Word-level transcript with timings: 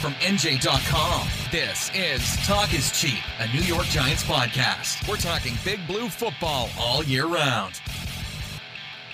From 0.00 0.12
NJ.com, 0.14 1.28
this 1.50 1.90
is 1.94 2.36
Talk 2.46 2.74
is 2.74 2.90
Cheap, 2.98 3.22
a 3.38 3.46
New 3.54 3.62
York 3.62 3.84
Giants 3.86 4.22
podcast. 4.22 5.06
We're 5.08 5.16
talking 5.16 5.54
big 5.64 5.86
blue 5.86 6.08
football 6.08 6.68
all 6.78 7.02
year 7.04 7.26
round. 7.26 7.80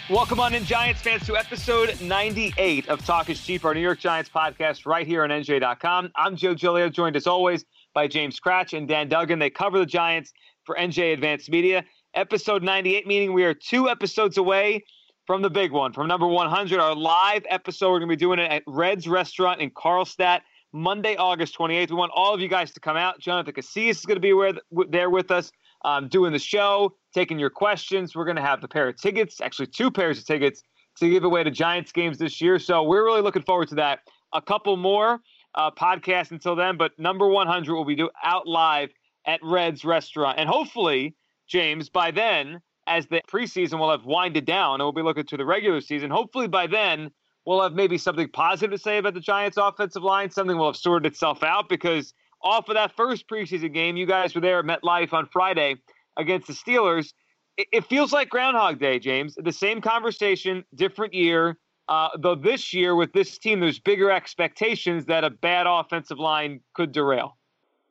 Welcome 0.08 0.38
on 0.38 0.54
in, 0.54 0.64
Giants 0.64 1.02
fans, 1.02 1.26
to 1.26 1.36
episode 1.36 2.00
98 2.00 2.88
of 2.88 3.04
Talk 3.04 3.28
is 3.30 3.44
Cheap, 3.44 3.64
our 3.64 3.74
New 3.74 3.80
York 3.80 3.98
Giants 3.98 4.30
podcast 4.32 4.86
right 4.86 5.06
here 5.06 5.24
on 5.24 5.30
NJ.com. 5.30 6.12
I'm 6.14 6.36
Joe 6.36 6.54
Giglio, 6.54 6.88
joined 6.88 7.16
as 7.16 7.26
always 7.26 7.64
by 7.92 8.06
James 8.06 8.38
Kratch 8.38 8.76
and 8.76 8.86
Dan 8.86 9.08
Duggan. 9.08 9.38
They 9.38 9.50
cover 9.50 9.78
the 9.78 9.86
Giants 9.86 10.32
for 10.64 10.76
NJ 10.76 11.12
Advanced 11.12 11.50
Media. 11.50 11.84
Episode 12.14 12.62
98, 12.62 13.06
meaning 13.06 13.32
we 13.32 13.44
are 13.44 13.54
two 13.54 13.88
episodes 13.88 14.38
away 14.38 14.84
from 15.26 15.42
the 15.42 15.50
big 15.50 15.72
one, 15.72 15.92
from 15.92 16.06
number 16.06 16.26
100, 16.26 16.78
our 16.78 16.94
live 16.94 17.44
episode. 17.48 17.90
We're 17.90 17.98
going 17.98 18.10
to 18.10 18.16
be 18.16 18.20
doing 18.20 18.38
it 18.38 18.50
at 18.50 18.62
Red's 18.68 19.08
Restaurant 19.08 19.60
in 19.60 19.70
Carlstadt, 19.70 20.42
Monday, 20.72 21.16
August 21.16 21.58
28th. 21.58 21.90
We 21.90 21.96
want 21.96 22.12
all 22.14 22.32
of 22.32 22.40
you 22.40 22.48
guys 22.48 22.70
to 22.72 22.80
come 22.80 22.96
out. 22.96 23.18
Jonathan 23.18 23.52
Casillas 23.52 23.90
is 23.90 24.06
going 24.06 24.20
to 24.20 24.52
be 24.52 24.86
there 24.88 25.10
with 25.10 25.32
us 25.32 25.50
um, 25.84 26.06
doing 26.08 26.32
the 26.32 26.38
show, 26.38 26.94
taking 27.12 27.40
your 27.40 27.50
questions. 27.50 28.14
We're 28.14 28.24
going 28.24 28.36
to 28.36 28.42
have 28.42 28.60
the 28.60 28.68
pair 28.68 28.88
of 28.88 29.00
tickets, 29.00 29.40
actually, 29.40 29.66
two 29.66 29.90
pairs 29.90 30.18
of 30.18 30.26
tickets 30.26 30.62
to 30.98 31.10
give 31.10 31.24
away 31.24 31.42
to 31.42 31.50
Giants 31.50 31.90
games 31.90 32.18
this 32.18 32.40
year. 32.40 32.60
So 32.60 32.84
we're 32.84 33.04
really 33.04 33.20
looking 33.20 33.42
forward 33.42 33.68
to 33.68 33.74
that. 33.76 34.00
A 34.32 34.40
couple 34.40 34.76
more 34.76 35.20
uh, 35.56 35.72
podcasts 35.72 36.30
until 36.30 36.54
then, 36.54 36.76
but 36.76 36.96
number 36.98 37.28
100 37.28 37.74
will 37.74 37.84
be 37.84 37.96
do, 37.96 38.10
out 38.22 38.46
live 38.46 38.90
at 39.26 39.40
Red's 39.42 39.84
Restaurant. 39.84 40.38
And 40.38 40.48
hopefully, 40.48 41.16
James, 41.48 41.88
by 41.88 42.12
then, 42.12 42.60
as 42.86 43.06
the 43.06 43.20
preseason 43.28 43.78
will 43.78 43.90
have 43.90 44.04
winded 44.04 44.44
down 44.44 44.74
and 44.74 44.84
we'll 44.84 44.92
be 44.92 45.02
looking 45.02 45.24
to 45.26 45.36
the 45.36 45.44
regular 45.44 45.80
season, 45.80 46.10
hopefully 46.10 46.48
by 46.48 46.66
then 46.66 47.10
we'll 47.44 47.62
have 47.62 47.72
maybe 47.72 47.98
something 47.98 48.28
positive 48.28 48.72
to 48.72 48.78
say 48.78 48.98
about 48.98 49.14
the 49.14 49.20
Giants' 49.20 49.56
offensive 49.56 50.02
line. 50.02 50.30
Something 50.30 50.56
will 50.56 50.66
have 50.66 50.76
sorted 50.76 51.10
itself 51.12 51.42
out 51.42 51.68
because 51.68 52.14
off 52.42 52.68
of 52.68 52.74
that 52.74 52.94
first 52.96 53.28
preseason 53.28 53.72
game, 53.72 53.96
you 53.96 54.06
guys 54.06 54.34
were 54.34 54.40
there 54.40 54.58
at 54.58 54.64
MetLife 54.64 55.12
on 55.12 55.26
Friday 55.26 55.76
against 56.16 56.46
the 56.46 56.52
Steelers. 56.52 57.12
It, 57.56 57.68
it 57.72 57.84
feels 57.86 58.12
like 58.12 58.28
Groundhog 58.28 58.78
Day, 58.78 58.98
James. 58.98 59.34
The 59.36 59.52
same 59.52 59.80
conversation, 59.80 60.64
different 60.74 61.14
year. 61.14 61.58
Uh, 61.88 62.08
though 62.18 62.34
this 62.34 62.72
year 62.72 62.96
with 62.96 63.12
this 63.12 63.38
team, 63.38 63.60
there's 63.60 63.78
bigger 63.78 64.10
expectations 64.10 65.06
that 65.06 65.22
a 65.22 65.30
bad 65.30 65.66
offensive 65.68 66.18
line 66.18 66.60
could 66.74 66.90
derail. 66.92 67.36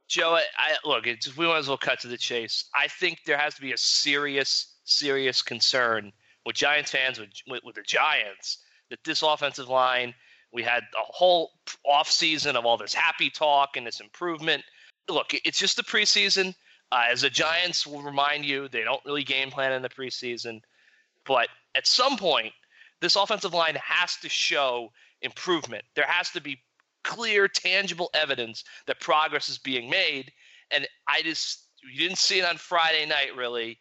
Joe, 0.07 0.35
I, 0.35 0.75
look, 0.83 1.07
it's, 1.07 1.35
we 1.35 1.47
might 1.47 1.57
as 1.57 1.67
well 1.67 1.77
cut 1.77 2.01
to 2.01 2.07
the 2.07 2.17
chase. 2.17 2.69
I 2.75 2.87
think 2.87 3.19
there 3.25 3.37
has 3.37 3.55
to 3.55 3.61
be 3.61 3.71
a 3.71 3.77
serious, 3.77 4.74
serious 4.85 5.41
concern 5.41 6.13
with 6.45 6.55
Giants 6.55 6.91
fans, 6.91 7.19
with, 7.19 7.63
with, 7.63 7.75
the 7.75 7.81
Giants, 7.81 8.59
that 8.89 9.03
this 9.03 9.23
offensive 9.23 9.67
line, 9.67 10.13
we 10.53 10.63
had 10.63 10.83
a 10.83 11.03
whole 11.11 11.51
off 11.83 12.09
season 12.09 12.55
of 12.55 12.65
all 12.65 12.77
this 12.77 12.93
happy 12.93 13.29
talk 13.29 13.75
and 13.75 13.85
this 13.85 13.99
improvement. 13.99 14.63
Look, 15.09 15.33
it's 15.43 15.59
just 15.59 15.77
the 15.77 15.83
preseason. 15.83 16.55
Uh, 16.91 17.05
as 17.11 17.21
the 17.21 17.29
Giants 17.29 17.85
will 17.85 18.01
remind 18.01 18.45
you, 18.45 18.67
they 18.67 18.83
don't 18.83 19.03
really 19.05 19.23
game 19.23 19.49
plan 19.49 19.73
in 19.73 19.81
the 19.81 19.89
preseason. 19.89 20.61
But 21.25 21.49
at 21.75 21.87
some 21.87 22.15
point, 22.15 22.53
this 23.01 23.15
offensive 23.15 23.53
line 23.53 23.75
has 23.83 24.15
to 24.17 24.29
show 24.29 24.91
improvement. 25.21 25.83
There 25.95 26.05
has 26.07 26.29
to 26.31 26.41
be 26.41 26.61
clear, 27.03 27.47
tangible 27.47 28.09
evidence 28.13 28.63
that 28.87 28.99
progress 28.99 29.49
is 29.49 29.57
being 29.57 29.89
made. 29.89 30.31
And 30.71 30.87
I 31.07 31.21
just, 31.21 31.63
you 31.83 31.99
didn't 31.99 32.17
see 32.17 32.39
it 32.39 32.45
on 32.45 32.57
Friday 32.57 33.05
night, 33.05 33.35
really. 33.35 33.79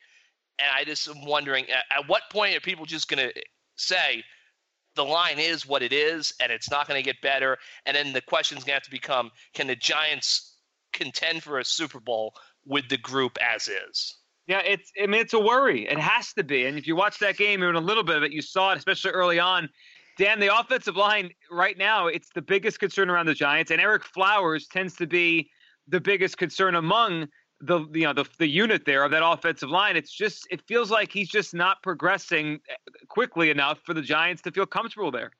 And 0.59 0.69
I 0.75 0.85
just 0.85 1.09
am 1.09 1.25
wondering 1.25 1.65
at, 1.71 1.85
at 1.97 2.09
what 2.09 2.23
point 2.31 2.57
are 2.57 2.61
people 2.61 2.87
just 2.87 3.09
going 3.09 3.29
to 3.29 3.35
say, 3.77 4.23
the 4.95 5.05
line 5.05 5.39
is 5.39 5.67
what 5.67 5.83
it 5.83 5.93
is 5.93 6.33
and 6.41 6.53
it's 6.53 6.71
not 6.71 6.87
going 6.87 7.03
to 7.03 7.05
get 7.05 7.21
better? 7.21 7.59
And 7.87 7.97
then 7.97 8.13
the 8.13 8.21
question's 8.21 8.61
going 8.61 8.73
to 8.73 8.75
have 8.75 8.83
to 8.85 8.91
become 8.91 9.31
can 9.55 9.67
the 9.67 9.77
Giants 9.77 10.57
contend 10.93 11.43
for 11.43 11.59
a 11.59 11.65
Super 11.65 12.01
Bowl 12.01 12.35
with 12.65 12.89
the 12.89 12.99
group 12.99 13.37
as 13.43 13.69
is? 13.69 14.17
Yeah, 14.47 14.61
it's 14.61 14.93
I 15.03 15.07
mean 15.07 15.21
it's 15.21 15.33
a 15.33 15.41
worry. 15.41 15.89
It 15.89 15.99
has 15.99 16.33
to 16.35 16.45
be. 16.45 16.67
And 16.67 16.79
if 16.79 16.87
you 16.87 16.97
watch 16.97 17.19
that 17.19 17.37
game, 17.37 17.63
even 17.63 17.77
a 17.77 17.81
little 17.81 18.05
bit 18.05 18.17
of 18.17 18.23
it, 18.23 18.33
you 18.33 18.43
saw 18.43 18.73
it, 18.73 18.79
especially 18.79 19.11
early 19.13 19.39
on. 19.39 19.69
Dan, 20.17 20.39
the 20.39 20.57
offensive 20.57 20.97
line 20.97 21.31
right 21.51 21.77
now, 21.77 22.07
it's 22.07 22.29
the 22.35 22.43
biggest 22.43 22.79
concern 22.79 23.11
around 23.11 23.27
the 23.27 23.35
Giants, 23.35 23.73
and 23.73 23.81
Ereck 23.81 24.05
Flowers 24.05 24.69
tends 24.69 24.95
to 24.97 25.09
be 25.09 25.51
the 25.89 26.01
biggest 26.01 26.39
concern 26.39 26.77
among 26.77 27.27
the 27.67 27.87
you 27.93 28.07
know 28.07 28.13
the 28.13 28.25
the 28.39 28.47
unit 28.47 28.85
there 28.85 29.05
of 29.05 29.11
that 29.11 29.25
offensive 29.25 29.71
line. 29.71 29.97
It's 29.97 30.13
just 30.13 30.47
it 30.51 30.63
feels 30.63 30.91
like 30.91 31.11
he's 31.11 31.29
just 31.29 31.55
not 31.55 31.83
progressing 31.83 32.61
eh, 32.69 32.75
quickly 33.09 33.51
enough 33.51 33.79
for 33.85 33.95
the 33.95 34.03
Giants 34.03 34.43
to 34.43 34.53
feel 34.53 34.67
comfortable 34.67 35.11
there. 35.11 35.33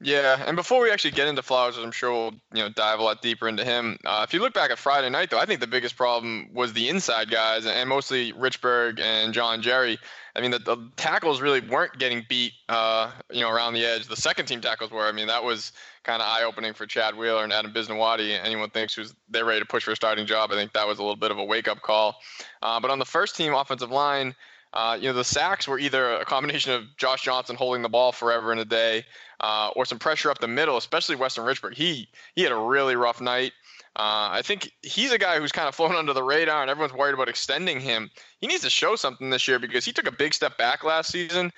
Yeah, 0.00 0.42
and 0.46 0.56
before 0.56 0.82
we 0.82 0.90
actually 0.90 1.12
get 1.12 1.28
into 1.28 1.42
Flowers, 1.42 1.78
I'm 1.78 1.92
sure 1.92 2.12
we'll 2.12 2.32
you 2.52 2.62
know 2.62 2.68
dive 2.68 2.98
a 2.98 3.02
lot 3.02 3.22
deeper 3.22 3.48
into 3.48 3.64
him. 3.64 3.96
Uh, 4.04 4.24
if 4.26 4.34
you 4.34 4.40
look 4.40 4.52
back 4.52 4.70
at 4.70 4.78
Friday 4.78 5.08
night, 5.08 5.30
though, 5.30 5.38
I 5.38 5.46
think 5.46 5.60
the 5.60 5.68
biggest 5.68 5.96
problem 5.96 6.48
was 6.52 6.72
the 6.72 6.88
inside 6.88 7.30
guys, 7.30 7.64
and 7.64 7.88
mostly 7.88 8.32
Richburg 8.32 9.00
and 9.00 9.32
John 9.32 9.62
Jerry. 9.62 9.98
I 10.36 10.40
mean, 10.40 10.50
the, 10.50 10.58
the 10.58 10.90
tackles 10.96 11.40
really 11.40 11.60
weren't 11.60 11.96
getting 11.96 12.26
beat, 12.28 12.52
uh, 12.68 13.12
you 13.30 13.40
know, 13.40 13.50
around 13.50 13.74
the 13.74 13.84
edge. 13.84 14.08
The 14.08 14.16
second 14.16 14.46
team 14.46 14.60
tackles 14.60 14.90
were. 14.90 15.06
I 15.06 15.12
mean, 15.12 15.28
that 15.28 15.44
was 15.44 15.70
kind 16.02 16.20
of 16.20 16.26
eye-opening 16.28 16.74
for 16.74 16.86
Chad 16.86 17.16
Wheeler 17.16 17.44
and 17.44 17.52
Adam 17.52 17.72
Bisnowaty. 17.72 18.36
Anyone 18.44 18.70
thinks 18.70 18.94
who's 18.94 19.14
they're 19.28 19.44
ready 19.44 19.60
to 19.60 19.66
push 19.66 19.84
for 19.84 19.92
a 19.92 19.96
starting 19.96 20.26
job, 20.26 20.50
I 20.50 20.56
think 20.56 20.72
that 20.72 20.88
was 20.88 20.98
a 20.98 21.02
little 21.02 21.16
bit 21.16 21.30
of 21.30 21.38
a 21.38 21.44
wake-up 21.44 21.82
call. 21.82 22.16
Uh, 22.62 22.80
but 22.80 22.90
on 22.90 22.98
the 22.98 23.04
first 23.04 23.36
team 23.36 23.54
offensive 23.54 23.90
line. 23.90 24.34
Uh, 24.74 24.98
you 25.00 25.08
know, 25.08 25.12
the 25.12 25.24
sacks 25.24 25.68
were 25.68 25.78
either 25.78 26.14
a 26.14 26.24
combination 26.24 26.72
of 26.72 26.84
Josh 26.96 27.22
Johnson 27.22 27.54
holding 27.54 27.82
the 27.82 27.88
ball 27.88 28.10
forever 28.10 28.52
in 28.52 28.58
a 28.58 28.64
day, 28.64 29.04
uh, 29.40 29.70
or 29.76 29.84
some 29.84 30.00
pressure 30.00 30.30
up 30.30 30.38
the 30.38 30.48
middle, 30.48 30.76
especially 30.76 31.14
Weston 31.14 31.44
Richburg. 31.44 31.74
He 31.74 32.08
he 32.34 32.42
had 32.42 32.50
a 32.50 32.56
really 32.56 32.96
rough 32.96 33.20
night. 33.20 33.52
Uh, 33.96 34.28
I 34.32 34.42
think 34.42 34.72
he's 34.82 35.12
a 35.12 35.18
guy 35.18 35.38
who's 35.38 35.52
kind 35.52 35.68
of 35.68 35.74
flown 35.76 35.94
under 35.94 36.12
the 36.12 36.24
radar, 36.24 36.60
and 36.60 36.68
everyone's 36.68 36.92
worried 36.92 37.14
about 37.14 37.28
extending 37.28 37.78
him. 37.78 38.10
He 38.40 38.48
needs 38.48 38.62
to 38.62 38.70
show 38.70 38.96
something 38.96 39.30
this 39.30 39.46
year 39.46 39.60
because 39.60 39.84
he 39.84 39.92
took 39.92 40.08
a 40.08 40.12
big 40.12 40.34
step 40.34 40.58
back 40.58 40.82
last 40.82 41.12
season, 41.12 41.52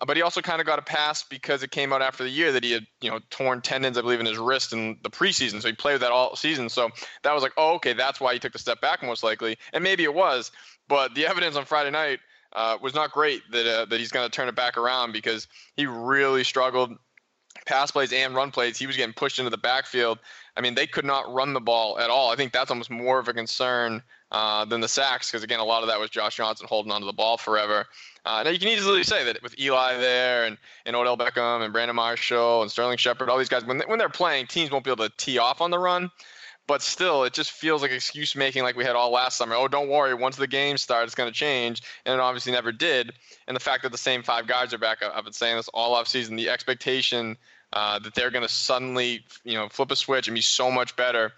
uh, 0.00 0.04
but 0.04 0.16
he 0.16 0.22
also 0.22 0.40
kind 0.40 0.60
of 0.60 0.66
got 0.68 0.78
a 0.78 0.82
pass 0.82 1.24
because 1.24 1.64
it 1.64 1.72
came 1.72 1.92
out 1.92 2.02
after 2.02 2.22
the 2.22 2.30
year 2.30 2.52
that 2.52 2.62
he 2.62 2.70
had, 2.70 2.86
you 3.00 3.10
know, 3.10 3.18
torn 3.30 3.62
tendons, 3.62 3.98
I 3.98 4.02
believe, 4.02 4.20
in 4.20 4.26
his 4.26 4.38
wrist 4.38 4.72
in 4.72 4.96
the 5.02 5.10
preseason. 5.10 5.60
So 5.60 5.66
he 5.66 5.74
played 5.74 5.94
with 5.94 6.02
that 6.02 6.12
all 6.12 6.36
season. 6.36 6.68
So 6.68 6.90
that 7.24 7.34
was 7.34 7.42
like, 7.42 7.52
oh, 7.56 7.74
okay, 7.74 7.94
that's 7.94 8.20
why 8.20 8.32
he 8.32 8.38
took 8.38 8.52
the 8.52 8.60
step 8.60 8.80
back 8.80 9.02
most 9.02 9.24
likely, 9.24 9.58
and 9.72 9.82
maybe 9.82 10.04
it 10.04 10.14
was. 10.14 10.52
But 10.86 11.16
the 11.16 11.26
evidence 11.26 11.56
on 11.56 11.64
Friday 11.64 11.90
night 11.90 12.20
uh, 12.54 12.76
was 12.80 12.94
not 12.94 13.12
great 13.12 13.42
that 13.52 13.66
uh, 13.66 13.84
that 13.86 13.98
he's 13.98 14.10
going 14.10 14.28
to 14.28 14.34
turn 14.34 14.48
it 14.48 14.54
back 14.54 14.76
around 14.76 15.12
because 15.12 15.48
he 15.76 15.86
really 15.86 16.44
struggled 16.44 16.96
pass 17.66 17.90
plays 17.90 18.12
and 18.12 18.34
run 18.34 18.50
plays, 18.50 18.78
he 18.78 18.86
was 18.86 18.96
getting 18.96 19.12
pushed 19.12 19.38
into 19.38 19.50
the 19.50 19.58
backfield. 19.58 20.18
I 20.56 20.60
mean, 20.60 20.74
they 20.74 20.86
could 20.86 21.04
not 21.04 21.32
run 21.32 21.52
the 21.52 21.60
ball 21.60 21.98
at 21.98 22.10
all. 22.10 22.30
I 22.30 22.36
think 22.36 22.52
that's 22.52 22.70
almost 22.70 22.90
more 22.90 23.18
of 23.18 23.28
a 23.28 23.32
concern 23.32 24.02
uh, 24.32 24.64
than 24.64 24.80
the 24.80 24.88
sacks 24.88 25.30
because, 25.30 25.42
again, 25.42 25.60
a 25.60 25.64
lot 25.64 25.82
of 25.82 25.88
that 25.88 25.98
was 25.98 26.10
Josh 26.10 26.36
Johnson 26.36 26.66
holding 26.68 26.92
onto 26.92 27.06
the 27.06 27.12
ball 27.12 27.36
forever. 27.36 27.86
Uh, 28.24 28.42
now, 28.42 28.50
you 28.50 28.58
can 28.58 28.68
easily 28.68 29.02
say 29.02 29.24
that 29.24 29.42
with 29.42 29.58
Eli 29.58 29.96
there 29.96 30.44
and, 30.44 30.58
and 30.84 30.94
Odell 30.94 31.16
Beckham 31.16 31.62
and 31.62 31.72
Brandon 31.72 31.96
Marshall 31.96 32.62
and 32.62 32.70
Sterling 32.70 32.98
Shepard, 32.98 33.28
all 33.28 33.38
these 33.38 33.48
guys, 33.48 33.64
when, 33.64 33.78
they, 33.78 33.84
when 33.86 33.98
they're 33.98 34.08
playing, 34.08 34.46
teams 34.46 34.70
won't 34.70 34.84
be 34.84 34.90
able 34.90 35.08
to 35.08 35.16
tee 35.16 35.38
off 35.38 35.60
on 35.60 35.70
the 35.70 35.78
run. 35.78 36.10
But 36.70 36.82
still, 36.82 37.24
it 37.24 37.32
just 37.32 37.50
feels 37.50 37.82
like 37.82 37.90
excuse 37.90 38.36
making 38.36 38.62
like 38.62 38.76
we 38.76 38.84
had 38.84 38.94
all 38.94 39.10
last 39.10 39.36
summer. 39.36 39.56
Oh, 39.56 39.66
don't 39.66 39.88
worry. 39.88 40.14
Once 40.14 40.36
the 40.36 40.46
game 40.46 40.78
starts, 40.78 41.06
it's 41.06 41.14
going 41.16 41.28
to 41.28 41.34
change. 41.34 41.82
And 42.06 42.14
it 42.14 42.20
obviously 42.20 42.52
never 42.52 42.70
did. 42.70 43.10
And 43.48 43.56
the 43.56 43.60
fact 43.60 43.82
that 43.82 43.90
the 43.90 43.98
same 43.98 44.22
five 44.22 44.46
guys 44.46 44.72
are 44.72 44.78
back, 44.78 45.02
I've 45.02 45.24
been 45.24 45.32
saying 45.32 45.56
this 45.56 45.66
all 45.74 45.96
off 45.96 46.06
season, 46.06 46.36
the 46.36 46.48
expectation 46.48 47.36
uh, 47.72 47.98
that 47.98 48.14
they're 48.14 48.30
going 48.30 48.46
to 48.46 48.48
suddenly, 48.48 49.24
you 49.42 49.54
know, 49.54 49.68
flip 49.68 49.90
a 49.90 49.96
switch 49.96 50.28
and 50.28 50.34
be 50.36 50.40
so 50.40 50.70
much 50.70 50.94
better. 50.94 51.32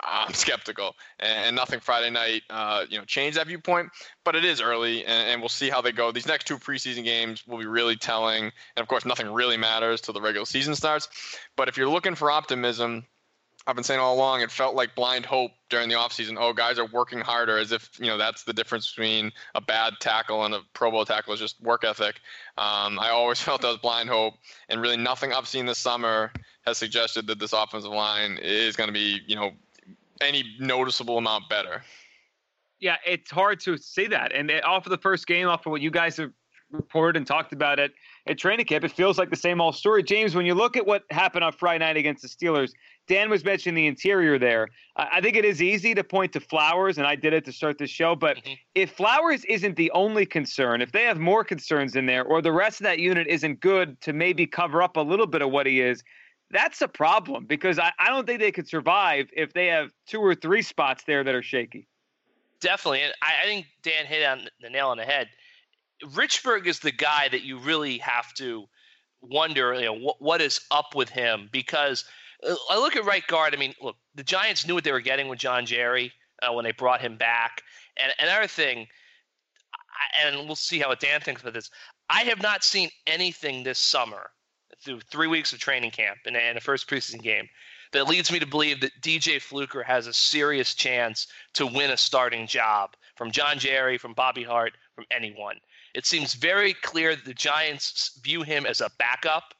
I'm 0.00 0.34
skeptical, 0.34 0.96
and, 1.20 1.54
nothing 1.54 1.78
Friday 1.78 2.10
night, 2.10 2.42
uh, 2.50 2.86
you 2.88 2.98
know, 2.98 3.04
changed 3.04 3.38
that 3.38 3.46
viewpoint. 3.46 3.90
But 4.24 4.34
it 4.34 4.44
is 4.44 4.60
early, 4.60 5.04
and, 5.04 5.28
and, 5.28 5.42
we'll 5.42 5.48
see 5.48 5.70
how 5.70 5.80
they 5.80 5.92
go. 5.92 6.10
These 6.10 6.26
next 6.26 6.48
two 6.48 6.58
preseason 6.58 7.04
games 7.04 7.46
will 7.46 7.58
be 7.58 7.66
really 7.66 7.96
telling, 7.96 8.44
and 8.44 8.82
of 8.82 8.88
course, 8.88 9.04
nothing 9.04 9.30
really 9.30 9.58
matters 9.58 10.00
till 10.00 10.14
the 10.14 10.20
regular 10.20 10.46
season 10.46 10.74
starts. 10.74 11.08
But 11.54 11.68
if 11.68 11.76
you're 11.76 11.88
looking 11.88 12.14
for 12.14 12.30
optimism, 12.30 13.04
I've 13.66 13.74
been 13.74 13.84
saying 13.84 14.00
all 14.00 14.14
along, 14.14 14.40
it 14.40 14.50
felt 14.50 14.74
like 14.74 14.94
blind 14.94 15.26
hope 15.26 15.52
during 15.68 15.88
the 15.88 15.94
offseason. 15.94 16.36
Oh, 16.38 16.52
guys 16.52 16.78
are 16.78 16.86
working 16.86 17.20
harder, 17.20 17.58
as 17.58 17.72
if 17.72 17.90
you 17.98 18.06
know 18.06 18.16
that's 18.16 18.44
the 18.44 18.52
difference 18.52 18.90
between 18.90 19.32
a 19.54 19.60
bad 19.60 19.94
tackle 20.00 20.44
and 20.44 20.54
a 20.54 20.60
Pro 20.72 20.90
Bowl 20.90 21.04
tackle 21.04 21.34
is 21.34 21.40
just 21.40 21.60
work 21.60 21.84
ethic. 21.84 22.20
Um, 22.56 22.98
I 22.98 23.10
always 23.10 23.40
felt 23.40 23.60
that 23.62 23.68
was 23.68 23.76
blind 23.76 24.08
hope, 24.08 24.34
and 24.68 24.80
really 24.80 24.96
nothing 24.96 25.32
I've 25.32 25.46
seen 25.46 25.66
this 25.66 25.78
summer 25.78 26.32
has 26.66 26.78
suggested 26.78 27.26
that 27.26 27.38
this 27.38 27.52
offensive 27.52 27.92
line 27.92 28.38
is 28.42 28.76
going 28.76 28.88
to 28.88 28.94
be 28.94 29.20
you 29.26 29.36
know 29.36 29.50
any 30.20 30.44
noticeable 30.58 31.18
amount 31.18 31.48
better. 31.48 31.82
Yeah, 32.78 32.96
it's 33.06 33.30
hard 33.30 33.60
to 33.60 33.76
say 33.76 34.06
that. 34.06 34.32
And 34.32 34.50
off 34.64 34.86
of 34.86 34.90
the 34.90 34.98
first 34.98 35.26
game, 35.26 35.48
off 35.48 35.66
of 35.66 35.72
what 35.72 35.82
you 35.82 35.90
guys 35.90 36.16
have 36.16 36.32
reported 36.72 37.18
and 37.18 37.26
talked 37.26 37.52
about 37.52 37.78
it 37.78 37.92
at 38.26 38.38
training 38.38 38.66
camp, 38.66 38.84
it 38.84 38.92
feels 38.92 39.18
like 39.18 39.30
the 39.30 39.36
same 39.36 39.60
old 39.60 39.74
story. 39.74 40.02
James, 40.02 40.34
when 40.34 40.46
you 40.46 40.54
look 40.54 40.76
at 40.76 40.86
what 40.86 41.04
happened 41.10 41.44
on 41.44 41.52
Friday 41.52 41.84
night 41.84 41.96
against 41.96 42.22
the 42.22 42.28
Steelers, 42.28 42.72
Dan 43.06 43.30
was 43.30 43.44
mentioning 43.44 43.74
the 43.74 43.86
interior 43.86 44.38
there. 44.38 44.68
I 44.96 45.20
think 45.20 45.36
it 45.36 45.44
is 45.44 45.62
easy 45.62 45.94
to 45.94 46.04
point 46.04 46.32
to 46.34 46.40
Flowers, 46.40 46.98
and 46.98 47.06
I 47.06 47.16
did 47.16 47.32
it 47.32 47.44
to 47.46 47.52
start 47.52 47.78
the 47.78 47.86
show. 47.86 48.14
But 48.14 48.36
mm-hmm. 48.36 48.52
if 48.74 48.92
Flowers 48.92 49.44
isn't 49.46 49.76
the 49.76 49.90
only 49.92 50.26
concern, 50.26 50.80
if 50.80 50.92
they 50.92 51.04
have 51.04 51.18
more 51.18 51.42
concerns 51.42 51.96
in 51.96 52.06
there, 52.06 52.24
or 52.24 52.40
the 52.42 52.52
rest 52.52 52.80
of 52.80 52.84
that 52.84 52.98
unit 52.98 53.26
isn't 53.26 53.60
good 53.60 54.00
to 54.02 54.12
maybe 54.12 54.46
cover 54.46 54.82
up 54.82 54.96
a 54.96 55.00
little 55.00 55.26
bit 55.26 55.42
of 55.42 55.50
what 55.50 55.66
he 55.66 55.80
is, 55.80 56.04
that's 56.50 56.82
a 56.82 56.88
problem 56.88 57.46
because 57.46 57.78
I, 57.78 57.92
I 57.98 58.08
don't 58.08 58.26
think 58.26 58.40
they 58.40 58.52
could 58.52 58.68
survive 58.68 59.28
if 59.32 59.52
they 59.52 59.66
have 59.68 59.90
two 60.06 60.20
or 60.20 60.34
three 60.34 60.62
spots 60.62 61.04
there 61.06 61.22
that 61.24 61.34
are 61.34 61.42
shaky. 61.42 61.86
Definitely. 62.60 63.02
And 63.02 63.14
I, 63.22 63.32
I 63.42 63.46
think 63.46 63.66
Dan 63.82 64.06
hit 64.06 64.24
on 64.26 64.48
the 64.60 64.68
nail 64.68 64.88
on 64.88 64.98
the 64.98 65.04
head. 65.04 65.28
Richburg 66.04 66.66
is 66.66 66.80
the 66.80 66.92
guy 66.92 67.28
that 67.28 67.42
you 67.42 67.58
really 67.58 67.98
have 67.98 68.32
to 68.34 68.66
wonder, 69.20 69.74
you 69.74 69.84
know, 69.84 69.94
what, 69.94 70.20
what 70.20 70.40
is 70.40 70.60
up 70.70 70.94
with 70.94 71.10
him 71.10 71.48
because 71.52 72.04
uh, 72.46 72.54
I 72.70 72.78
look 72.78 72.96
at 72.96 73.04
right 73.04 73.26
guard. 73.26 73.54
I 73.54 73.58
mean, 73.58 73.74
look, 73.80 73.96
the 74.14 74.22
Giants 74.22 74.66
knew 74.66 74.74
what 74.74 74.84
they 74.84 74.92
were 74.92 75.00
getting 75.00 75.28
with 75.28 75.38
John 75.38 75.66
Jerry 75.66 76.12
uh, 76.42 76.52
when 76.52 76.64
they 76.64 76.72
brought 76.72 77.00
him 77.00 77.16
back. 77.16 77.62
And 77.96 78.12
another 78.18 78.46
thing, 78.46 78.86
and 80.24 80.46
we'll 80.46 80.56
see 80.56 80.78
how 80.78 80.94
Dan 80.94 81.20
thinks 81.20 81.42
about 81.42 81.54
this. 81.54 81.70
I 82.08 82.22
have 82.22 82.42
not 82.42 82.64
seen 82.64 82.90
anything 83.06 83.62
this 83.62 83.78
summer 83.78 84.30
through 84.82 85.00
three 85.00 85.26
weeks 85.26 85.52
of 85.52 85.58
training 85.58 85.90
camp 85.90 86.18
and, 86.26 86.36
and 86.36 86.56
the 86.56 86.60
first 86.60 86.88
preseason 86.88 87.22
game 87.22 87.48
that 87.92 88.08
leads 88.08 88.30
me 88.30 88.38
to 88.38 88.46
believe 88.46 88.80
that 88.80 89.00
DJ 89.00 89.40
Fluker 89.40 89.82
has 89.82 90.06
a 90.06 90.12
serious 90.12 90.74
chance 90.74 91.26
to 91.54 91.66
win 91.66 91.90
a 91.90 91.96
starting 91.96 92.46
job 92.46 92.94
from 93.16 93.30
John 93.30 93.58
Jerry, 93.58 93.98
from 93.98 94.14
Bobby 94.14 94.44
Hart, 94.44 94.72
from 94.94 95.04
anyone. 95.10 95.56
It 95.94 96.06
seems 96.06 96.34
very 96.34 96.74
clear 96.74 97.16
that 97.16 97.24
the 97.24 97.34
Giants 97.34 98.18
view 98.22 98.42
him 98.42 98.66
as 98.66 98.80
a 98.80 98.90
backup, 98.98 99.54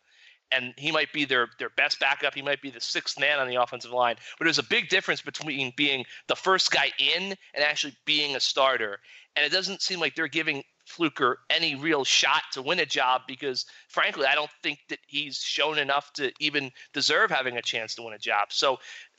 and 0.53 0.75
he 0.77 0.91
might 0.91 1.13
be 1.13 1.25
their, 1.25 1.49
their 1.59 1.71
best 1.71 2.01
backup. 2.01 2.35
He 2.35 2.43
might 2.43 2.61
be 2.61 2.71
the 2.71 2.81
sixth 2.81 3.19
man 3.19 3.39
on 3.39 3.49
the 3.49 3.57
offensive 3.57 3.93
line. 3.93 4.17
But 4.39 4.45
there's 4.45 4.59
a 4.59 4.65
big 4.65 4.89
difference 4.89 5.21
between 5.21 5.73
being 5.77 6.05
the 6.27 6.37
first 6.37 6.71
guy 6.73 6.91
in 6.99 7.37
and 7.55 7.65
actually 7.65 7.95
being 8.05 8.35
a 8.35 8.41
starter. 8.41 8.99
And 9.37 9.47
it 9.47 9.53
doesn't 9.53 9.81
seem 9.81 10.01
like 10.01 10.17
they're 10.17 10.27
giving 10.29 10.65
Fluker 10.87 11.39
any 11.51 11.77
real 11.77 12.05
shot 12.05 12.43
to 12.53 12.63
win 12.63 12.81
a 12.81 12.87
job 12.87 13.23
because, 13.29 13.65
frankly, 13.89 14.27
I 14.27 14.35
don't 14.35 14.51
think 14.63 14.81
that 14.89 14.99
he's 15.07 15.39
shown 15.39 15.79
enough 15.79 16.13
to 16.15 16.33
even 16.41 16.73
deserve 16.93 17.31
having 17.31 17.57
a 17.57 17.63
chance 17.63 17.95
to 17.95 18.03
win 18.03 18.15
a 18.15 18.19
job. 18.19 18.49
So 18.51 18.79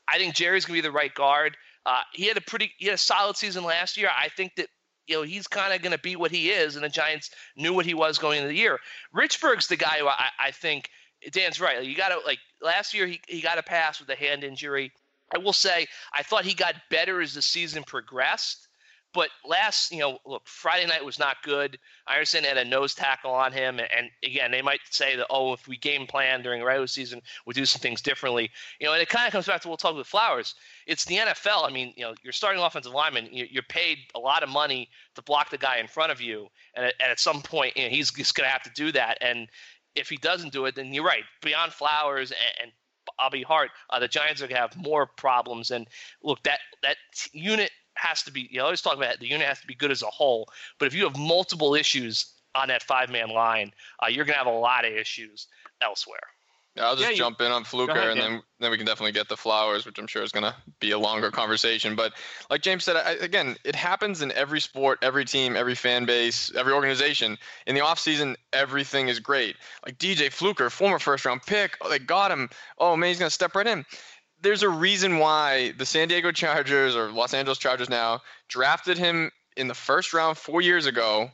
I 0.09 0.17
think 0.17 0.35
Jerry's 0.35 0.65
going 0.65 0.77
to 0.77 0.81
be 0.81 0.87
the 0.87 0.91
right 0.91 1.13
guard. 1.13 1.55
Uh, 1.85 2.01
he 2.11 2.27
had 2.27 2.35
a 2.35 2.41
pretty, 2.41 2.73
he 2.77 2.87
had 2.87 2.95
a 2.95 2.97
solid 2.97 3.37
season 3.37 3.63
last 3.63 3.95
year. 3.95 4.09
I 4.09 4.27
think 4.27 4.55
that 4.55 4.67
you 5.11 5.17
know 5.17 5.23
he's 5.23 5.47
kind 5.47 5.73
of 5.73 5.81
going 5.81 5.91
to 5.91 5.99
be 5.99 6.15
what 6.15 6.31
he 6.31 6.49
is, 6.49 6.75
and 6.75 6.83
the 6.83 6.89
Giants 6.89 7.31
knew 7.55 7.73
what 7.73 7.85
he 7.85 7.93
was 7.93 8.17
going 8.17 8.37
into 8.37 8.47
the 8.47 8.55
year. 8.55 8.79
Richburg's 9.13 9.67
the 9.67 9.75
guy 9.75 9.97
who 9.99 10.07
I, 10.07 10.29
I 10.39 10.51
think 10.51 10.89
Dan's 11.31 11.59
right. 11.59 11.83
You 11.83 11.95
got 11.95 12.09
to 12.09 12.19
like 12.25 12.39
last 12.61 12.93
year 12.93 13.05
he 13.05 13.21
he 13.27 13.41
got 13.41 13.59
a 13.59 13.63
pass 13.63 13.99
with 13.99 14.09
a 14.09 14.15
hand 14.15 14.43
injury. 14.43 14.91
I 15.33 15.37
will 15.37 15.53
say 15.53 15.87
I 16.13 16.23
thought 16.23 16.45
he 16.45 16.53
got 16.53 16.75
better 16.89 17.21
as 17.21 17.33
the 17.33 17.41
season 17.41 17.83
progressed. 17.83 18.67
But 19.13 19.29
last, 19.45 19.91
you 19.91 19.99
know, 19.99 20.19
look, 20.25 20.47
Friday 20.47 20.87
night 20.87 21.03
was 21.03 21.19
not 21.19 21.43
good. 21.43 21.77
Iverson 22.07 22.45
had 22.45 22.57
a 22.57 22.63
nose 22.63 22.93
tackle 22.95 23.31
on 23.31 23.51
him, 23.51 23.79
and 23.79 24.09
again, 24.23 24.51
they 24.51 24.61
might 24.61 24.79
say 24.89 25.17
that, 25.17 25.27
oh, 25.29 25.51
if 25.53 25.67
we 25.67 25.77
game 25.77 26.07
plan 26.07 26.41
during 26.41 26.61
the 26.61 26.65
regular 26.65 26.87
season, 26.87 27.21
we 27.45 27.53
do 27.53 27.65
some 27.65 27.81
things 27.81 28.01
differently. 28.01 28.49
You 28.79 28.87
know, 28.87 28.93
and 28.93 29.01
it 29.01 29.09
kind 29.09 29.27
of 29.27 29.33
comes 29.33 29.47
back 29.47 29.61
to 29.61 29.67
what 29.67 29.83
we'll 29.83 29.91
talk 29.91 29.97
with 29.97 30.07
Flowers. 30.07 30.55
It's 30.87 31.03
the 31.05 31.17
NFL. 31.17 31.67
I 31.67 31.71
mean, 31.71 31.93
you 31.97 32.03
know, 32.03 32.13
you're 32.23 32.31
starting 32.31 32.61
offensive 32.61 32.93
lineman. 32.93 33.27
You're 33.31 33.63
paid 33.63 33.97
a 34.15 34.19
lot 34.19 34.43
of 34.43 34.49
money 34.49 34.89
to 35.15 35.21
block 35.21 35.49
the 35.49 35.57
guy 35.57 35.77
in 35.77 35.87
front 35.87 36.11
of 36.11 36.21
you, 36.21 36.47
and 36.75 36.85
at, 36.85 36.93
at 37.01 37.19
some 37.19 37.41
point, 37.41 37.75
you 37.75 37.83
know, 37.83 37.89
he's 37.89 38.11
just 38.11 38.35
going 38.35 38.47
to 38.47 38.51
have 38.51 38.63
to 38.63 38.71
do 38.73 38.93
that. 38.93 39.17
And 39.19 39.49
if 39.95 40.07
he 40.07 40.15
doesn't 40.15 40.53
do 40.53 40.65
it, 40.65 40.75
then 40.75 40.93
you're 40.93 41.03
right. 41.03 41.23
Beyond 41.41 41.73
Flowers 41.73 42.31
and, 42.31 42.63
and 42.63 42.71
Bobby 43.17 43.43
Hart, 43.43 43.71
uh, 43.89 43.99
the 43.99 44.07
Giants 44.07 44.41
are 44.41 44.47
going 44.47 44.55
to 44.55 44.61
have 44.61 44.77
more 44.77 45.05
problems. 45.05 45.71
And 45.71 45.87
look, 46.23 46.41
that 46.43 46.59
that 46.81 46.97
unit 47.33 47.71
has 48.01 48.24
to 48.24 48.31
be, 48.31 48.48
you 48.51 48.57
know, 48.57 48.63
I 48.63 48.65
always 48.65 48.81
talk 48.81 48.98
about 48.98 49.13
it, 49.13 49.19
the 49.19 49.27
unit 49.27 49.48
has 49.48 49.62
to 49.62 49.68
be 49.68 49.75
good 49.75 49.92
as 49.92 50.01
a 50.01 50.07
whole. 50.07 50.50
But 50.80 50.88
if 50.88 50.95
you 50.95 51.03
have 51.03 51.18
multiple 51.18 51.75
issues 51.75 52.33
on 52.56 52.68
that 52.69 52.81
five 52.83 53.09
man 53.12 53.30
line, 53.30 53.71
uh, 54.03 54.07
you're 54.07 54.25
going 54.25 54.33
to 54.33 54.44
have 54.44 54.48
a 54.48 54.57
lot 54.57 54.86
of 54.86 54.92
issues 54.92 55.48
elsewhere. 55.81 56.19
Yeah, 56.75 56.86
I'll 56.86 56.95
just 56.95 57.12
yeah, 57.12 57.18
jump 57.18 57.42
you, 57.42 57.48
in 57.48 57.51
on 57.51 57.65
Fluker, 57.65 57.92
ahead, 57.92 58.12
and 58.12 58.18
yeah. 58.18 58.30
then 58.30 58.42
then 58.62 58.71
we 58.71 58.77
can 58.77 58.86
definitely 58.86 59.12
get 59.12 59.27
the 59.27 59.36
flowers, 59.36 59.86
which 59.86 60.00
I'm 60.00 60.07
sure 60.07 60.24
is 60.24 60.31
going 60.31 60.45
to 60.45 60.56
be 60.80 60.92
a 60.92 60.98
longer 60.98 61.30
conversation. 61.30 61.98
But 61.98 62.13
like 62.50 62.62
James 62.62 62.86
said, 62.86 62.95
I, 62.95 63.12
again, 63.15 63.57
it 63.65 63.75
happens 63.75 64.21
in 64.21 64.31
every 64.31 64.62
sport, 64.62 65.00
every 65.01 65.25
team, 65.25 65.57
every 65.57 65.75
fan 65.75 66.06
base, 66.06 66.50
every 66.56 66.71
organization. 66.71 67.38
In 67.68 67.75
the 67.75 67.81
offseason, 67.81 68.38
everything 68.54 69.09
is 69.09 69.19
great. 69.19 69.57
Like 69.86 69.97
DJ 69.97 70.31
Fluker, 70.31 70.69
former 70.69 70.97
first 70.97 71.25
round 71.25 71.42
pick, 71.44 71.77
oh, 71.81 71.89
they 71.89 72.00
got 72.00 72.31
him. 72.31 72.50
Oh 72.77 72.95
man, 72.95 73.09
he's 73.09 73.19
going 73.19 73.27
to 73.27 73.33
step 73.33 73.54
right 73.54 73.68
in 73.68 73.86
there's 74.41 74.63
a 74.63 74.69
reason 74.69 75.19
why 75.19 75.73
the 75.77 75.85
San 75.85 76.07
Diego 76.07 76.31
Chargers 76.31 76.95
or 76.95 77.11
Los 77.11 77.33
Angeles 77.33 77.57
Chargers 77.57 77.89
now 77.89 78.21
drafted 78.47 78.97
him 78.97 79.31
in 79.57 79.67
the 79.67 79.73
first 79.73 80.13
round 80.13 80.38
four 80.38 80.61
years 80.61 80.85
ago, 80.85 81.29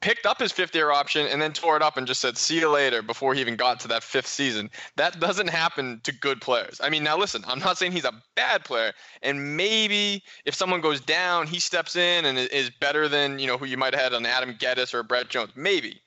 picked 0.00 0.26
up 0.26 0.38
his 0.38 0.52
fifth 0.52 0.74
year 0.74 0.90
option, 0.90 1.26
and 1.26 1.40
then 1.40 1.52
tore 1.52 1.76
it 1.76 1.82
up 1.82 1.96
and 1.96 2.06
just 2.06 2.20
said, 2.20 2.36
see 2.36 2.60
you 2.60 2.68
later 2.68 3.02
before 3.02 3.34
he 3.34 3.40
even 3.40 3.56
got 3.56 3.80
to 3.80 3.88
that 3.88 4.02
fifth 4.02 4.26
season. 4.26 4.70
That 4.96 5.18
doesn't 5.18 5.48
happen 5.48 6.00
to 6.04 6.12
good 6.12 6.40
players. 6.40 6.80
I 6.82 6.90
mean, 6.90 7.02
now 7.02 7.16
listen, 7.16 7.42
I'm 7.46 7.58
not 7.58 7.78
saying 7.78 7.92
he's 7.92 8.04
a 8.04 8.22
bad 8.36 8.64
player, 8.64 8.92
and 9.22 9.56
maybe 9.56 10.22
if 10.44 10.54
someone 10.54 10.80
goes 10.80 11.00
down, 11.00 11.46
he 11.46 11.58
steps 11.58 11.96
in 11.96 12.24
and 12.24 12.38
is 12.38 12.70
better 12.80 13.08
than, 13.08 13.38
you 13.38 13.46
know, 13.46 13.56
who 13.56 13.66
you 13.66 13.76
might 13.76 13.94
have 13.94 14.02
had 14.02 14.14
on 14.14 14.26
Adam 14.26 14.54
Gettis 14.54 14.94
or 14.94 15.02
Brett 15.02 15.28
Jones. 15.28 15.52
Maybe. 15.56 16.00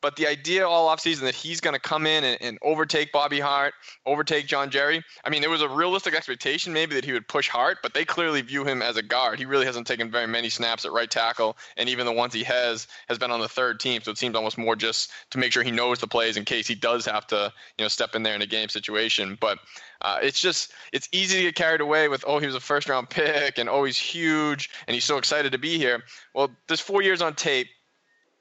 But 0.00 0.16
the 0.16 0.26
idea 0.26 0.66
all 0.66 0.94
offseason 0.94 1.20
that 1.20 1.34
he's 1.34 1.60
going 1.60 1.74
to 1.74 1.80
come 1.80 2.06
in 2.06 2.24
and, 2.24 2.38
and, 2.40 2.58
overtake 2.62 3.12
Bobby 3.12 3.40
Hart, 3.40 3.74
overtake 4.06 4.46
John 4.46 4.70
Jerry, 4.70 5.02
I 5.24 5.30
mean, 5.30 5.40
there 5.40 5.50
was 5.50 5.62
a 5.62 5.68
realistic 5.68 6.14
expectation 6.14 6.72
maybe 6.72 6.94
that 6.94 7.04
he 7.04 7.12
would 7.12 7.28
push 7.28 7.48
Hart, 7.48 7.78
but 7.82 7.94
they 7.94 8.04
clearly 8.04 8.40
view 8.42 8.64
him 8.64 8.82
as 8.82 8.96
a 8.96 9.02
guard. 9.02 9.38
He 9.38 9.46
really 9.46 9.66
hasn't 9.66 9.86
taken 9.86 10.10
very 10.10 10.26
many 10.26 10.48
snaps 10.48 10.84
at 10.84 10.92
right 10.92 11.10
tackle, 11.10 11.56
and 11.76 11.88
even 11.88 12.06
the 12.06 12.12
ones 12.12 12.34
he 12.34 12.44
has 12.44 12.86
has 13.08 13.18
been 13.18 13.30
on 13.30 13.40
the 13.40 13.48
third 13.48 13.80
team. 13.80 14.02
So 14.02 14.10
it 14.10 14.18
seems 14.18 14.36
almost 14.36 14.58
more 14.58 14.76
just 14.76 15.10
to 15.30 15.38
make 15.38 15.52
sure 15.52 15.62
he 15.62 15.70
knows 15.70 15.98
the 15.98 16.06
plays 16.06 16.36
in 16.36 16.44
case 16.44 16.66
he 16.66 16.74
does 16.74 17.04
have 17.06 17.26
to, 17.28 17.52
you 17.78 17.84
know, 17.84 17.88
step 17.88 18.14
in 18.14 18.22
there 18.22 18.34
in 18.34 18.42
a 18.42 18.46
game 18.46 18.68
situation. 18.68 19.36
But 19.40 19.58
uh, 20.02 20.18
it's 20.22 20.40
just 20.40 20.72
it's 20.92 21.08
easy 21.12 21.38
to 21.38 21.42
get 21.44 21.54
carried 21.54 21.80
away 21.80 22.08
with 22.08 22.24
oh 22.26 22.38
he 22.38 22.46
was 22.46 22.54
a 22.54 22.60
first 22.60 22.88
round 22.88 23.10
pick 23.10 23.58
and 23.58 23.68
oh 23.68 23.84
he's 23.84 23.98
huge 23.98 24.70
and 24.86 24.94
he's 24.94 25.04
so 25.04 25.18
excited 25.18 25.52
to 25.52 25.58
be 25.58 25.76
here. 25.78 26.02
Well, 26.34 26.50
there's 26.68 26.80
four 26.80 27.02
years 27.02 27.20
on 27.20 27.34
tape 27.34 27.68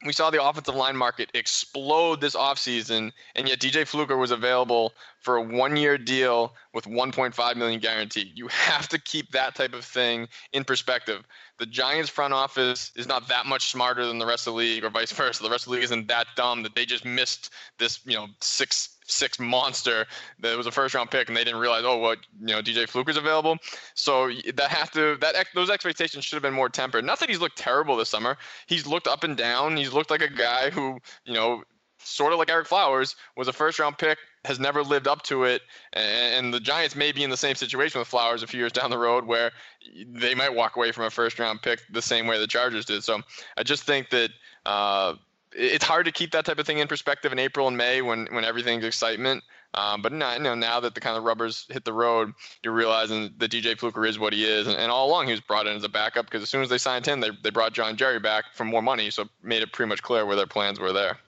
we 0.05 0.13
saw 0.13 0.29
the 0.29 0.41
offensive 0.41 0.75
line 0.75 0.95
market 0.95 1.29
explode 1.33 2.21
this 2.21 2.35
offseason, 2.35 3.11
and 3.35 3.49
yet 3.49 3.59
DJ 3.59 3.85
Fluker 3.85 4.15
was 4.15 4.31
available 4.31 4.93
for 5.19 5.35
a 5.35 5.41
one-year 5.41 5.97
deal 5.97 6.53
with 6.73 6.85
1.5 6.85 7.55
million 7.57 7.81
guaranteed. 7.81 8.31
You 8.33 8.47
have 8.47 8.87
to 8.89 8.99
keep 8.99 9.31
that 9.31 9.55
type 9.55 9.73
of 9.73 9.83
thing 9.83 10.29
in 10.53 10.63
perspective. 10.63 11.25
The 11.57 11.65
Giants 11.65 12.09
front 12.09 12.33
office 12.33 12.91
is 12.95 13.07
not 13.07 13.27
that 13.27 13.45
much 13.45 13.71
smarter 13.71 14.05
than 14.05 14.19
the 14.19 14.25
rest 14.25 14.47
of 14.47 14.53
the 14.53 14.59
league, 14.59 14.85
or 14.85 14.89
vice 14.89 15.11
versa. 15.11 15.43
The 15.43 15.49
rest 15.49 15.65
of 15.65 15.71
the 15.71 15.75
league 15.75 15.83
isn't 15.83 16.07
that 16.07 16.27
dumb 16.37 16.63
that 16.63 16.75
they 16.75 16.85
just 16.85 17.03
missed 17.03 17.49
this, 17.77 17.99
you 18.05 18.15
know, 18.15 18.27
six 18.39 18.98
six 19.09 19.39
monster 19.39 20.05
that 20.39 20.57
was 20.57 20.67
a 20.67 20.71
first 20.71 20.93
round 20.93 21.11
pick 21.11 21.27
and 21.27 21.35
they 21.35 21.43
didn't 21.43 21.59
realize 21.59 21.83
oh 21.85 21.97
what 21.97 22.19
you 22.39 22.47
know 22.47 22.61
DJ 22.61 22.87
Fluker's 22.87 23.17
available. 23.17 23.57
So 23.95 24.31
that 24.53 24.69
have 24.69 24.91
to 24.91 25.17
that 25.21 25.35
those 25.53 25.69
expectations 25.69 26.25
should 26.25 26.35
have 26.35 26.43
been 26.43 26.53
more 26.53 26.69
tempered. 26.69 27.05
Not 27.05 27.19
that 27.19 27.29
he's 27.29 27.39
looked 27.39 27.57
terrible 27.57 27.97
this 27.97 28.09
summer. 28.09 28.37
He's 28.67 28.85
looked 28.85 29.07
up 29.07 29.23
and 29.23 29.35
down. 29.35 29.77
He's 29.77 29.93
looked 29.93 30.11
like 30.11 30.21
a 30.21 30.29
guy 30.29 30.69
who 30.69 30.99
you 31.25 31.33
know 31.33 31.63
sort 32.01 32.33
of 32.33 32.39
like 32.39 32.47
Ereck 32.47 32.67
Flowers 32.67 33.15
was 33.35 33.47
a 33.47 33.53
first 33.53 33.79
round 33.79 33.97
pick 33.97 34.17
has 34.45 34.59
never 34.59 34.83
lived 34.83 35.07
up 35.07 35.21
to 35.23 35.43
it. 35.43 35.61
And 35.93 36.53
the 36.53 36.59
Giants 36.59 36.95
may 36.95 37.11
be 37.11 37.23
in 37.23 37.29
the 37.29 37.37
same 37.37 37.55
situation 37.55 37.99
with 37.99 38.07
Flowers 38.07 38.43
a 38.43 38.47
few 38.47 38.59
years 38.59 38.71
down 38.71 38.89
the 38.89 38.97
road 38.97 39.25
where 39.25 39.51
they 40.07 40.33
might 40.33 40.53
walk 40.53 40.75
away 40.75 40.91
from 40.91 41.05
a 41.05 41.09
first 41.09 41.39
round 41.39 41.61
pick 41.61 41.81
the 41.91 42.01
same 42.01 42.27
way 42.27 42.39
the 42.39 42.47
Chargers 42.47 42.85
did. 42.85 43.03
So 43.03 43.21
I 43.57 43.63
just 43.63 43.83
think 43.83 44.09
that 44.11 44.31
uh, 44.65 45.15
it's 45.51 45.83
hard 45.83 46.05
to 46.05 46.11
keep 46.11 46.31
that 46.31 46.45
type 46.45 46.59
of 46.59 46.65
thing 46.65 46.79
in 46.79 46.87
perspective 46.87 47.31
in 47.31 47.39
April 47.39 47.67
and 47.67 47.77
May 47.77 48.01
when 48.01 48.27
when 48.31 48.43
everything's 48.43 48.85
excitement. 48.85 49.43
Um, 49.73 50.01
but 50.01 50.11
now, 50.11 50.33
you 50.33 50.39
know, 50.39 50.55
now 50.55 50.79
that 50.79 50.95
the 50.95 51.01
kind 51.01 51.15
of 51.15 51.23
rubbers 51.23 51.67
hit 51.69 51.85
the 51.85 51.93
road, 51.93 52.33
you're 52.63 52.73
realizing 52.73 53.31
that 53.37 53.51
DJ 53.51 53.77
Fluker 53.77 54.03
is 54.05 54.17
what 54.17 54.33
he 54.33 54.43
is. 54.43 54.65
And, 54.65 54.75
and 54.75 54.91
all 54.91 55.07
along, 55.07 55.27
he 55.27 55.31
was 55.31 55.41
brought 55.41 55.67
in 55.67 55.75
as 55.75 55.83
a 55.83 55.89
backup 55.89 56.25
because 56.25 56.41
as 56.41 56.49
soon 56.49 56.63
as 56.63 56.69
they 56.69 56.79
signed 56.79 57.05
him, 57.05 57.19
they, 57.19 57.29
they 57.43 57.51
brought 57.51 57.73
John 57.73 57.95
Jerry 57.95 58.19
back 58.19 58.45
for 58.55 58.65
more 58.65 58.81
money. 58.81 59.11
So 59.11 59.25
made 59.43 59.61
it 59.61 59.71
pretty 59.71 59.89
much 59.89 60.01
clear 60.01 60.25
where 60.25 60.35
their 60.35 60.47
plans 60.47 60.79
were 60.79 60.91
there. 60.91 61.19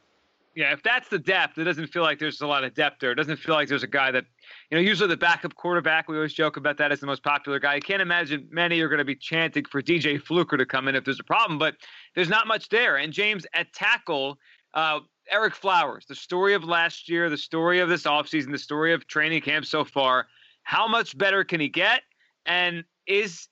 Yeah, 0.54 0.74
if 0.74 0.84
that's 0.84 1.08
the 1.08 1.20
depth, 1.20 1.58
it 1.58 1.64
doesn't 1.64 1.88
feel 1.88 2.02
like 2.02 2.20
there's 2.20 2.42
a 2.42 2.48
lot 2.48 2.66
of 2.66 2.74
depth 2.74 3.00
there. 3.00 3.12
It 3.12 3.16
doesn't 3.16 3.38
feel 3.38 3.56
like 3.56 3.70
there's 3.70 3.84
a 3.84 3.88
guy 3.88 4.12
that, 4.12 4.26
you 4.70 4.78
know, 4.78 4.82
usually 4.82 5.08
the 5.08 5.16
backup 5.16 5.56
quarterback, 5.56 6.10
we 6.10 6.18
always 6.18 6.34
joke 6.34 6.58
about 6.58 6.78
that 6.78 6.92
as 6.92 7.00
the 7.00 7.08
most 7.08 7.24
popular 7.24 7.58
guy. 7.58 7.76
I 7.76 7.80
can't 7.80 8.02
imagine 8.02 8.50
many 8.52 8.82
are 8.82 8.90
going 8.90 9.00
to 9.00 9.06
be 9.06 9.16
chanting 9.16 9.64
for 9.64 9.82
DJ 9.82 10.22
Fluker 10.22 10.58
to 10.58 10.66
come 10.66 10.90
in 10.90 10.96
if 10.96 11.06
there's 11.06 11.22
a 11.22 11.24
problem, 11.24 11.58
but 11.58 11.76
there's 12.16 12.28
not 12.28 12.48
much 12.48 12.68
there. 12.68 12.98
And 12.98 13.14
James, 13.14 13.46
at 13.54 13.72
tackle, 13.72 14.38
uh, 14.74 15.00
Ereck 15.34 15.54
Flowers, 15.54 16.06
the 16.06 16.16
story 16.16 16.54
of 16.54 16.66
last 16.66 17.08
year, 17.08 17.30
the 17.30 17.38
story 17.38 17.80
of 17.80 17.88
this 17.88 18.04
offseason, 18.04 18.52
the 18.52 18.58
story 18.58 18.94
of 18.94 19.08
training 19.08 19.42
camp 19.42 19.66
so 19.66 19.86
far. 19.86 20.28
How 20.64 20.86
much 20.86 21.18
better 21.18 21.46
can 21.46 21.62
he 21.62 21.70
get? 21.70 22.02
And 22.46 22.84
is 23.08 23.48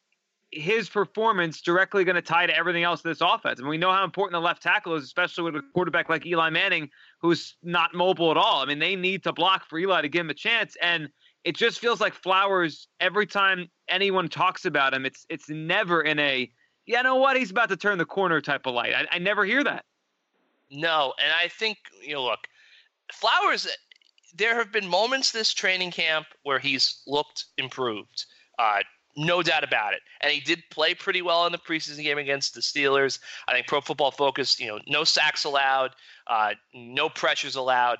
his 0.52 0.90
performance 0.90 1.62
directly 1.62 2.04
going 2.04 2.16
to 2.16 2.22
tie 2.22 2.48
to 2.48 2.56
everything 2.56 2.84
else 2.84 3.04
in 3.04 3.12
this 3.12 3.22
offense? 3.22 3.60
And 3.60 3.68
we 3.68 3.78
know 3.78 3.92
how 3.92 4.04
important 4.04 4.34
the 4.34 4.46
left 4.46 4.64
tackle 4.64 4.96
is, 4.96 5.04
especially 5.04 5.44
with 5.44 5.56
a 5.56 5.64
quarterback 5.74 6.10
like 6.10 6.26
Eli 6.26 6.50
Manning, 6.50 6.90
who's 7.22 7.56
not 7.64 7.94
mobile 7.94 8.32
at 8.32 8.38
all. 8.38 8.62
I 8.62 8.66
mean, 8.66 8.80
they 8.80 8.96
need 8.96 9.24
to 9.24 9.34
block 9.34 9.68
for 9.70 9.78
Eli 9.78 10.02
to 10.02 10.10
give 10.10 10.22
him 10.22 10.30
a 10.30 10.36
chance. 10.36 10.76
And 10.82 11.10
it 11.44 11.56
just 11.56 11.80
feels 11.80 12.02
like 12.02 12.14
Flowers, 12.14 12.88
every 13.00 13.26
time 13.26 13.70
anyone 13.88 14.28
talks 14.28 14.66
about 14.66 14.94
him, 14.94 15.06
it's 15.06 15.26
it's 15.30 15.50
never 15.50 16.02
in 16.02 16.20
a, 16.20 16.52
yeah, 16.86 16.98
you 16.98 17.04
know 17.04 17.16
what, 17.16 17.38
he's 17.38 17.52
about 17.52 17.70
to 17.70 17.78
turn 17.78 17.98
the 17.98 18.06
corner 18.06 18.42
type 18.42 18.66
of 18.66 18.74
light. 18.74 18.94
I, 18.94 19.08
I 19.12 19.20
never 19.20 19.46
hear 19.46 19.64
that. 19.64 19.86
No, 20.72 21.14
and 21.22 21.32
I 21.42 21.48
think 21.48 21.78
you 22.06 22.14
know, 22.14 22.24
look, 22.24 22.48
Flowers. 23.14 23.68
There 24.36 24.56
have 24.56 24.72
been 24.72 24.88
moments 24.88 25.32
this 25.32 25.52
training 25.52 25.90
camp 25.90 26.28
where 26.44 26.60
he's 26.60 27.02
looked 27.08 27.46
improved. 27.58 28.26
Uh, 28.60 28.82
no 29.20 29.44
doubt 29.44 29.66
about 29.66 29.94
it. 29.94 30.00
And 30.22 30.32
he 30.32 30.40
did 30.40 30.64
play 30.72 30.94
pretty 30.94 31.22
well 31.22 31.46
in 31.46 31.52
the 31.52 31.58
preseason 31.58 32.04
game 32.04 32.18
against 32.18 32.54
the 32.54 32.62
Steelers. 32.62 33.20
I 33.48 33.54
think 33.54 33.68
Pro 33.68 33.82
Football 33.82 34.12
Focus, 34.12 34.60
you 34.60 34.68
know, 34.68 34.80
no 34.88 35.04
sacks 35.04 35.44
allowed, 35.44 35.92
uh, 36.28 36.54
no 36.74 37.10
pressures 37.10 37.56
allowed. 37.56 37.98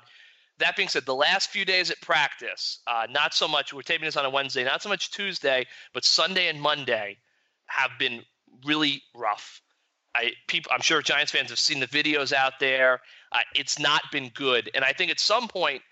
That 0.58 0.76
being 0.76 0.88
said, 0.88 1.04
the 1.04 1.14
last 1.14 1.50
few 1.50 1.64
days 1.64 1.90
at 1.90 2.00
practice, 2.00 2.80
uh, 2.86 3.06
not 3.10 3.34
so 3.34 3.46
much. 3.46 3.72
We're 3.72 3.82
taping 3.82 4.06
this 4.06 4.16
on 4.16 4.24
a 4.24 4.30
Wednesday, 4.30 4.64
not 4.64 4.82
so 4.82 4.88
much 4.88 5.10
Tuesday, 5.10 5.66
but 5.92 6.04
Sunday 6.04 6.48
and 6.48 6.60
Monday 6.60 7.18
have 7.66 7.90
been 7.98 8.22
really 8.64 9.02
rough. 9.14 9.60
I 10.14 10.32
people, 10.48 10.72
I'm 10.74 10.80
sure 10.80 11.02
Giants 11.02 11.32
fans 11.32 11.50
have 11.50 11.58
seen 11.58 11.80
the 11.80 11.86
videos 11.86 12.32
out 12.32 12.54
there. 12.60 13.00
Uh, 13.32 13.38
it's 13.54 13.78
not 13.78 14.02
been 14.10 14.30
good, 14.34 14.70
and 14.74 14.84
I 14.84 14.92
think 14.92 15.10
at 15.10 15.20
some 15.20 15.48
point 15.48 15.82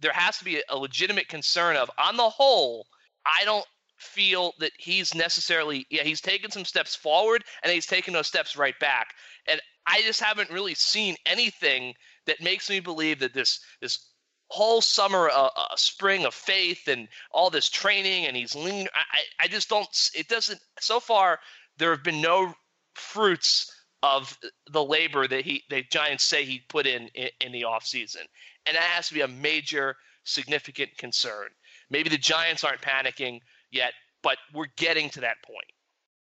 there 0.00 0.12
has 0.12 0.38
to 0.38 0.44
be 0.44 0.62
a 0.68 0.76
legitimate 0.76 1.28
concern 1.28 1.76
of, 1.76 1.90
on 1.98 2.16
the 2.16 2.28
whole, 2.28 2.86
I 3.26 3.44
don't 3.44 3.64
feel 3.98 4.52
that 4.58 4.72
he's 4.78 5.14
necessarily 5.14 5.86
yeah 5.90 6.02
he's 6.02 6.20
taken 6.20 6.50
some 6.50 6.64
steps 6.64 6.94
forward 6.94 7.44
and 7.62 7.72
he's 7.72 7.86
taken 7.86 8.14
those 8.14 8.26
steps 8.26 8.56
right 8.56 8.78
back, 8.78 9.14
and 9.46 9.60
I 9.86 10.02
just 10.02 10.20
haven't 10.20 10.50
really 10.50 10.74
seen 10.74 11.16
anything 11.26 11.94
that 12.26 12.40
makes 12.40 12.70
me 12.70 12.80
believe 12.80 13.20
that 13.20 13.34
this 13.34 13.60
this 13.80 14.10
whole 14.50 14.80
summer 14.80 15.28
uh, 15.28 15.50
uh, 15.54 15.76
spring 15.76 16.24
of 16.24 16.32
faith 16.32 16.88
and 16.88 17.06
all 17.30 17.50
this 17.50 17.68
training 17.68 18.24
and 18.24 18.34
he's 18.34 18.54
lean 18.54 18.88
I, 18.94 19.44
I 19.44 19.48
just 19.48 19.68
don't 19.68 19.86
it 20.14 20.26
doesn't 20.26 20.58
so 20.80 21.00
far 21.00 21.38
there 21.76 21.90
have 21.90 22.02
been 22.02 22.22
no 22.22 22.54
fruits 22.94 23.70
of 24.02 24.38
the 24.70 24.84
labor 24.84 25.26
that 25.26 25.44
he 25.44 25.64
the 25.70 25.82
Giants 25.90 26.24
say 26.24 26.44
he 26.44 26.60
put 26.68 26.86
in, 26.86 27.08
in 27.14 27.28
in 27.40 27.52
the 27.52 27.62
offseason. 27.62 28.22
And 28.66 28.76
that 28.76 28.82
has 28.82 29.08
to 29.08 29.14
be 29.14 29.22
a 29.22 29.28
major 29.28 29.96
significant 30.24 30.96
concern. 30.98 31.48
Maybe 31.90 32.10
the 32.10 32.18
Giants 32.18 32.64
aren't 32.64 32.82
panicking 32.82 33.40
yet, 33.70 33.92
but 34.22 34.36
we're 34.54 34.66
getting 34.76 35.10
to 35.10 35.20
that 35.20 35.36
point. 35.44 35.66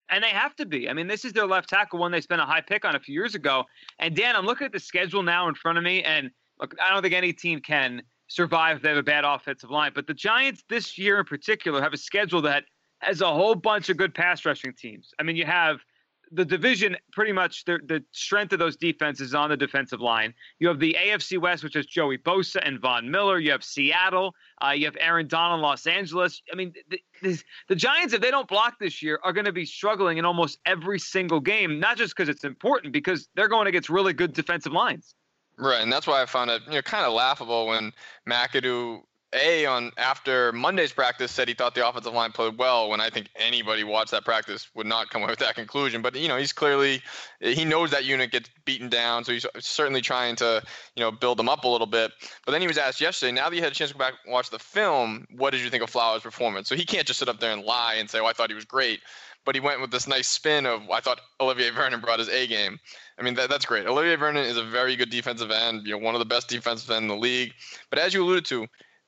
And 0.09 0.23
they 0.23 0.29
have 0.29 0.55
to 0.57 0.67
be. 0.67 0.89
I 0.89 0.93
mean, 0.93 1.07
this 1.07 1.25
is 1.25 1.33
their 1.33 1.47
left 1.47 1.69
tackle, 1.69 1.99
one 1.99 2.13
they 2.13 2.21
spent 2.21 2.41
a 2.41 2.45
high 2.45 2.61
pick 2.61 2.85
on 2.85 2.95
a 2.95 3.01
few 3.01 3.15
years 3.15 3.35
ago. 3.35 3.65
And 3.99 4.15
Dan, 4.15 4.37
I'm 4.37 4.47
looking 4.47 4.65
at 4.65 4.73
the 4.73 4.81
schedule 4.81 5.23
now 5.23 5.49
in 5.49 5.55
front 5.55 5.79
of 5.79 5.85
me, 5.85 6.03
and 6.05 6.31
look, 6.61 6.75
I 6.81 6.93
don't 6.93 7.03
think 7.03 7.15
any 7.15 7.33
team 7.33 7.61
can 7.61 8.03
survive 8.29 8.77
if 8.77 8.83
they 8.83 8.91
have 8.91 8.99
a 8.99 9.03
bad 9.03 9.25
offensive 9.25 9.71
line. 9.71 9.93
But 9.95 10.07
the 10.07 10.15
Giants 10.15 10.63
this 10.69 10.97
year 10.97 11.19
in 11.19 11.25
particular 11.25 11.83
have 11.83 11.93
a 11.93 11.99
schedule 11.99 12.43
that 12.43 12.65
has 13.01 13.21
a 13.21 13.33
whole 13.33 13.55
bunch 13.55 13.89
of 13.89 13.97
good 13.97 14.15
pass 14.15 14.45
rushing 14.45 14.73
teams. 14.73 15.13
I 15.19 15.23
mean, 15.23 15.37
you 15.37 15.45
have– 15.45 15.81
the 16.33 16.45
division 16.45 16.97
pretty 17.13 17.33
much 17.33 17.65
the, 17.65 17.79
the 17.87 18.03
strength 18.11 18.53
of 18.53 18.59
those 18.59 18.77
defenses 18.77 19.35
on 19.35 19.51
the 19.51 19.57
defensive 19.57 20.01
line. 20.01 20.35
You 20.59 20.69
have 20.69 20.79
the 20.79 20.97
AFC 20.99 21.39
West, 21.39 21.63
which 21.63 21.77
is 21.77 21.87
Joey 21.87 22.19
Bosa 22.19 22.61
and 22.63 22.81
Von 22.81 23.11
Miller. 23.11 23.39
You 23.39 23.53
have 23.53 23.63
Seattle. 23.63 24.35
Uh, 24.65 24.71
you 24.71 24.87
have 24.87 24.97
Aaron 24.99 25.29
Donald, 25.29 25.61
Los 25.61 25.87
Angeles. 25.87 26.43
I 26.53 26.57
mean, 26.57 26.73
the, 26.91 27.01
the, 27.23 27.43
the 27.69 27.77
Giants, 27.77 28.13
if 28.15 28.21
they 28.21 28.31
don't 28.31 28.49
block 28.49 28.79
this 28.79 29.03
year, 29.03 29.21
are 29.23 29.33
going 29.33 29.47
to 29.47 29.53
be 29.53 29.65
struggling 29.65 30.19
in 30.19 30.25
almost 30.25 30.59
every 30.67 30.99
single 30.99 31.41
game. 31.41 31.79
Not 31.79 31.97
just 31.97 32.17
because 32.17 32.29
it's 32.29 32.45
important, 32.45 32.93
because 32.93 33.29
they're 33.35 33.49
going 33.49 33.67
against 33.67 33.89
really 33.89 34.13
good 34.13 34.33
defensive 34.33 34.73
lines. 34.73 35.15
Right, 35.59 35.81
and 35.81 35.91
that's 35.91 36.07
why 36.07 36.21
I 36.21 36.27
found 36.27 36.51
it 36.51 36.63
you 36.67 36.73
know 36.73 36.83
kind 36.83 37.07
of 37.07 37.15
laughable 37.15 37.67
when 37.67 37.93
McAdoo 38.29 39.01
a 39.37 39.67
on 39.67 39.93
after 39.97 40.53
Monday's 40.53 40.93
practice 40.93 41.31
said 41.31 41.49
he 41.49 41.55
thought 41.55 41.75
the 41.75 41.87
offensive 41.87 42.13
line 42.13 42.33
played 42.33 42.59
well. 42.59 42.89
When 42.89 43.01
I 43.01 43.11
think 43.11 43.29
anybody 43.37 43.85
watched 43.85 44.11
that 44.11 44.25
practice 44.25 44.69
would 44.75 44.87
not 44.87 45.11
come 45.11 45.23
away 45.23 45.31
with 45.31 45.39
that 45.41 45.55
conclusion. 45.55 46.03
But 46.03 46.17
you 46.17 46.29
know, 46.29 46.37
he's 46.37 46.53
clearly 46.53 47.03
he 47.41 47.65
knows 47.65 47.91
that 47.91 48.05
unit 48.05 48.31
gets 48.31 48.51
beaten 48.65 48.89
down, 48.89 49.25
so 49.25 49.33
he's 49.33 49.47
certainly 49.59 50.01
trying 50.01 50.37
to 50.37 50.63
you 50.95 51.03
know 51.03 51.11
build 51.11 51.39
them 51.39 51.49
up 51.49 51.65
a 51.65 51.69
little 51.69 51.87
bit. 51.87 52.13
But 52.45 52.53
then 52.53 52.61
he 52.61 52.67
was 52.67 52.79
asked 52.79 53.01
yesterday. 53.01 53.33
Now 53.33 53.49
that 53.49 53.57
you 53.57 53.63
had 53.63 53.73
a 53.73 53.75
chance 53.75 53.91
to 53.91 53.97
go 53.97 54.05
back 54.05 54.15
and 54.25 54.33
watch 54.33 54.51
the 54.51 54.59
film, 54.59 55.27
what 55.37 55.51
did 55.51 55.61
you 55.61 55.71
think 55.71 55.83
of 55.83 55.91
Flowers' 55.91 56.23
performance? 56.23 56.69
So 56.69 56.75
he 56.75 56.85
can't 56.85 57.07
just 57.07 57.19
sit 57.19 57.29
up 57.29 57.41
there 57.41 57.53
and 57.53 57.63
lie 57.63 57.95
and 57.99 58.09
say, 58.09 58.19
"Oh, 58.21 58.27
I 58.27 58.33
thought 58.33 58.51
he 58.51 58.55
was 58.55 58.65
great." 58.65 59.01
But 59.45 59.55
he 59.55 59.61
went 59.61 59.81
with 59.81 59.93
this 59.93 60.09
nice 60.09 60.27
spin 60.27 60.67
of, 60.67 60.91
"I 60.91 61.01
thought 61.01 61.21
Olivier 61.41 61.71
Vernon 61.71 62.01
brought 62.01 62.19
his 62.19 62.29
A 62.29 62.47
game." 62.47 62.81
I 63.19 63.23
mean, 63.23 63.35
that, 63.35 63.49
that's 63.49 63.65
great. 63.65 63.87
Olivier 63.87 64.17
Vernon 64.17 64.45
is 64.45 64.59
a 64.59 64.65
very 64.65 64.95
good 64.97 65.09
defensive 65.09 65.51
end, 65.51 65.87
you 65.87 65.93
know, 65.93 65.99
one 65.99 66.15
of 66.15 66.19
the 66.19 66.27
best 66.27 66.49
defensive 66.49 66.91
ends 66.91 67.03
in 67.03 67.09
the 67.09 67.17
league. 67.17 67.55
But 67.89 67.99
as 67.99 68.13
you 68.13 68.23
alluded 68.23 68.45
to, 68.47 68.67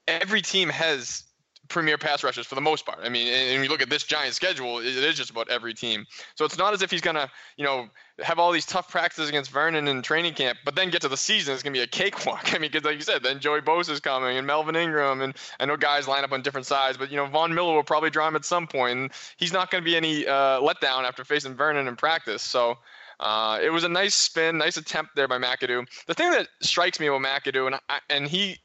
every 0.09 0.43
team 0.43 0.69
has 0.69 1.25
premier 1.69 1.99
pass 1.99 2.25
rushers 2.25 2.47
for 2.47 2.55
the 2.55 2.61
most 2.61 2.87
part. 2.87 2.99
I 3.03 3.09
mean, 3.09 3.29
and, 3.29 3.63
you 3.63 3.69
look 3.69 3.83
at 3.83 3.91
this 3.91 4.03
giant 4.03 4.35
schedule, 4.35 4.79
it 4.79 4.87
is 4.87 5.17
just 5.17 5.31
about 5.31 5.49
every 5.51 5.75
team. 5.75 6.07
So 6.35 6.45
it's 6.45 6.59
not 6.59 6.73
as 6.73 6.83
if 6.83 6.91
he's 6.91 7.01
gonna, 7.01 7.31
you 7.57 7.65
know, 7.65 7.89
have 8.21 8.39
all 8.39 8.51
these 8.51 8.67
tough 8.67 8.91
practices 8.91 9.29
against 9.29 9.51
Vernon 9.51 9.87
in 9.87 10.03
training 10.03 10.35
camp, 10.35 10.59
but 10.65 10.75
then 10.75 10.91
get 10.91 11.03
to 11.03 11.09
the 11.09 11.17
season, 11.17 11.55
it's 11.55 11.63
gonna 11.63 11.75
be 11.75 11.81
a 11.81 11.87
cakewalk. 11.87 12.43
I 12.55 12.59
mean, 12.59 12.71
because 12.71 12.85
like 12.85 12.97
you 12.97 13.03
said, 13.03 13.23
then 13.23 13.39
Joey 13.39 13.61
Bosa 13.61 13.91
is 13.91 14.01
coming 14.01 14.37
and 14.37 14.47
Melvin 14.47 14.77
Ingram, 14.77 15.21
and 15.21 15.37
I 15.61 15.67
know 15.67 15.77
guys 15.77 16.09
line 16.09 16.25
up 16.25 16.33
on 16.33 16.43
different 16.43 16.67
sides, 16.67 16.97
but 16.97 17.11
you 17.11 17.17
know, 17.17 17.27
Von 17.27 17.55
Miller 17.55 17.75
will 17.75 17.85
probably 17.85 18.11
draw 18.11 18.27
him 18.27 18.37
at 18.37 18.45
some 18.45 18.67
point, 18.67 18.99
and 18.99 19.11
he's 19.37 19.53
not 19.53 19.71
gonna 19.71 19.85
be 19.85 19.97
any 19.97 20.27
uh, 20.27 20.61
letdown 20.61 21.05
after 21.05 21.25
facing 21.25 21.55
Vernon 21.55 21.87
in 21.89 21.97
practice. 21.97 22.43
So. 22.43 22.79
Uh, 23.21 23.59
it 23.61 23.71
was 23.71 23.83
a 23.83 23.89
nice 23.89 24.15
spin, 24.15 24.57
nice 24.57 24.77
attempt 24.77 25.17
there 25.17 25.27
by 25.27 25.39
McAdoo. 25.39 25.85
The 26.07 26.15
thing 26.15 26.31
that 26.31 26.47
strikes 26.63 27.01
me 27.01 27.09
about 27.09 27.23
McAdoo, 27.23 27.67
and 27.67 27.75
I, 27.89 27.99
and 28.09 28.29
he 28.29 28.59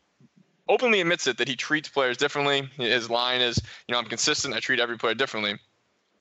openly 0.67 1.01
admits 1.01 1.27
it 1.27 1.37
that 1.37 1.47
he 1.47 1.55
treats 1.55 1.89
players 1.89 2.17
differently. 2.17 2.69
His 2.77 3.09
line 3.09 3.41
is, 3.41 3.59
you 3.87 3.93
know, 3.93 3.99
I'm 3.99 4.05
consistent. 4.05 4.53
I 4.53 4.59
treat 4.59 4.79
every 4.79 4.97
player 4.97 5.13
differently 5.15 5.57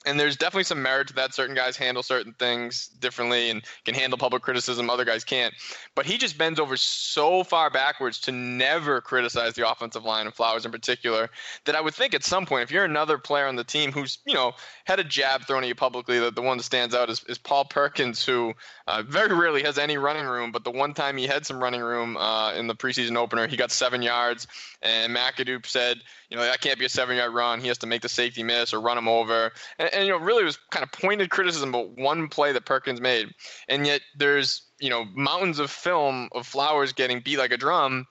and 0.05 0.19
there's 0.19 0.37
definitely 0.37 0.65
some 0.65 0.83
merit 0.83 1.09
to 1.09 1.15
that. 1.15 1.35
Certain 1.35 1.55
guys 1.55 1.77
handle 1.77 2.03
certain 2.03 2.33
things 2.33 2.89
differently 3.01 3.51
and 3.51 3.63
can 3.85 3.95
handle 3.95 4.19
public 4.19 4.43
criticism. 4.43 4.91
Other 4.91 5.05
guys 5.05 5.25
can't. 5.25 5.55
But 5.95 6.07
he 6.07 6.19
just 6.19 6.37
bends 6.37 6.59
over 6.59 6.77
so 6.77 7.45
far 7.45 7.71
backwards 7.71 8.19
to 8.21 8.33
never 8.33 9.01
criticize 9.01 9.55
the 9.55 9.69
offensive 9.69 10.05
line 10.05 10.27
and 10.27 10.35
Flowers 10.35 10.65
in 10.65 10.73
particular 10.73 11.31
that 11.65 11.77
I 11.77 11.81
would 11.81 11.95
think 11.95 12.15
at 12.15 12.25
some 12.25 12.47
point, 12.47 12.65
if 12.65 12.71
you're 12.71 12.85
another 12.85 13.19
player 13.19 13.47
on 13.47 13.57
the 13.57 13.65
team 13.65 13.93
who's, 13.93 14.19
you 14.25 14.35
know, 14.35 14.53
had 14.85 14.99
a 14.99 15.05
jab 15.05 15.47
thrown 15.47 15.63
at 15.63 15.69
you 15.69 15.75
publicly, 15.75 16.19
the, 16.19 16.31
the 16.31 16.43
one 16.43 16.57
that 16.57 16.65
stands 16.65 16.95
out 16.95 17.09
is, 17.09 17.25
is 17.29 17.39
Paul 17.39 17.65
Perkins, 17.65 18.25
who 18.25 18.55
uh, 18.87 19.03
very 19.03 19.35
rarely 19.35 19.63
has 19.63 19.79
any 19.79 19.99
running 19.99 20.27
room. 20.27 20.53
But 20.53 20.65
the 20.65 20.71
one 20.71 20.95
time 20.95 21.17
he 21.17 21.27
had 21.27 21.47
some 21.47 21.63
running 21.63 21.81
room 21.81 22.17
uh, 22.17 22.55
in 22.55 22.67
the 22.67 22.75
preseason 22.75 23.17
opener, 23.17 23.47
he 23.47 23.57
got 23.57 23.71
seven 23.71 24.03
yards. 24.03 24.47
And 24.83 25.15
McAdoo 25.15 25.65
said, 25.67 25.99
you 26.29 26.37
know, 26.37 26.43
that 26.43 26.61
can't 26.61 26.79
be 26.79 26.87
a 26.87 26.89
seven 26.89 27.17
yard 27.17 27.35
run. 27.35 27.61
He 27.61 27.69
has 27.69 27.79
to 27.79 27.87
make 27.87 28.03
the 28.03 28.09
safety 28.09 28.43
miss 28.43 28.73
or 28.73 28.81
run 28.81 28.99
him 28.99 29.07
over. 29.07 29.53
And, 29.79 29.92
and, 29.93 30.07
you 30.07 30.13
know, 30.13 30.19
really 30.19 30.45
was 30.45 30.59
kind 30.71 30.83
of 30.83 30.93
pointed 30.93 31.31
criticism 31.31 31.71
about 31.71 31.97
one 31.97 32.29
play 32.29 32.53
that 32.53 32.67
Perkins 32.67 33.01
made. 33.01 33.29
And 33.69 33.87
yet 33.87 34.01
there's, 34.17 34.63
you 34.81 34.91
know, 34.91 35.05
mountains 35.15 35.59
of 35.59 35.71
film 35.71 36.29
of 36.33 36.47
Flowers 36.47 36.93
getting 36.93 37.21
beat 37.21 37.39
like 37.39 37.53
a 37.53 37.57
drum. 37.57 38.07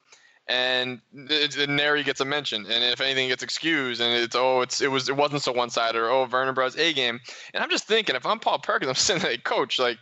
And 0.52 1.00
Neri 1.14 2.04
gets 2.04 2.20
a 2.20 2.26
mention, 2.26 2.66
and 2.66 2.84
if 2.84 3.00
anything 3.00 3.30
gets 3.30 3.42
excused, 3.42 4.02
and 4.02 4.22
it's 4.22 4.36
oh 4.36 4.60
it's 4.60 4.82
it 4.82 4.92
was 4.92 5.08
it 5.08 5.16
wasn't 5.16 5.42
so 5.42 5.54
one 5.54 5.70
sided, 5.70 5.98
or 5.98 6.10
oh 6.10 6.26
Vernon 6.26 6.54
Brad's 6.54 6.76
A 6.76 6.92
game, 6.92 7.22
and 7.54 7.64
I'm 7.64 7.70
just 7.70 7.86
thinking 7.86 8.18
if 8.18 8.26
I'm 8.26 8.38
Paul 8.38 8.60
Perkins, 8.60 8.90
I'm 8.90 8.96
sitting 8.96 9.22
there, 9.22 9.38
coach, 9.38 9.80
like 9.80 9.98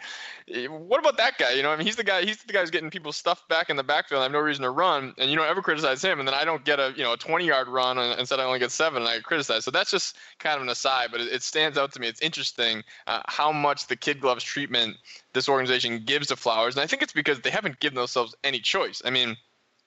eh, 0.51 0.65
what 0.65 0.99
about 0.99 1.17
that 1.17 1.37
guy? 1.37 1.51
You 1.51 1.61
know, 1.61 1.69
I 1.69 1.75
mean 1.75 1.85
he's 1.85 1.97
the 1.97 2.03
guy 2.03 2.25
he's 2.25 2.41
the 2.41 2.51
guy 2.51 2.61
who's 2.61 2.71
getting 2.71 2.89
people 2.89 3.11
stuffed 3.11 3.47
back 3.47 3.69
in 3.69 3.75
the 3.75 3.83
backfield. 3.83 4.21
I 4.21 4.23
have 4.23 4.31
no 4.31 4.39
reason 4.39 4.63
to 4.63 4.71
run, 4.71 5.13
and 5.19 5.29
you 5.29 5.37
don't 5.37 5.47
ever 5.47 5.61
criticize 5.61 6.03
him, 6.03 6.17
and 6.17 6.27
then 6.27 6.33
I 6.33 6.45
don't 6.45 6.65
get 6.65 6.79
a 6.79 6.93
you 6.97 7.03
know 7.03 7.13
a 7.13 7.17
20 7.17 7.45
yard 7.45 7.67
run, 7.67 7.99
and 7.99 8.19
instead 8.19 8.39
I 8.39 8.45
only 8.45 8.57
get 8.57 8.71
seven, 8.71 9.03
and 9.03 9.09
I 9.09 9.19
criticize. 9.19 9.65
So 9.65 9.69
that's 9.69 9.91
just 9.91 10.17
kind 10.39 10.55
of 10.55 10.63
an 10.63 10.69
aside, 10.69 11.09
but 11.11 11.21
it, 11.21 11.31
it 11.31 11.43
stands 11.43 11.77
out 11.77 11.93
to 11.93 11.99
me. 11.99 12.07
It's 12.07 12.21
interesting 12.21 12.83
uh, 13.05 13.21
how 13.27 13.51
much 13.51 13.85
the 13.85 13.95
kid 13.95 14.19
gloves 14.19 14.43
treatment 14.43 14.97
this 15.33 15.47
organization 15.47 16.05
gives 16.05 16.29
to 16.29 16.35
Flowers, 16.35 16.73
and 16.73 16.81
I 16.81 16.87
think 16.87 17.03
it's 17.03 17.13
because 17.13 17.39
they 17.41 17.51
haven't 17.51 17.79
given 17.79 17.97
themselves 17.97 18.33
any 18.43 18.59
choice. 18.59 19.03
I 19.05 19.11
mean 19.11 19.37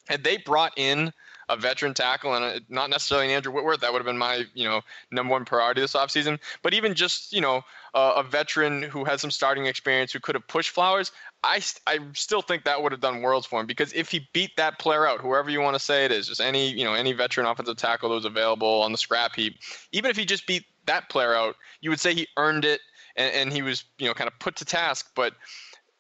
had 0.09 0.25
they 0.25 0.37
brought 0.39 0.73
in 0.77 1.13
a 1.49 1.57
veteran 1.57 1.93
tackle 1.93 2.35
and 2.35 2.45
a, 2.45 2.61
not 2.69 2.89
necessarily 2.89 3.27
an 3.27 3.33
Andrew 3.33 3.53
Whitworth, 3.53 3.81
that 3.81 3.93
would 3.93 3.99
have 3.99 4.07
been 4.07 4.19
my 4.19 4.45
you 4.55 4.65
know 4.65 4.81
number 5.11 5.33
one 5.33 5.45
priority 5.45 5.81
this 5.81 5.93
offseason. 5.95 6.39
But 6.63 6.75
even 6.75 6.95
just 6.95 7.33
you 7.33 7.41
know 7.41 7.63
uh, 7.95 8.15
a 8.17 8.23
veteran 8.23 8.83
who 8.83 9.05
has 9.05 9.21
some 9.21 9.31
starting 9.31 9.67
experience 9.67 10.13
who 10.13 10.21
could 10.21 10.35
have 10.35 10.47
pushed 10.49 10.71
Flowers, 10.71 11.13
I 11.43 11.61
I 11.87 11.99
still 12.15 12.43
think 12.43 12.65
that 12.65 12.83
would 12.83 12.93
have 12.93 13.01
done 13.01 13.23
worlds 13.23 13.47
for 13.47 13.61
him 13.61 13.67
because 13.67 13.93
if 13.93 14.11
he 14.11 14.29
beat 14.33 14.57
that 14.57 14.79
player 14.79 15.07
out, 15.07 15.21
whoever 15.21 15.51
you 15.51 15.61
want 15.61 15.75
to 15.75 15.81
say 15.81 16.05
it 16.05 16.13
is, 16.13 16.29
just 16.29 16.41
any 16.41 16.71
you 16.71 16.85
know 16.85 16.95
any 16.95 17.13
veteran 17.13 17.47
offensive 17.47 17.77
tackle 17.77 18.09
that 18.09 18.15
was 18.15 18.25
available 18.25 18.83
on 18.83 18.93
the 18.93 18.99
scrap 18.99 19.35
heap, 19.35 19.59
even 19.93 20.11
if 20.11 20.17
he 20.17 20.25
just 20.25 20.47
beat 20.47 20.65
that 20.87 21.09
player 21.11 21.35
out, 21.35 21.57
you 21.81 21.91
would 21.91 22.01
say 22.01 22.15
he 22.15 22.27
earned 22.37 22.65
it 22.65 22.81
and, 23.17 23.35
and 23.35 23.53
he 23.53 23.63
was 23.63 23.85
you 23.99 24.07
know 24.07 24.15
kind 24.15 24.29
of 24.29 24.39
put 24.39 24.57
to 24.57 24.65
task. 24.65 25.11
But 25.15 25.35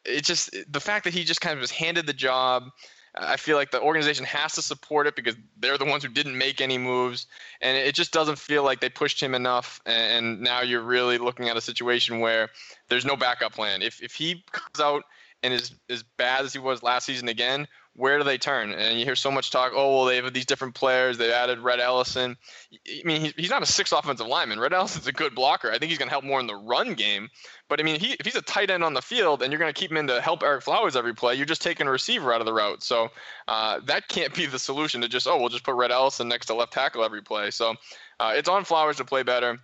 it 0.04 0.24
just 0.24 0.50
the 0.70 0.80
fact 0.80 1.04
that 1.04 1.12
he 1.12 1.24
just 1.24 1.40
kind 1.40 1.54
of 1.54 1.60
was 1.60 1.70
handed 1.70 2.06
the 2.06 2.12
job 2.12 2.64
I 3.14 3.36
feel 3.36 3.56
like 3.56 3.70
the 3.70 3.80
organization 3.80 4.24
has 4.24 4.54
to 4.54 4.62
support 4.62 5.06
it 5.06 5.16
because 5.16 5.36
they're 5.58 5.76
the 5.76 5.84
ones 5.84 6.02
who 6.02 6.08
didn't 6.08 6.36
make 6.36 6.60
any 6.60 6.78
moves, 6.78 7.26
and 7.60 7.76
it 7.76 7.94
just 7.94 8.12
doesn't 8.12 8.38
feel 8.38 8.64
like 8.64 8.80
they 8.80 8.88
pushed 8.88 9.22
him 9.22 9.34
enough. 9.34 9.80
And 9.84 10.40
now 10.40 10.62
you're 10.62 10.82
really 10.82 11.18
looking 11.18 11.48
at 11.48 11.56
a 11.56 11.60
situation 11.60 12.20
where 12.20 12.48
there's 12.88 13.04
no 13.04 13.16
backup 13.16 13.52
plan. 13.52 13.82
If 13.82 14.02
if 14.02 14.14
he 14.14 14.44
comes 14.50 14.80
out 14.80 15.04
and 15.42 15.52
is 15.52 15.74
as 15.90 16.02
bad 16.02 16.44
as 16.44 16.52
he 16.54 16.58
was 16.58 16.82
last 16.82 17.04
season 17.04 17.28
again, 17.28 17.68
where 17.94 18.16
do 18.18 18.24
they 18.24 18.38
turn? 18.38 18.72
And 18.72 18.98
you 18.98 19.04
hear 19.04 19.16
so 19.16 19.30
much 19.30 19.50
talk. 19.50 19.72
Oh 19.74 19.96
well, 19.96 20.04
they 20.06 20.16
have 20.16 20.32
these 20.32 20.46
different 20.46 20.74
players. 20.74 21.18
They 21.18 21.32
added 21.32 21.58
Rhett 21.58 21.78
Ellison. 21.78 22.36
I 22.72 23.02
mean, 23.04 23.32
he's 23.36 23.50
not 23.50 23.62
a 23.62 23.66
six 23.66 23.92
offensive 23.92 24.26
lineman. 24.26 24.58
Rhett 24.58 24.72
Ellison's 24.72 25.06
a 25.06 25.12
good 25.12 25.34
blocker. 25.34 25.70
I 25.70 25.78
think 25.78 25.90
he's 25.90 25.98
going 25.98 26.08
to 26.08 26.12
help 26.12 26.24
more 26.24 26.40
in 26.40 26.46
the 26.46 26.54
run 26.54 26.94
game. 26.94 27.28
But 27.68 27.80
I 27.80 27.82
mean, 27.82 28.00
he, 28.00 28.16
if 28.18 28.24
he's 28.24 28.36
a 28.36 28.42
tight 28.42 28.70
end 28.70 28.82
on 28.82 28.94
the 28.94 29.02
field 29.02 29.42
and 29.42 29.52
you're 29.52 29.58
going 29.58 29.72
to 29.72 29.78
keep 29.78 29.90
him 29.90 29.98
in 29.98 30.06
to 30.06 30.20
help 30.20 30.40
Ereck 30.40 30.62
Flowers 30.62 30.96
every 30.96 31.14
play, 31.14 31.34
you're 31.34 31.46
just 31.46 31.62
taking 31.62 31.86
a 31.86 31.90
receiver 31.90 32.32
out 32.32 32.40
of 32.40 32.46
the 32.46 32.52
route. 32.52 32.82
So 32.82 33.10
uh, 33.46 33.80
that 33.84 34.08
can't 34.08 34.34
be 34.34 34.46
the 34.46 34.58
solution 34.58 35.02
to 35.02 35.08
just 35.08 35.26
oh 35.26 35.38
we'll 35.38 35.50
just 35.50 35.64
put 35.64 35.74
Rhett 35.74 35.90
Ellison 35.90 36.28
next 36.28 36.46
to 36.46 36.54
left 36.54 36.72
tackle 36.72 37.04
every 37.04 37.22
play. 37.22 37.50
So 37.50 37.74
uh, 38.20 38.32
it's 38.34 38.48
on 38.48 38.64
Flowers 38.64 38.96
to 38.96 39.04
play 39.04 39.22
better 39.22 39.58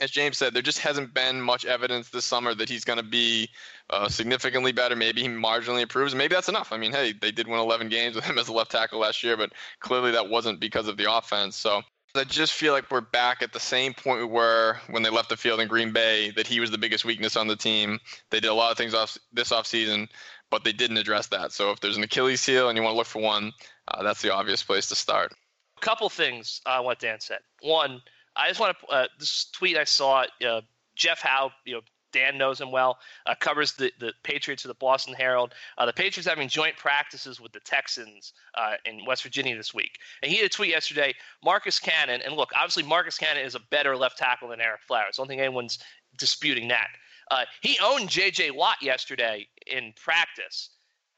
as 0.00 0.10
James 0.10 0.38
said, 0.38 0.54
there 0.54 0.62
just 0.62 0.78
hasn't 0.78 1.14
been 1.14 1.40
much 1.40 1.64
evidence 1.64 2.10
this 2.10 2.24
summer 2.24 2.54
that 2.54 2.68
he's 2.68 2.84
going 2.84 2.98
to 2.98 3.04
be 3.04 3.48
uh, 3.90 4.08
significantly 4.08 4.72
better. 4.72 4.96
Maybe 4.96 5.22
he 5.22 5.28
marginally 5.28 5.82
improves. 5.82 6.14
Maybe 6.14 6.34
that's 6.34 6.48
enough. 6.48 6.72
I 6.72 6.76
mean, 6.76 6.92
hey, 6.92 7.12
they 7.12 7.30
did 7.30 7.48
win 7.48 7.58
11 7.58 7.88
games 7.88 8.14
with 8.14 8.24
him 8.24 8.38
as 8.38 8.48
a 8.48 8.52
left 8.52 8.70
tackle 8.70 9.00
last 9.00 9.22
year, 9.22 9.36
but 9.36 9.52
clearly 9.80 10.12
that 10.12 10.28
wasn't 10.28 10.60
because 10.60 10.88
of 10.88 10.96
the 10.96 11.12
offense. 11.12 11.56
So 11.56 11.82
I 12.14 12.24
just 12.24 12.54
feel 12.54 12.72
like 12.72 12.90
we're 12.90 13.00
back 13.00 13.42
at 13.42 13.52
the 13.52 13.60
same 13.60 13.94
point 13.94 14.20
we 14.20 14.24
were 14.24 14.76
when 14.88 15.02
they 15.02 15.10
left 15.10 15.28
the 15.28 15.36
field 15.36 15.60
in 15.60 15.68
Green 15.68 15.92
Bay, 15.92 16.30
that 16.30 16.46
he 16.46 16.60
was 16.60 16.70
the 16.70 16.78
biggest 16.78 17.04
weakness 17.04 17.36
on 17.36 17.46
the 17.46 17.56
team. 17.56 18.00
They 18.30 18.40
did 18.40 18.48
a 18.48 18.54
lot 18.54 18.72
of 18.72 18.78
things 18.78 18.94
off 18.94 19.16
this 19.32 19.50
offseason, 19.50 20.08
but 20.50 20.64
they 20.64 20.72
didn't 20.72 20.96
address 20.96 21.26
that. 21.28 21.52
So 21.52 21.70
if 21.70 21.80
there's 21.80 21.96
an 21.96 22.02
Achilles 22.02 22.44
heel 22.44 22.68
and 22.68 22.76
you 22.76 22.82
want 22.82 22.94
to 22.94 22.98
look 22.98 23.06
for 23.06 23.22
one, 23.22 23.52
uh, 23.88 24.02
that's 24.02 24.22
the 24.22 24.32
obvious 24.32 24.62
place 24.62 24.86
to 24.88 24.94
start. 24.94 25.32
A 25.76 25.80
couple 25.80 26.08
things 26.08 26.60
what 26.66 26.98
Dan 26.98 27.20
said. 27.20 27.38
One, 27.60 28.02
I 28.38 28.48
just 28.48 28.60
want 28.60 28.76
to 28.78 28.86
uh, 28.86 29.06
this 29.18 29.50
tweet 29.52 29.76
I 29.76 29.84
saw. 29.84 30.24
Uh, 30.44 30.60
Jeff 30.94 31.20
Howe, 31.20 31.52
you 31.64 31.74
know, 31.74 31.80
Dan 32.12 32.38
knows 32.38 32.60
him 32.60 32.72
well. 32.72 32.98
Uh, 33.26 33.34
covers 33.38 33.72
the, 33.74 33.92
the 34.00 34.12
Patriots 34.22 34.62
for 34.62 34.68
the 34.68 34.74
Boston 34.74 35.14
Herald. 35.14 35.54
Uh, 35.76 35.86
the 35.86 35.92
Patriots 35.92 36.28
having 36.28 36.48
joint 36.48 36.76
practices 36.76 37.40
with 37.40 37.52
the 37.52 37.60
Texans 37.60 38.32
uh, 38.54 38.74
in 38.84 39.04
West 39.06 39.22
Virginia 39.22 39.56
this 39.56 39.74
week. 39.74 39.98
And 40.22 40.30
he 40.30 40.38
had 40.38 40.46
a 40.46 40.48
tweet 40.48 40.70
yesterday. 40.70 41.14
Marcus 41.44 41.78
Cannon, 41.78 42.20
and 42.24 42.34
look, 42.34 42.50
obviously 42.56 42.82
Marcus 42.82 43.18
Cannon 43.18 43.44
is 43.44 43.54
a 43.54 43.60
better 43.70 43.96
left 43.96 44.18
tackle 44.18 44.48
than 44.48 44.60
Ereck 44.60 44.82
Flowers. 44.86 45.18
I 45.18 45.22
don't 45.22 45.28
think 45.28 45.40
anyone's 45.40 45.78
disputing 46.16 46.68
that. 46.68 46.88
Uh, 47.30 47.44
he 47.60 47.78
owned 47.82 48.08
J.J. 48.08 48.52
Watt 48.52 48.76
yesterday 48.80 49.46
in 49.66 49.92
practice, 50.02 50.70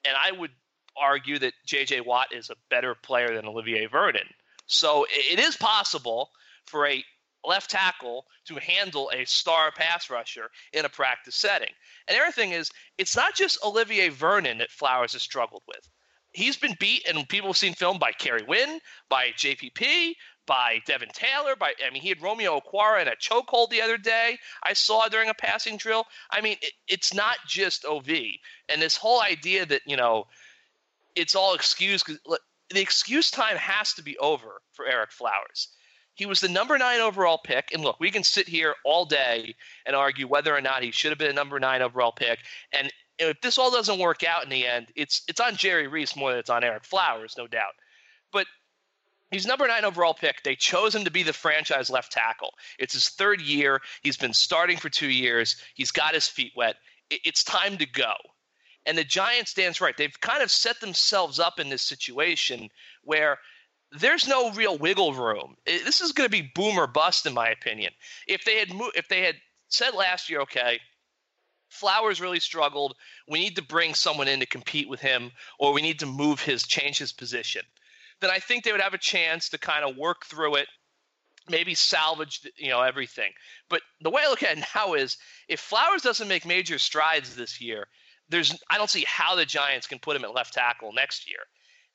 and 0.04 0.16
I 0.20 0.32
would 0.32 0.50
argue 0.96 1.38
that 1.38 1.52
J.J. 1.64 2.00
Watt 2.00 2.34
is 2.34 2.50
a 2.50 2.56
better 2.68 2.96
player 2.96 3.34
than 3.34 3.46
Olivier 3.46 3.86
Vernon. 3.86 4.26
So 4.66 5.06
it 5.08 5.38
is 5.38 5.56
possible 5.56 6.30
for 6.70 6.86
a 6.86 7.04
left 7.44 7.70
tackle 7.70 8.26
to 8.46 8.54
handle 8.56 9.10
a 9.14 9.24
star 9.24 9.72
pass 9.72 10.10
rusher 10.10 10.50
in 10.72 10.84
a 10.84 10.88
practice 10.88 11.36
setting. 11.36 11.72
And 12.08 12.16
everything 12.16 12.52
is, 12.52 12.70
it's 12.98 13.16
not 13.16 13.34
just 13.34 13.64
Olivier 13.64 14.08
Vernon 14.08 14.58
that 14.58 14.70
Flowers 14.70 15.12
has 15.14 15.22
struggled 15.22 15.62
with. 15.66 15.88
He's 16.32 16.56
been 16.56 16.76
beat, 16.78 17.08
and 17.08 17.28
people 17.28 17.48
have 17.48 17.56
seen 17.56 17.74
film 17.74 17.98
by 17.98 18.12
Kerry 18.12 18.44
Wynn, 18.44 18.78
by 19.08 19.30
JPP, 19.30 20.12
by 20.46 20.80
Devin 20.86 21.08
Taylor. 21.12 21.56
By 21.56 21.74
I 21.84 21.90
mean, 21.90 22.02
he 22.02 22.08
had 22.08 22.22
Romeo 22.22 22.60
Okwara 22.60 23.02
in 23.02 23.08
a 23.08 23.16
chokehold 23.16 23.70
the 23.70 23.82
other 23.82 23.98
day. 23.98 24.38
I 24.62 24.72
saw 24.74 25.08
during 25.08 25.28
a 25.28 25.34
passing 25.34 25.76
drill. 25.76 26.04
I 26.30 26.40
mean, 26.40 26.56
it, 26.62 26.72
it's 26.86 27.12
not 27.12 27.38
just 27.48 27.84
Ov, 27.84 28.08
and 28.08 28.80
this 28.80 28.96
whole 28.96 29.20
idea 29.20 29.66
that 29.66 29.82
you 29.86 29.96
know, 29.96 30.28
it's 31.16 31.34
all 31.34 31.54
excuse. 31.54 32.04
The 32.04 32.80
excuse 32.80 33.32
time 33.32 33.56
has 33.56 33.94
to 33.94 34.02
be 34.02 34.16
over 34.18 34.62
for 34.72 34.86
Ereck 34.86 35.10
Flowers 35.10 35.70
he 36.20 36.26
was 36.26 36.40
the 36.40 36.50
number 36.50 36.76
nine 36.76 37.00
overall 37.00 37.38
pick. 37.42 37.72
And 37.72 37.82
look, 37.82 37.98
we 37.98 38.10
can 38.10 38.22
sit 38.22 38.46
here 38.46 38.74
all 38.84 39.06
day 39.06 39.54
and 39.86 39.96
argue 39.96 40.28
whether 40.28 40.54
or 40.54 40.60
not 40.60 40.82
he 40.82 40.90
should 40.90 41.10
have 41.10 41.18
been 41.18 41.30
a 41.30 41.32
number 41.32 41.58
nine 41.58 41.80
overall 41.80 42.12
pick. 42.12 42.40
And 42.74 42.92
if 43.18 43.40
this 43.40 43.56
all 43.56 43.70
doesn't 43.70 43.98
work 43.98 44.22
out 44.22 44.44
in 44.44 44.50
the 44.50 44.66
end, 44.66 44.88
it's 44.94 45.22
it's 45.28 45.40
on 45.40 45.56
Jerry 45.56 45.86
Reese 45.86 46.14
more 46.14 46.28
than 46.32 46.40
it's 46.40 46.50
on 46.50 46.60
Ereck 46.60 46.84
Flowers, 46.84 47.36
no 47.38 47.46
doubt. 47.46 47.72
But 48.34 48.46
He's 49.30 49.46
number 49.46 49.66
nine 49.66 49.86
overall 49.86 50.12
pick. 50.12 50.42
They 50.42 50.56
chose 50.56 50.94
him 50.94 51.04
to 51.04 51.10
be 51.10 51.22
the 51.22 51.32
franchise 51.32 51.88
left 51.88 52.12
tackle. 52.12 52.52
It's 52.78 52.92
his 52.92 53.08
third 53.08 53.40
year. 53.40 53.80
He's 54.02 54.18
been 54.18 54.34
starting 54.34 54.76
for 54.76 54.90
two 54.90 55.08
years. 55.08 55.56
He's 55.72 55.90
got 55.90 56.12
his 56.12 56.28
feet 56.28 56.52
wet. 56.54 56.76
It's 57.08 57.44
time 57.44 57.78
to 57.78 57.86
go. 57.86 58.12
And 58.84 58.98
the 58.98 59.04
Giants 59.04 59.52
stands 59.52 59.80
right. 59.80 59.96
They've 59.96 60.20
kind 60.20 60.42
of 60.42 60.50
set 60.50 60.80
themselves 60.80 61.38
up 61.38 61.58
in 61.58 61.70
this 61.70 61.82
situation 61.82 62.68
where 63.04 63.38
there's 63.92 64.28
no 64.28 64.52
real 64.52 64.78
wiggle 64.78 65.14
room. 65.14 65.56
This 65.66 66.00
is 66.00 66.12
going 66.12 66.28
to 66.28 66.30
be 66.30 66.50
boom 66.54 66.78
or 66.78 66.86
bust, 66.86 67.26
in 67.26 67.34
my 67.34 67.48
opinion. 67.48 67.92
If 68.26 68.44
they 68.44 68.58
had 68.58 68.72
mo- 68.72 68.92
if 68.94 69.08
they 69.08 69.22
had 69.22 69.36
said 69.68 69.94
last 69.94 70.30
year, 70.30 70.40
okay, 70.42 70.80
Flowers 71.68 72.20
really 72.20 72.40
struggled. 72.40 72.96
We 73.28 73.40
need 73.40 73.56
to 73.56 73.62
bring 73.62 73.94
someone 73.94 74.28
in 74.28 74.40
to 74.40 74.46
compete 74.46 74.88
with 74.88 75.00
him, 75.00 75.32
or 75.58 75.72
we 75.72 75.82
need 75.82 76.00
to 76.00 76.06
move 76.06 76.40
his 76.40 76.64
change 76.64 76.98
his 76.98 77.12
position. 77.12 77.62
Then 78.20 78.30
I 78.30 78.38
think 78.38 78.64
they 78.64 78.72
would 78.72 78.80
have 78.80 78.94
a 78.94 78.98
chance 78.98 79.48
to 79.50 79.58
kind 79.58 79.84
of 79.84 79.96
work 79.96 80.26
through 80.26 80.56
it, 80.56 80.68
maybe 81.48 81.74
salvage 81.74 82.46
you 82.56 82.68
know 82.68 82.82
everything. 82.82 83.32
But 83.68 83.82
the 84.00 84.10
way 84.10 84.22
I 84.24 84.28
look 84.28 84.42
at 84.42 84.58
it 84.58 84.64
now 84.74 84.94
is, 84.94 85.16
if 85.48 85.58
Flowers 85.60 86.02
doesn't 86.02 86.28
make 86.28 86.46
major 86.46 86.78
strides 86.78 87.34
this 87.34 87.60
year, 87.60 87.88
there's 88.28 88.56
I 88.70 88.78
don't 88.78 88.90
see 88.90 89.04
how 89.06 89.34
the 89.34 89.44
Giants 89.44 89.88
can 89.88 89.98
put 89.98 90.16
him 90.16 90.24
at 90.24 90.34
left 90.34 90.54
tackle 90.54 90.92
next 90.92 91.28
year. 91.28 91.40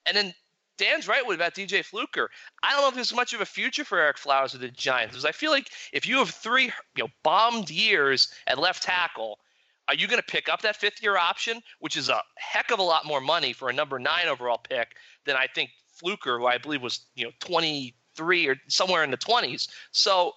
And 0.06 0.16
then 0.16 0.34
Dan's 0.78 1.08
right 1.08 1.24
about 1.30 1.54
DJ 1.54 1.84
Fluker. 1.84 2.30
I 2.64 2.72
don't 2.72 2.82
know 2.82 2.90
if 2.90 2.96
there's 2.96 3.14
much 3.14 3.34
of 3.34 3.42
a 3.42 3.46
future 3.46 3.86
for 3.86 3.98
Ereck 3.98 4.18
Flowers 4.18 4.54
with 4.54 4.62
the 4.62 4.70
Giants 4.70 5.14
because 5.14 5.26
I 5.26 5.32
feel 5.32 5.52
like 5.52 5.70
if 5.94 6.08
you 6.08 6.18
have 6.18 6.30
three 6.30 6.66
you 6.96 7.04
know 7.04 7.08
bombed 7.24 7.70
years 7.70 8.34
at 8.48 8.60
left 8.60 8.84
tackle, 8.84 9.40
are 9.88 9.96
you 9.96 10.08
going 10.08 10.22
to 10.22 10.32
pick 10.32 10.50
up 10.50 10.62
that 10.62 10.76
fifth 10.76 11.02
year 11.02 11.18
option, 11.18 11.62
which 11.80 11.96
is 11.96 12.10
a 12.10 12.22
heck 12.38 12.72
of 12.72 12.80
a 12.80 12.84
lot 12.84 13.06
more 13.06 13.22
money 13.22 13.54
for 13.54 13.70
a 13.70 13.74
number 13.74 14.00
nine 14.00 14.28
overall 14.28 14.58
pick 14.58 14.96
than 15.26 15.36
I 15.36 15.48
think 15.54 15.70
Fluker, 15.94 16.40
who 16.40 16.46
I 16.46 16.58
believe 16.58 16.82
was 16.82 17.06
you 17.16 17.26
know 17.26 17.32
23 17.40 18.48
or 18.48 18.56
somewhere 18.68 19.04
in 19.04 19.12
the 19.12 19.18
20s. 19.18 19.70
So 19.92 20.34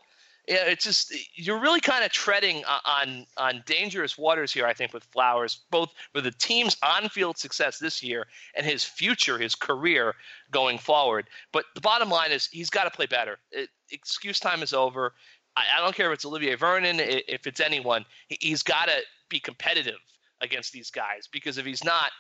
it's 0.49 0.85
just 0.85 1.15
you're 1.35 1.61
really 1.61 1.81
kind 1.81 2.05
of 2.05 2.11
treading 2.11 2.65
on 2.65 3.27
on 3.37 3.63
dangerous 3.67 4.17
waters 4.17 4.53
here. 4.53 4.67
I 4.67 4.73
think 4.73 4.95
with 4.95 5.05
Flowers, 5.05 5.61
both 5.71 5.93
for 6.13 6.21
the 6.21 6.31
team's 6.31 6.77
on-field 6.83 7.37
success 7.37 7.79
this 7.79 8.03
year 8.03 8.27
and 8.55 8.65
his 8.65 8.83
future, 8.83 9.39
his 9.39 9.55
career 9.55 10.15
going 10.51 10.79
forward. 10.79 11.29
But 11.53 11.67
the 11.75 11.81
bottom 11.81 12.09
line 12.09 12.33
is 12.33 12.47
he's 12.47 12.71
got 12.71 12.85
to 12.85 12.91
play 12.91 13.07
better. 13.07 13.39
It, 13.53 13.69
excuse 13.91 14.41
time 14.41 14.63
is 14.63 14.73
over. 14.73 15.15
I, 15.57 15.63
I, 15.77 15.81
don't 15.83 15.95
care 15.95 16.11
if 16.11 16.15
it's 16.15 16.25
Olivier 16.25 16.55
Vernon, 16.55 16.99
if 17.01 17.47
it's 17.47 17.61
anyone. 17.61 18.05
He's 18.29 18.63
got 18.63 18.87
to 18.87 19.01
be 19.29 19.41
competitive 19.41 19.99
against 20.41 20.73
these 20.73 20.91
guys 20.91 21.29
because 21.31 21.59
if 21.59 21.67
he's 21.67 21.85
not, 21.85 22.11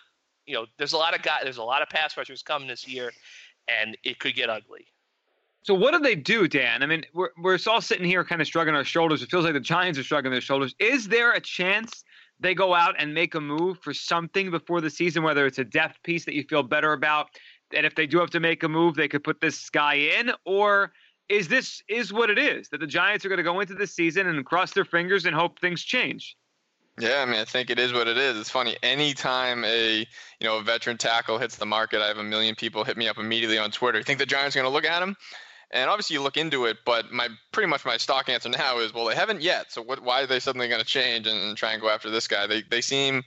you 0.47 0.55
know, 0.55 0.67
there's 0.77 0.93
a 0.93 0.99
lot 0.99 1.15
of 1.15 1.23
guys, 1.23 1.41
there's 1.45 1.59
a 1.59 1.63
lot 1.63 1.83
of 1.83 1.89
pass 1.89 2.17
rushers 2.17 2.43
coming 2.43 2.69
this 2.69 2.87
year, 2.87 3.13
and 3.69 3.97
it 4.05 4.19
could 4.19 4.35
get 4.35 4.51
ugly. 4.51 4.87
So 5.69 5.75
what 5.75 5.93
do 5.93 5.99
they 5.99 6.15
do, 6.15 6.49
Dan? 6.49 6.83
I 6.83 6.87
mean, 6.87 7.05
we're 7.13 7.29
we're 7.43 7.59
all 7.67 7.83
sitting 7.83 8.07
here 8.07 8.25
kind 8.25 8.41
of 8.41 8.49
shrugging 8.49 8.75
our 8.75 8.85
shoulders. 8.85 9.23
It 9.23 9.31
feels 9.31 9.45
like 9.45 9.53
the 9.53 9.61
Giants 9.61 9.99
are 9.99 10.03
shrugging 10.03 10.33
their 10.33 10.41
shoulders. 10.41 10.75
Is 10.79 11.09
there 11.09 11.33
a 11.33 11.41
chance 11.43 12.05
they 12.41 12.55
go 12.55 12.73
out 12.73 12.95
and 12.99 13.13
make 13.13 13.35
a 13.35 13.41
move 13.43 13.79
for 13.83 13.93
something 13.93 14.51
before 14.51 14.81
the 14.81 14.89
season, 14.89 15.23
whether 15.23 15.45
it's 15.45 15.59
a 15.59 15.65
depth 15.65 16.03
piece 16.05 16.25
that 16.25 16.33
you 16.33 16.43
feel 16.45 16.63
better 16.63 16.95
about, 16.95 17.27
and 17.75 17.85
if 17.85 17.95
they 17.97 18.07
do 18.07 18.19
have 18.19 18.31
to 18.31 18.41
make 18.41 18.63
a 18.63 18.69
move, 18.71 18.95
they 18.95 19.09
could 19.09 19.23
put 19.23 19.43
this 19.43 19.69
guy 19.69 19.93
in, 19.93 20.33
or 20.47 20.91
is 21.29 21.49
this 21.49 21.83
is 21.87 22.15
what 22.15 22.31
it 22.31 22.39
is 22.39 22.71
that 22.71 22.81
the 22.81 22.87
Giants 22.87 23.27
are 23.27 23.29
going 23.29 23.37
to 23.37 23.43
go 23.43 23.61
into 23.61 23.75
this 23.75 23.95
season 23.95 24.27
and 24.27 24.47
cross 24.47 24.73
their 24.73 24.87
fingers 24.87 25.27
and 25.27 25.37
hope 25.37 25.61
things 25.61 25.83
change? 25.83 26.35
Yeah, 26.99 27.21
I 27.21 27.27
mean, 27.27 27.41
I 27.41 27.45
think 27.45 27.69
it 27.69 27.79
is 27.79 27.93
what 27.93 28.09
it 28.09 28.17
is. 28.17 28.39
It's 28.39 28.49
funny. 28.49 28.79
Anytime 28.83 29.67
a 29.67 29.99
you 29.99 30.45
know 30.45 30.57
a 30.57 30.63
veteran 30.63 30.97
tackle 30.97 31.37
hits 31.37 31.57
the 31.57 31.67
market, 31.67 32.01
I 32.01 32.07
have 32.09 32.17
a 32.17 32.25
million 32.25 32.55
people 32.55 32.85
hit 32.85 32.97
me 32.97 33.07
up 33.07 33.19
immediately 33.19 33.59
on 33.59 33.71
Twitter. 33.71 34.03
Think 34.03 34.19
the 34.19 34.25
Giants 34.25 34.57
are 34.57 34.61
going 34.61 34.71
to 34.71 34.75
look 34.75 34.87
at 34.87 35.03
him? 35.03 35.15
And 35.71 35.91
obviously, 35.91 36.15
you 36.15 36.23
look 36.23 36.37
into 36.37 36.65
it, 36.65 36.79
but 36.87 37.13
my 37.13 37.29
pretty 37.53 37.69
much 37.69 37.85
my 37.85 37.99
stock 37.99 38.29
answer 38.29 38.49
now 38.49 38.79
is, 38.79 38.95
well, 38.95 39.05
they 39.05 39.15
haven't 39.15 39.43
yet. 39.43 39.71
So 39.71 39.83
what? 39.83 40.03
Why 40.03 40.23
are 40.23 40.27
they 40.27 40.41
suddenly 40.41 40.69
going 40.69 40.81
to 40.81 40.87
change 40.87 41.27
and, 41.27 41.39
and 41.39 41.57
try 41.57 41.73
and 41.73 41.83
go 41.83 41.91
after 41.91 42.11
this 42.11 42.27
guy? 42.27 42.47
They 42.47 42.63
they 42.63 42.81
seem 42.81 43.25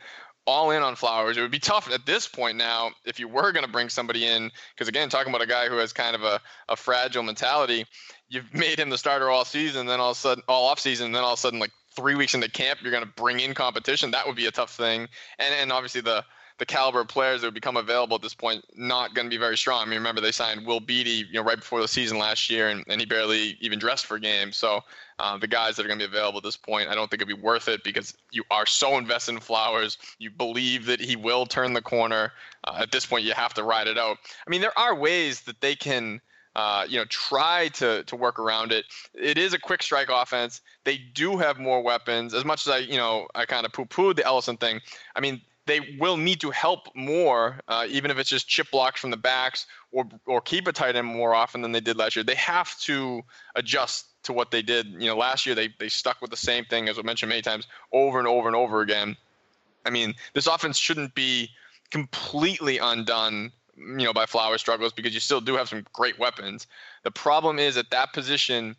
all 0.47 0.71
in 0.71 0.81
on 0.81 0.95
Flowers. 0.95 1.37
It 1.37 1.41
would 1.41 1.51
be 1.51 1.59
tough 1.59 1.91
at 1.91 2.05
this 2.05 2.27
point 2.27 2.57
now 2.57 2.91
if 3.05 3.19
you 3.19 3.27
were 3.27 3.51
going 3.51 3.65
to 3.65 3.71
bring 3.71 3.89
somebody 3.89 4.25
in, 4.25 4.51
because 4.73 4.87
again, 4.87 5.09
talking 5.09 5.31
about 5.31 5.43
a 5.43 5.47
guy 5.47 5.69
who 5.69 5.77
has 5.77 5.93
kind 5.93 6.15
of 6.15 6.23
a, 6.23 6.41
a 6.69 6.75
fragile 6.75 7.23
mentality, 7.23 7.85
you've 8.29 8.51
made 8.53 8.79
him 8.79 8.89
the 8.89 8.97
starter 8.97 9.29
all 9.29 9.45
season, 9.45 9.85
then 9.85 9.99
all 9.99 10.11
of 10.11 10.17
a 10.17 10.19
sudden, 10.19 10.43
all 10.47 10.67
off 10.67 10.79
season, 10.79 11.11
then 11.11 11.23
all 11.23 11.33
of 11.33 11.39
a 11.39 11.41
sudden, 11.41 11.59
like 11.59 11.71
three 11.95 12.15
weeks 12.15 12.33
into 12.33 12.49
camp, 12.49 12.79
you're 12.81 12.91
going 12.91 13.03
to 13.03 13.13
bring 13.15 13.39
in 13.39 13.53
competition. 13.53 14.11
That 14.11 14.25
would 14.25 14.35
be 14.35 14.47
a 14.47 14.51
tough 14.51 14.75
thing. 14.75 15.07
And 15.37 15.53
and 15.53 15.71
obviously 15.71 16.01
the 16.01 16.25
the 16.61 16.65
caliber 16.67 16.99
of 16.99 17.07
players 17.07 17.41
that 17.41 17.47
would 17.47 17.55
become 17.55 17.75
available 17.75 18.13
at 18.13 18.21
this 18.21 18.35
point 18.35 18.63
not 18.75 19.15
going 19.15 19.25
to 19.25 19.31
be 19.31 19.39
very 19.39 19.57
strong. 19.57 19.81
I 19.81 19.85
mean, 19.85 19.97
remember 19.97 20.21
they 20.21 20.31
signed 20.31 20.63
Will 20.63 20.79
Beatty, 20.79 21.25
you 21.27 21.33
know, 21.33 21.41
right 21.41 21.57
before 21.57 21.81
the 21.81 21.87
season 21.87 22.19
last 22.19 22.51
year, 22.51 22.69
and, 22.69 22.85
and 22.87 23.01
he 23.01 23.05
barely 23.07 23.57
even 23.61 23.79
dressed 23.79 24.05
for 24.05 24.19
games. 24.19 24.57
So 24.57 24.81
uh, 25.17 25.39
the 25.39 25.47
guys 25.47 25.75
that 25.75 25.85
are 25.85 25.87
going 25.87 25.97
to 25.97 26.07
be 26.07 26.15
available 26.15 26.37
at 26.37 26.43
this 26.43 26.57
point, 26.57 26.87
I 26.87 26.93
don't 26.93 27.09
think 27.09 27.19
it'd 27.19 27.35
be 27.35 27.41
worth 27.41 27.67
it 27.67 27.83
because 27.83 28.13
you 28.29 28.43
are 28.51 28.67
so 28.67 28.99
invested 28.99 29.33
in 29.33 29.39
Flowers. 29.39 29.97
You 30.19 30.29
believe 30.29 30.85
that 30.85 31.01
he 31.01 31.15
will 31.15 31.47
turn 31.47 31.73
the 31.73 31.81
corner. 31.81 32.31
Uh, 32.65 32.77
at 32.79 32.91
this 32.91 33.07
point, 33.07 33.25
you 33.25 33.33
have 33.33 33.55
to 33.55 33.63
ride 33.63 33.87
it 33.87 33.97
out. 33.97 34.17
I 34.45 34.49
mean, 34.51 34.61
there 34.61 34.77
are 34.77 34.93
ways 34.93 35.41
that 35.41 35.61
they 35.61 35.75
can. 35.75 36.21
Uh, 36.53 36.85
you 36.85 36.97
know, 36.97 37.05
try 37.05 37.69
to 37.69 38.03
to 38.03 38.15
work 38.17 38.37
around 38.37 38.73
it. 38.73 38.83
It 39.13 39.37
is 39.37 39.53
a 39.53 39.57
quick 39.57 39.81
strike 39.81 40.09
offense. 40.11 40.59
They 40.83 40.97
do 40.97 41.37
have 41.37 41.57
more 41.59 41.81
weapons. 41.81 42.33
As 42.33 42.43
much 42.43 42.67
as 42.67 42.73
I, 42.73 42.77
you 42.79 42.97
know, 42.97 43.29
I 43.35 43.45
kind 43.45 43.65
of 43.65 43.71
poo-pooed 43.71 44.17
the 44.17 44.25
Ellison 44.25 44.57
thing. 44.57 44.81
I 45.15 45.21
mean, 45.21 45.39
they 45.71 45.95
will 45.97 46.17
need 46.17 46.41
to 46.41 46.49
help 46.51 46.93
more, 46.93 47.61
uh, 47.69 47.85
even 47.87 48.11
if 48.11 48.17
it's 48.17 48.29
just 48.29 48.45
chip 48.45 48.69
blocks 48.71 48.99
from 48.99 49.09
the 49.09 49.17
backs 49.17 49.67
or 49.93 50.05
or 50.25 50.41
keep 50.41 50.67
a 50.67 50.73
tight 50.73 50.97
end 50.97 51.07
more 51.07 51.33
often 51.33 51.61
than 51.61 51.71
they 51.71 51.79
did 51.79 51.95
last 51.95 52.17
year. 52.17 52.23
They 52.25 52.35
have 52.35 52.77
to 52.81 53.21
adjust 53.55 54.07
to 54.23 54.33
what 54.33 54.51
they 54.51 54.61
did. 54.61 54.87
You 54.87 55.07
know, 55.07 55.15
last 55.15 55.45
year 55.45 55.55
they 55.55 55.69
they 55.79 55.87
stuck 55.87 56.21
with 56.21 56.29
the 56.29 56.37
same 56.37 56.65
thing 56.65 56.89
as 56.89 56.99
I 56.99 57.03
mentioned 57.03 57.29
many 57.29 57.41
times 57.41 57.67
over 57.93 58.19
and 58.19 58.27
over 58.27 58.49
and 58.49 58.55
over 58.55 58.81
again. 58.81 59.15
I 59.85 59.91
mean, 59.91 60.13
this 60.33 60.45
offense 60.45 60.77
shouldn't 60.77 61.15
be 61.15 61.49
completely 61.89 62.77
undone 62.77 63.51
you 63.77 64.05
know 64.05 64.13
by 64.13 64.25
flower 64.25 64.57
struggles 64.57 64.91
because 64.93 65.13
you 65.13 65.19
still 65.19 65.41
do 65.41 65.55
have 65.55 65.69
some 65.69 65.85
great 65.93 66.19
weapons. 66.19 66.67
The 67.03 67.11
problem 67.11 67.59
is 67.59 67.77
at 67.77 67.91
that 67.91 68.11
position 68.11 68.75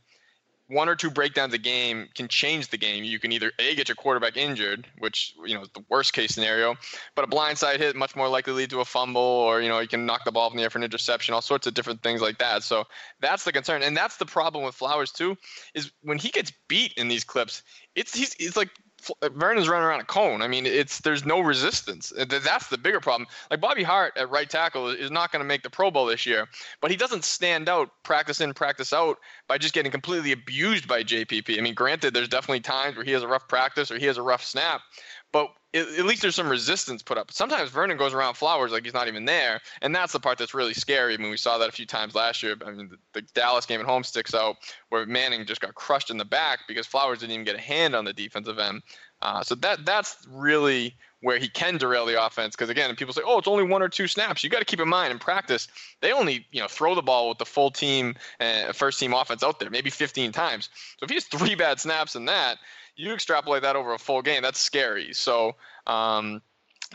one 0.73 0.89
or 0.89 0.97
two 0.97 1.11
breakdowns 1.11 1.53
a 1.53 1.59
game 1.59 2.09
can 2.15 2.29
change 2.29 2.69
the 2.69 2.79
game. 2.79 3.05
You 3.05 3.19
can 3.19 3.31
either 3.31 3.53
a 3.59 3.75
get 3.75 3.89
your 3.89 3.97
quarterback 3.97 4.37
injured, 4.37 4.87
which 4.99 5.35
you 5.45 5.55
know 5.55 5.63
is 5.63 5.69
the 5.75 5.85
worst 5.89 6.13
case 6.13 6.35
scenario, 6.35 6.77
but 7.15 7.25
a 7.25 7.29
blindside 7.29 7.79
hit 7.79 7.95
much 7.95 8.17
more 8.17 8.29
likely 8.29 8.55
lead 8.55 8.71
to 8.71 8.81
a 8.81 8.85
fumble, 8.85 9.21
or 9.21 9.61
you 9.61 9.69
know 9.69 9.81
you 9.81 9.89
can 9.89 10.07
knock 10.07 10.25
the 10.25 10.33
ball 10.33 10.49
from 10.49 10.57
the 10.57 10.63
air 10.63 10.71
for 10.71 10.79
an 10.79 10.85
interception, 10.85 11.35
all 11.35 11.43
sorts 11.43 11.67
of 11.67 11.75
different 11.75 12.03
things 12.03 12.21
like 12.21 12.39
that. 12.39 12.63
So 12.63 12.85
that's 13.21 13.45
the 13.45 13.53
concern, 13.53 13.83
and 13.83 13.97
that's 13.97 14.17
the 14.17 14.27
problem 14.27 14.65
with 14.65 14.75
Flowers 14.75 15.13
too, 15.13 15.37
is 15.75 15.93
when 16.03 16.19
he 16.19 16.31
gets 16.31 16.53
beat 16.69 16.95
in 16.95 17.09
these 17.09 17.25
clips, 17.25 17.63
it's 17.95 18.15
he's, 18.15 18.33
he's 18.35 18.57
like 18.57 18.71
Uh, 19.21 19.29
Vernon's 19.31 19.69
running 19.69 19.87
around 19.87 20.01
a 20.01 20.05
cone. 20.05 20.43
I 20.43 20.49
mean, 20.49 20.67
it's 20.67 21.01
there's 21.01 21.25
no 21.25 21.41
resistance. 21.41 22.13
Uh, 22.17 22.25
that's 22.29 22.69
the 22.69 22.79
bigger 22.79 23.01
problem. 23.01 23.29
Like 23.51 23.61
Bobby 23.61 23.83
Hart 23.83 24.17
at 24.17 24.31
right 24.31 24.49
tackle 24.49 24.89
is 24.89 25.11
not 25.11 25.33
going 25.33 25.41
to 25.41 25.47
make 25.47 25.63
the 25.63 25.71
Pro 25.71 25.91
Bowl 25.91 26.07
this 26.07 26.27
year, 26.27 26.47
but 26.81 26.91
he 26.91 26.97
doesn't 26.97 27.25
stand 27.25 27.69
out 27.69 27.91
practice 28.03 28.41
in, 28.41 28.55
practice 28.55 28.93
out 28.93 29.19
by 29.49 29.59
just 29.59 29.75
getting 29.75 29.93
completely 29.93 30.33
abused 30.33 30.87
by 30.87 31.03
JPP. 31.03 31.59
I 31.59 31.61
mean, 31.61 31.75
granted, 31.75 32.15
there's 32.15 32.29
definitely 32.29 32.61
times 32.61 32.97
where 32.97 33.05
he 33.05 33.13
has 33.13 33.23
a 33.23 33.29
rough 33.29 33.49
practice 33.49 33.91
or 33.91 33.99
he 33.99 34.07
has 34.07 34.19
a 34.19 34.23
rough 34.23 34.45
snap, 34.45 34.81
but 35.33 35.49
at 35.75 36.05
least 36.05 36.21
there's 36.21 36.35
some 36.35 36.49
resistance 36.49 37.03
put 37.03 37.17
up. 37.17 37.31
Sometimes 37.31 37.71
Vernon 37.71 37.97
goes 37.97 38.13
around 38.13 38.35
Flowers 38.35 38.73
like 38.73 38.85
he's 38.85 38.93
not 38.93 39.09
even 39.09 39.25
there, 39.25 39.61
and 39.81 39.95
that's 39.95 40.13
the 40.13 40.21
part 40.21 40.37
that's 40.37 40.53
really 40.53 40.75
scary. 40.75 41.15
I 41.15 41.17
mean, 41.17 41.31
we 41.31 41.37
saw 41.37 41.57
that 41.59 41.69
a 41.69 41.73
few 41.73 41.87
times 41.87 42.15
last 42.15 42.43
year. 42.43 42.57
I 42.65 42.71
mean, 42.71 42.91
the, 42.91 42.99
the, 43.21 43.23
Dallas 43.33 43.65
game 43.65 43.81
at 43.81 43.87
home 43.87 44.05
sticks 44.05 44.35
out 44.35 44.57
where 44.91 45.07
Manning 45.07 45.47
just 45.47 45.63
got 45.63 45.75
crushed 45.75 46.11
in 46.11 46.19
the 46.19 46.25
back 46.25 46.61
because 46.69 46.87
Flowers 46.87 47.21
didn't 47.21 47.33
even 47.33 47.45
get 47.45 47.57
a 47.57 47.61
hand 47.61 47.95
on 47.95 48.05
the 48.05 48.13
defensive 48.13 48.59
end. 48.59 48.83
Uh, 49.23 49.43
so 49.43 49.55
that 49.57 49.85
that's 49.87 50.17
really 50.31 50.95
where 51.23 51.39
he 51.39 51.49
can 51.49 51.79
derail 51.79 52.05
the 52.05 52.25
offense. 52.25 52.55
Because 52.55 52.69
again, 52.69 52.95
people 52.95 53.15
say, 53.15 53.23
"Oh, 53.25 53.39
it's 53.39 53.49
only 53.49 53.65
one 53.65 53.83
or 53.83 53.89
two 53.89 54.07
snaps." 54.07 54.45
You 54.45 54.51
got 54.51 54.59
to 54.59 54.65
keep 54.65 54.81
in 54.81 54.89
mind 54.89 55.13
in 55.13 55.19
practice, 55.19 55.69
they 56.01 56.13
only 56.13 56.47
you 56.53 56.61
know 56.61 56.69
throw 56.69 56.95
the 56.95 57.03
ball 57.03 57.31
with 57.31 57.39
the 57.39 57.47
full 57.47 57.71
team, 57.71 58.15
uh, 58.41 58.73
first 58.73 59.01
team 59.01 59.15
offense 59.15 59.43
out 59.43 59.59
there, 59.59 59.71
maybe 59.71 59.91
15 59.91 60.33
times. 60.33 60.69
So 60.99 61.05
if 61.05 61.11
he 61.11 61.15
has 61.15 61.25
three 61.25 61.55
bad 61.57 61.81
snaps 61.81 62.15
in 62.15 62.27
that 62.27 62.59
you 62.97 63.13
extrapolate 63.13 63.63
that 63.63 63.77
over 63.77 63.95
a 63.95 63.99
full 63.99 64.23
game, 64.23 64.43
that's 64.43 64.59
scary. 64.59 65.13
So 65.13 65.57
um, 65.87 66.43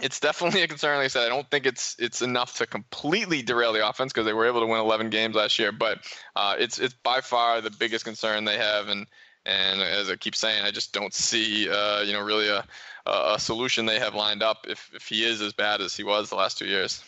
it's 0.01 0.19
definitely 0.19 0.61
a 0.61 0.67
concern. 0.67 0.97
Like 0.97 1.05
I 1.05 1.07
said, 1.07 1.25
I 1.25 1.29
don't 1.29 1.49
think 1.49 1.65
it's 1.65 1.95
it's 1.99 2.21
enough 2.21 2.57
to 2.57 2.65
completely 2.65 3.41
derail 3.41 3.73
the 3.73 3.87
offense 3.87 4.13
because 4.13 4.25
they 4.25 4.33
were 4.33 4.45
able 4.45 4.59
to 4.61 4.67
win 4.67 4.79
11 4.79 5.09
games 5.09 5.35
last 5.35 5.57
year. 5.57 5.71
But 5.71 5.99
uh, 6.35 6.55
it's 6.59 6.79
it's 6.79 6.93
by 6.93 7.21
far 7.21 7.61
the 7.61 7.71
biggest 7.71 8.05
concern 8.05 8.45
they 8.45 8.57
have, 8.57 8.87
and 8.89 9.07
and 9.47 9.81
as 9.81 10.09
I 10.09 10.15
keep 10.15 10.35
saying, 10.35 10.63
I 10.63 10.71
just 10.71 10.93
don't 10.93 11.13
see 11.13 11.69
uh, 11.69 12.01
you 12.01 12.13
know 12.13 12.21
really 12.21 12.47
a 12.47 12.65
a 13.05 13.39
solution 13.39 13.85
they 13.85 13.99
have 13.99 14.15
lined 14.15 14.43
up 14.43 14.65
if 14.67 14.91
if 14.93 15.07
he 15.07 15.23
is 15.23 15.41
as 15.41 15.53
bad 15.53 15.81
as 15.81 15.95
he 15.95 16.03
was 16.03 16.29
the 16.29 16.35
last 16.35 16.57
two 16.57 16.67
years. 16.67 17.03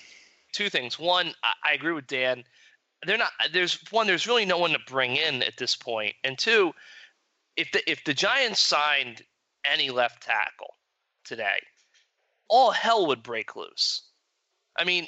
Two 0.51 0.69
things. 0.69 0.97
One, 0.97 1.33
I 1.43 1.73
agree 1.73 1.91
with 1.91 2.07
Dan. 2.07 2.43
They're 3.05 3.17
not. 3.17 3.31
There's 3.51 3.79
one. 3.91 4.07
There's 4.07 4.27
really 4.27 4.45
no 4.45 4.57
one 4.57 4.71
to 4.71 4.79
bring 4.87 5.15
in 5.15 5.43
at 5.43 5.57
this 5.57 5.75
point. 5.75 6.15
and 6.23 6.37
two 6.37 6.73
if 7.59 7.71
the 7.73 7.91
if 7.91 8.03
the 8.05 8.13
Giants 8.13 8.61
signed 8.61 9.21
any 9.65 9.89
left 9.89 10.23
tackle 10.23 10.75
today, 11.25 11.59
all 12.47 12.71
hell 12.71 13.05
would 13.07 13.21
break 13.21 13.55
loose. 13.57 14.03
I 14.77 14.85
mean, 14.85 15.07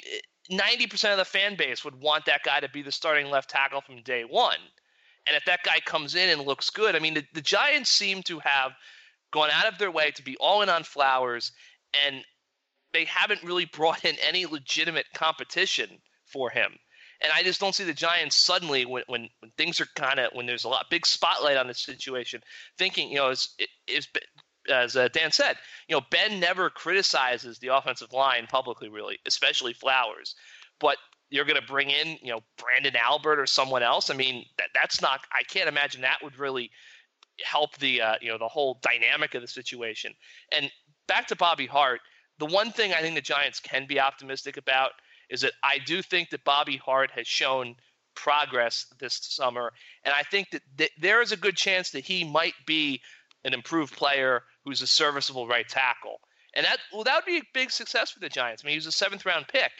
90% 0.50 1.12
of 1.12 1.16
the 1.16 1.24
fan 1.24 1.56
base 1.56 1.82
would 1.82 1.98
want 2.00 2.26
that 2.26 2.42
guy 2.44 2.60
to 2.60 2.68
be 2.68 2.82
the 2.82 2.92
starting 2.92 3.30
left 3.30 3.48
tackle 3.48 3.80
from 3.80 4.02
day 4.02 4.24
one. 4.24 4.58
And 5.26 5.36
if 5.36 5.44
that 5.44 5.62
guy 5.64 5.78
comes 5.84 6.14
in 6.14 6.30
and 6.30 6.42
looks 6.42 6.70
good, 6.70 6.96
I 6.96 6.98
mean, 6.98 7.14
the, 7.14 7.24
the 7.32 7.42
Giants 7.42 7.90
seem 7.90 8.22
to 8.24 8.40
have 8.40 8.72
gone 9.32 9.50
out 9.52 9.66
of 9.66 9.78
their 9.78 9.90
way 9.90 10.10
to 10.10 10.22
be 10.22 10.36
all 10.38 10.62
in 10.62 10.68
on 10.68 10.84
Flowers, 10.84 11.52
and 12.06 12.24
they 12.92 13.04
haven't 13.04 13.42
really 13.42 13.64
brought 13.64 14.04
in 14.04 14.16
any 14.26 14.46
legitimate 14.46 15.06
competition 15.14 15.88
for 16.26 16.50
him. 16.50 16.72
And 17.22 17.32
I 17.32 17.42
just 17.42 17.60
don't 17.60 17.74
see 17.74 17.84
the 17.84 17.94
Giants 17.94 18.36
suddenly 18.36 18.84
when 18.84 19.04
when, 19.06 19.28
when 19.40 19.52
things 19.56 19.80
are 19.80 19.86
kind 19.94 20.18
of 20.18 20.30
when 20.32 20.46
there's 20.46 20.64
a 20.64 20.68
lot 20.68 20.90
big 20.90 21.06
spotlight 21.06 21.56
on 21.56 21.68
the 21.68 21.74
situation, 21.74 22.42
thinking 22.78 23.10
you 23.10 23.16
know 23.16 23.30
as 23.30 24.96
uh, 24.96 25.08
Dan 25.12 25.30
said, 25.30 25.56
you 25.88 25.94
know 25.96 26.02
Ben 26.10 26.40
never 26.40 26.68
criticizes 26.68 27.58
the 27.58 27.68
offensive 27.68 28.12
line 28.12 28.46
publicly, 28.48 28.88
really, 28.88 29.18
especially 29.26 29.72
Flowers, 29.72 30.34
but 30.80 30.96
you're 31.32 31.46
going 31.46 31.60
to 31.60 31.66
bring 31.66 31.90
in 31.90 32.18
you 32.22 32.30
know 32.30 32.42
Branden 32.58 32.94
Albert 32.94 33.40
or 33.40 33.46
someone 33.46 33.82
else. 33.82 34.10
I 34.10 34.14
mean 34.14 34.44
that 34.58 34.68
that's 34.74 35.00
not. 35.00 35.20
I 35.32 35.42
can't 35.42 35.68
imagine 35.68 36.02
that 36.02 36.18
would 36.22 36.38
really 36.38 36.70
help 37.44 37.76
the 37.78 38.02
uh, 38.02 38.14
you 38.20 38.28
know 38.28 38.38
the 38.38 38.48
whole 38.48 38.78
dynamic 38.82 39.34
of 39.34 39.40
the 39.40 39.48
situation. 39.48 40.12
And 40.56 40.70
back 41.08 41.26
to 41.28 41.36
Bobby 41.36 41.66
Hart, 41.66 42.00
the 42.38 42.46
one 42.46 42.70
thing 42.70 42.92
I 42.92 43.00
think 43.00 43.14
the 43.14 43.22
Giants 43.22 43.60
can 43.60 43.86
be 43.86 43.98
optimistic 43.98 44.58
about 44.58 44.92
is 45.30 45.40
that 45.40 45.52
I 45.62 45.78
do 45.78 46.02
think 46.02 46.30
that 46.30 46.44
Bobby 46.44 46.76
Hart 46.76 47.10
has 47.12 47.26
shown 47.26 47.76
progress 48.14 48.86
this 48.98 49.18
summer, 49.22 49.72
and 50.04 50.14
I 50.14 50.22
think 50.24 50.50
that 50.50 50.62
th- 50.76 50.92
there 51.00 51.22
is 51.22 51.32
a 51.32 51.36
good 51.36 51.56
chance 51.56 51.90
that 51.90 52.04
he 52.04 52.24
might 52.24 52.54
be 52.66 53.00
an 53.44 53.54
improved 53.54 53.96
player 53.96 54.42
who's 54.64 54.82
a 54.82 54.86
serviceable 54.86 55.48
right 55.48 55.66
tackle, 55.66 56.20
and 56.54 56.66
that 56.66 56.76
well, 56.92 57.04
that 57.04 57.16
would 57.16 57.24
be 57.24 57.38
a 57.38 57.42
big 57.54 57.70
success 57.70 58.10
for 58.10 58.20
the 58.20 58.28
Giants. 58.28 58.62
I 58.62 58.66
mean, 58.66 58.72
he 58.72 58.78
was 58.78 58.86
a 58.86 58.92
seventh 58.92 59.24
round 59.24 59.48
pick. 59.48 59.72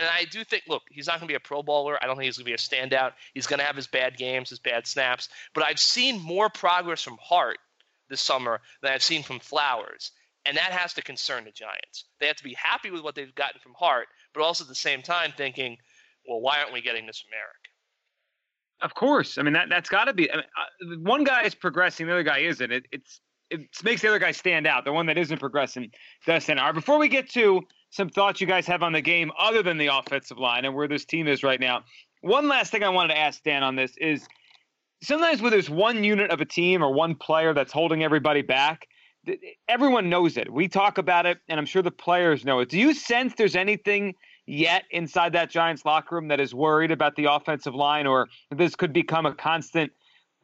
And 0.00 0.08
I 0.08 0.24
do 0.24 0.44
think, 0.44 0.64
look, 0.68 0.82
he's 0.90 1.06
not 1.06 1.18
going 1.18 1.28
to 1.28 1.32
be 1.32 1.36
a 1.36 1.40
Pro 1.40 1.62
Bowler. 1.62 1.98
I 2.02 2.06
don't 2.06 2.16
think 2.16 2.26
he's 2.26 2.38
going 2.38 2.46
to 2.46 2.50
be 2.50 2.54
a 2.54 2.56
standout. 2.56 3.12
He's 3.34 3.46
going 3.46 3.58
to 3.58 3.64
have 3.64 3.76
his 3.76 3.86
bad 3.86 4.16
games, 4.16 4.50
his 4.50 4.58
bad 4.58 4.86
snaps. 4.86 5.28
But 5.54 5.64
I've 5.64 5.78
seen 5.78 6.20
more 6.20 6.48
progress 6.48 7.02
from 7.02 7.18
Hart 7.20 7.58
this 8.08 8.20
summer 8.20 8.60
than 8.82 8.92
I've 8.92 9.02
seen 9.02 9.22
from 9.22 9.40
Flowers. 9.40 10.12
And 10.46 10.56
that 10.56 10.72
has 10.72 10.94
to 10.94 11.02
concern 11.02 11.44
the 11.44 11.50
Giants. 11.50 12.04
They 12.20 12.26
have 12.26 12.36
to 12.36 12.44
be 12.44 12.54
happy 12.54 12.90
with 12.90 13.02
what 13.02 13.14
they've 13.14 13.34
gotten 13.34 13.60
from 13.60 13.74
Hart, 13.78 14.08
but 14.34 14.42
also 14.42 14.64
at 14.64 14.68
the 14.68 14.74
same 14.74 15.02
time 15.02 15.32
thinking, 15.36 15.78
well, 16.28 16.40
why 16.40 16.58
aren't 16.58 16.72
we 16.72 16.82
getting 16.82 17.06
this 17.06 17.20
from 17.20 17.30
Ereck? 17.30 18.84
Of 18.84 18.94
course. 18.94 19.38
I 19.38 19.42
mean, 19.42 19.54
that, 19.54 19.68
that's 19.68 19.88
got 19.88 20.04
to 20.04 20.12
be. 20.12 20.30
I 20.30 20.36
mean, 20.36 20.44
uh, 20.58 20.96
one 21.02 21.24
guy 21.24 21.44
is 21.44 21.54
progressing, 21.54 22.06
the 22.06 22.12
other 22.12 22.22
guy 22.22 22.40
isn't. 22.40 22.70
It, 22.70 22.86
it's 22.92 23.20
it 23.50 23.60
makes 23.84 24.02
the 24.02 24.08
other 24.08 24.18
guy 24.18 24.32
stand 24.32 24.66
out. 24.66 24.84
The 24.84 24.92
one 24.92 25.06
that 25.06 25.18
isn't 25.18 25.38
progressing 25.38 25.90
does 26.26 26.44
stand 26.44 26.58
out. 26.58 26.74
Before 26.74 26.98
we 26.98 27.08
get 27.08 27.30
to 27.30 27.62
some 27.94 28.08
thoughts 28.08 28.40
you 28.40 28.46
guys 28.46 28.66
have 28.66 28.82
on 28.82 28.92
the 28.92 29.00
game 29.00 29.30
other 29.38 29.62
than 29.62 29.78
the 29.78 29.86
offensive 29.86 30.36
line 30.36 30.64
and 30.64 30.74
where 30.74 30.88
this 30.88 31.04
team 31.04 31.28
is 31.28 31.44
right 31.44 31.60
now, 31.60 31.84
one 32.22 32.48
last 32.48 32.72
thing 32.72 32.82
I 32.82 32.88
wanted 32.88 33.14
to 33.14 33.20
ask 33.20 33.40
Dan 33.44 33.62
on 33.62 33.76
this 33.76 33.96
is 33.98 34.26
sometimes 35.00 35.40
when 35.40 35.52
there's 35.52 35.70
one 35.70 36.02
unit 36.02 36.32
of 36.32 36.40
a 36.40 36.44
team 36.44 36.82
or 36.82 36.92
one 36.92 37.14
player 37.14 37.54
that's 37.54 37.72
holding 37.72 38.02
everybody 38.02 38.42
back, 38.42 38.88
everyone 39.68 40.10
knows 40.10 40.36
it. 40.36 40.52
We 40.52 40.66
talk 40.66 40.98
about 40.98 41.24
it, 41.24 41.38
and 41.48 41.60
I'm 41.60 41.66
sure 41.66 41.82
the 41.82 41.92
players 41.92 42.44
know 42.44 42.58
it. 42.58 42.68
Do 42.68 42.80
you 42.80 42.94
sense 42.94 43.34
there's 43.36 43.54
anything 43.54 44.14
yet 44.44 44.82
inside 44.90 45.32
that 45.34 45.48
Giants 45.48 45.84
locker 45.84 46.16
room 46.16 46.26
that 46.28 46.40
is 46.40 46.52
worried 46.52 46.90
about 46.90 47.14
the 47.14 47.26
offensive 47.26 47.76
line, 47.76 48.08
or 48.08 48.26
this 48.50 48.74
could 48.74 48.92
become 48.92 49.24
a 49.24 49.34
constant? 49.34 49.92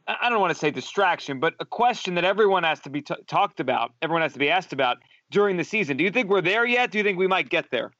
I 0.06 0.30
don't 0.30 0.40
want 0.40 0.52
to 0.52 0.58
say 0.58 0.70
distraction, 0.70 1.40
but 1.40 1.54
a 1.58 1.64
question 1.64 2.14
that 2.14 2.24
everyone 2.24 2.62
has 2.62 2.78
to 2.80 2.90
be 2.90 3.02
t- 3.02 3.14
talked 3.26 3.58
about, 3.58 3.92
everyone 4.02 4.22
has 4.22 4.34
to 4.34 4.38
be 4.38 4.50
asked 4.50 4.72
about 4.72 4.98
during 5.30 5.56
the 5.56 5.64
season. 5.64 5.96
Do 5.96 6.04
you 6.04 6.10
think 6.10 6.28
we're 6.28 6.40
there 6.40 6.66
yet? 6.66 6.90
Do 6.90 6.98
you 6.98 7.04
think 7.04 7.18
we 7.18 7.26
might 7.26 7.48
get 7.48 7.70
there? 7.70 7.92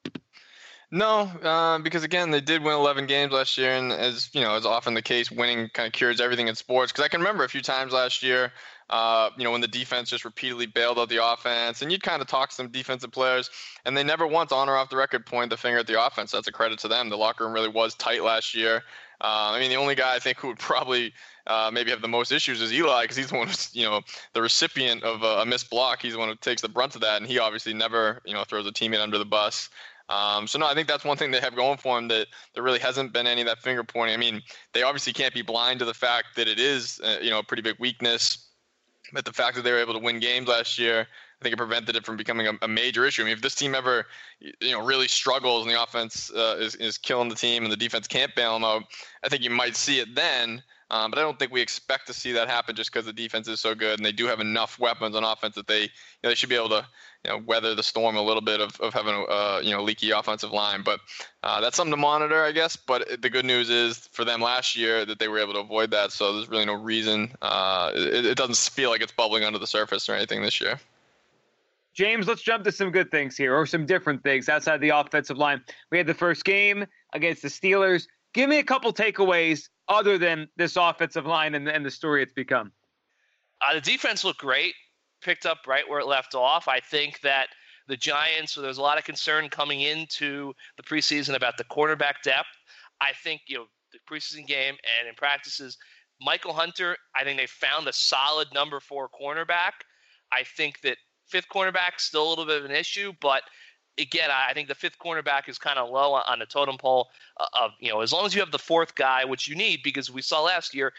No, 0.92 1.20
uh, 1.42 1.78
because 1.78 2.02
again, 2.02 2.32
they 2.32 2.40
did 2.40 2.64
win 2.64 2.74
11 2.74 3.06
games 3.06 3.32
last 3.32 3.56
year, 3.56 3.70
and 3.70 3.92
as 3.92 4.28
you 4.32 4.40
know, 4.40 4.56
as 4.56 4.66
often 4.66 4.94
the 4.94 5.02
case, 5.02 5.30
winning 5.30 5.68
kind 5.72 5.86
of 5.86 5.92
cures 5.92 6.20
everything 6.20 6.48
in 6.48 6.56
sports. 6.56 6.90
Because 6.90 7.04
I 7.04 7.08
can 7.08 7.20
remember 7.20 7.44
a 7.44 7.48
few 7.48 7.62
times 7.62 7.92
last 7.92 8.24
year, 8.24 8.52
uh, 8.90 9.30
you 9.36 9.44
know, 9.44 9.52
when 9.52 9.60
the 9.60 9.68
defense 9.68 10.10
just 10.10 10.24
repeatedly 10.24 10.66
bailed 10.66 10.98
out 10.98 11.08
the 11.08 11.24
offense, 11.24 11.80
and 11.80 11.90
you'd 11.92 12.02
kind 12.02 12.20
of 12.20 12.28
talk 12.28 12.50
to 12.50 12.54
some 12.54 12.68
defensive 12.68 13.12
players, 13.12 13.48
and 13.84 13.96
they 13.96 14.02
never 14.02 14.26
once 14.26 14.50
on 14.52 14.68
or 14.68 14.76
off 14.76 14.90
the 14.90 14.96
record 14.96 15.24
point 15.24 15.48
the 15.48 15.56
finger 15.56 15.78
at 15.78 15.86
the 15.86 16.04
offense. 16.04 16.32
That's 16.32 16.48
a 16.48 16.52
credit 16.52 16.80
to 16.80 16.88
them. 16.88 17.08
The 17.08 17.16
locker 17.16 17.44
room 17.44 17.52
really 17.52 17.68
was 17.68 17.94
tight 17.94 18.24
last 18.24 18.54
year. 18.54 18.82
Uh, 19.20 19.52
I 19.52 19.60
mean, 19.60 19.70
the 19.70 19.76
only 19.76 19.94
guy 19.94 20.16
I 20.16 20.18
think 20.18 20.38
who 20.38 20.48
would 20.48 20.58
probably 20.58 21.12
uh, 21.46 21.70
maybe 21.72 21.90
have 21.90 22.02
the 22.02 22.08
most 22.08 22.32
issues 22.32 22.60
is 22.60 22.72
Eli 22.72 23.02
because 23.02 23.16
he's 23.16 23.28
the 23.28 23.36
one 23.36 23.46
who's 23.46 23.74
you 23.74 23.84
know 23.84 24.00
the 24.32 24.42
recipient 24.42 25.04
of 25.04 25.22
a, 25.22 25.42
a 25.42 25.46
missed 25.46 25.70
block. 25.70 26.02
He's 26.02 26.14
the 26.14 26.18
one 26.18 26.28
who 26.28 26.34
takes 26.34 26.62
the 26.62 26.68
brunt 26.68 26.94
of 26.96 27.00
that, 27.02 27.18
and 27.18 27.26
he 27.26 27.38
obviously 27.38 27.74
never 27.74 28.20
you 28.24 28.34
know 28.34 28.44
throws 28.44 28.66
a 28.66 28.72
teammate 28.72 29.00
under 29.00 29.18
the 29.18 29.24
bus. 29.24 29.70
Um, 30.08 30.48
so 30.48 30.58
no, 30.58 30.66
I 30.66 30.74
think 30.74 30.88
that's 30.88 31.04
one 31.04 31.16
thing 31.16 31.30
they 31.30 31.38
have 31.38 31.54
going 31.54 31.78
for 31.78 31.96
them 31.96 32.08
that 32.08 32.26
there 32.54 32.64
really 32.64 32.80
hasn't 32.80 33.12
been 33.12 33.28
any 33.28 33.42
of 33.42 33.46
that 33.46 33.60
finger 33.60 33.84
pointing. 33.84 34.14
I 34.14 34.18
mean, 34.18 34.42
they 34.72 34.82
obviously 34.82 35.12
can't 35.12 35.32
be 35.32 35.42
blind 35.42 35.78
to 35.78 35.84
the 35.84 35.94
fact 35.94 36.34
that 36.34 36.48
it 36.48 36.58
is 36.58 37.00
uh, 37.04 37.18
you 37.22 37.30
know 37.30 37.38
a 37.38 37.44
pretty 37.44 37.62
big 37.62 37.76
weakness, 37.78 38.49
but 39.12 39.24
the 39.24 39.32
fact 39.32 39.56
that 39.56 39.62
they 39.62 39.72
were 39.72 39.80
able 39.80 39.94
to 39.94 39.98
win 39.98 40.20
games 40.20 40.48
last 40.48 40.78
year, 40.78 41.00
I 41.40 41.42
think 41.42 41.52
it 41.52 41.56
prevented 41.56 41.96
it 41.96 42.04
from 42.04 42.16
becoming 42.16 42.46
a, 42.46 42.52
a 42.62 42.68
major 42.68 43.06
issue. 43.06 43.22
I 43.22 43.26
mean, 43.26 43.34
if 43.34 43.42
this 43.42 43.54
team 43.54 43.74
ever 43.74 44.06
you 44.40 44.72
know 44.72 44.84
really 44.84 45.08
struggles 45.08 45.66
and 45.66 45.74
the 45.74 45.82
offense 45.82 46.30
uh, 46.32 46.56
is 46.58 46.74
is 46.76 46.98
killing 46.98 47.28
the 47.28 47.34
team 47.34 47.64
and 47.64 47.72
the 47.72 47.76
defense 47.76 48.06
can't 48.06 48.34
bail 48.34 48.54
them 48.54 48.64
out, 48.64 48.84
I 49.24 49.28
think 49.28 49.42
you 49.42 49.50
might 49.50 49.76
see 49.76 50.00
it 50.00 50.14
then. 50.14 50.62
Um, 50.90 51.10
but 51.10 51.18
I 51.18 51.22
don't 51.22 51.38
think 51.38 51.52
we 51.52 51.60
expect 51.60 52.06
to 52.08 52.12
see 52.12 52.32
that 52.32 52.48
happen 52.48 52.74
just 52.74 52.92
because 52.92 53.06
the 53.06 53.12
defense 53.12 53.46
is 53.46 53.60
so 53.60 53.74
good 53.74 53.98
and 53.98 54.04
they 54.04 54.12
do 54.12 54.26
have 54.26 54.40
enough 54.40 54.78
weapons 54.78 55.14
on 55.14 55.22
offense 55.22 55.54
that 55.54 55.68
they 55.68 55.82
you 55.82 55.88
know, 56.24 56.30
they 56.30 56.34
should 56.34 56.48
be 56.48 56.56
able 56.56 56.70
to 56.70 56.86
you 57.24 57.30
know 57.30 57.38
weather 57.46 57.74
the 57.74 57.82
storm 57.82 58.16
a 58.16 58.22
little 58.22 58.40
bit 58.40 58.60
of, 58.60 58.78
of 58.80 58.92
having 58.92 59.14
a 59.14 59.22
uh, 59.22 59.60
you 59.62 59.70
know 59.70 59.82
leaky 59.82 60.10
offensive 60.10 60.52
line. 60.52 60.82
But 60.82 61.00
uh, 61.42 61.60
that's 61.60 61.76
something 61.76 61.92
to 61.92 61.96
monitor, 61.96 62.42
I 62.42 62.52
guess. 62.52 62.76
But 62.76 63.22
the 63.22 63.30
good 63.30 63.44
news 63.44 63.70
is 63.70 64.08
for 64.12 64.24
them 64.24 64.40
last 64.40 64.76
year 64.76 65.04
that 65.04 65.18
they 65.18 65.28
were 65.28 65.38
able 65.38 65.54
to 65.54 65.60
avoid 65.60 65.90
that. 65.92 66.12
So 66.12 66.34
there's 66.34 66.48
really 66.48 66.66
no 66.66 66.74
reason. 66.74 67.32
Uh, 67.42 67.92
it, 67.94 68.26
it 68.26 68.36
doesn't 68.36 68.56
feel 68.56 68.90
like 68.90 69.00
it's 69.00 69.12
bubbling 69.12 69.44
under 69.44 69.58
the 69.58 69.66
surface 69.66 70.08
or 70.08 70.14
anything 70.14 70.42
this 70.42 70.60
year. 70.60 70.80
James, 71.92 72.28
let's 72.28 72.42
jump 72.42 72.64
to 72.64 72.72
some 72.72 72.90
good 72.90 73.10
things 73.10 73.36
here, 73.36 73.54
or 73.54 73.66
some 73.66 73.84
different 73.84 74.22
things 74.22 74.48
outside 74.48 74.80
the 74.80 74.90
offensive 74.90 75.36
line. 75.36 75.60
We 75.90 75.98
had 75.98 76.06
the 76.06 76.14
first 76.14 76.44
game 76.44 76.86
against 77.12 77.42
the 77.42 77.48
Steelers. 77.48 78.06
Give 78.32 78.48
me 78.48 78.58
a 78.58 78.64
couple 78.64 78.92
takeaways 78.92 79.68
other 79.88 80.18
than 80.18 80.48
this 80.56 80.76
offensive 80.76 81.26
line 81.26 81.54
and, 81.54 81.68
and 81.68 81.84
the 81.84 81.90
story 81.90 82.22
it's 82.22 82.32
become. 82.32 82.72
Uh, 83.60 83.74
the 83.74 83.80
defense 83.80 84.24
looked 84.24 84.40
great, 84.40 84.74
picked 85.20 85.46
up 85.46 85.58
right 85.66 85.88
where 85.88 86.00
it 86.00 86.06
left 86.06 86.34
off. 86.34 86.68
I 86.68 86.80
think 86.80 87.20
that 87.22 87.48
the 87.88 87.96
Giants, 87.96 88.52
so 88.52 88.62
there's 88.62 88.78
a 88.78 88.82
lot 88.82 88.98
of 88.98 89.04
concern 89.04 89.48
coming 89.48 89.80
into 89.80 90.52
the 90.76 90.82
preseason 90.82 91.34
about 91.34 91.58
the 91.58 91.64
cornerback 91.64 92.22
depth. 92.22 92.48
I 93.00 93.12
think, 93.24 93.42
you 93.48 93.58
know, 93.58 93.64
the 93.92 93.98
preseason 94.08 94.46
game 94.46 94.76
and 94.98 95.08
in 95.08 95.14
practices, 95.16 95.76
Michael 96.20 96.52
Hunter, 96.52 96.96
I 97.16 97.24
think 97.24 97.38
they 97.38 97.46
found 97.46 97.88
a 97.88 97.92
solid 97.92 98.48
number 98.54 98.78
four 98.78 99.08
cornerback. 99.08 99.72
I 100.32 100.44
think 100.56 100.80
that 100.82 100.98
fifth 101.26 101.48
cornerback 101.48 101.98
still 101.98 102.26
a 102.26 102.28
little 102.28 102.46
bit 102.46 102.58
of 102.58 102.64
an 102.64 102.76
issue, 102.76 103.12
but 103.20 103.42
again, 103.98 104.30
I 104.30 104.52
think 104.52 104.68
the 104.68 104.74
fifth 104.74 104.98
cornerback 104.98 105.48
is 105.48 105.58
kind 105.58 105.78
of 105.78 105.90
low 105.90 106.14
on 106.14 106.38
the 106.38 106.46
totem 106.46 106.78
pole 106.78 107.08
of, 107.38 107.72
you 107.80 107.90
know, 107.90 108.00
as 108.00 108.12
long 108.12 108.26
as 108.26 108.34
you 108.34 108.40
have 108.40 108.50
the 108.50 108.58
fourth 108.58 108.94
guy, 108.94 109.24
which 109.24 109.48
you 109.48 109.54
need 109.54 109.80
because 109.82 110.10
we 110.10 110.22
saw 110.22 110.42
last 110.42 110.74
year, 110.74 110.92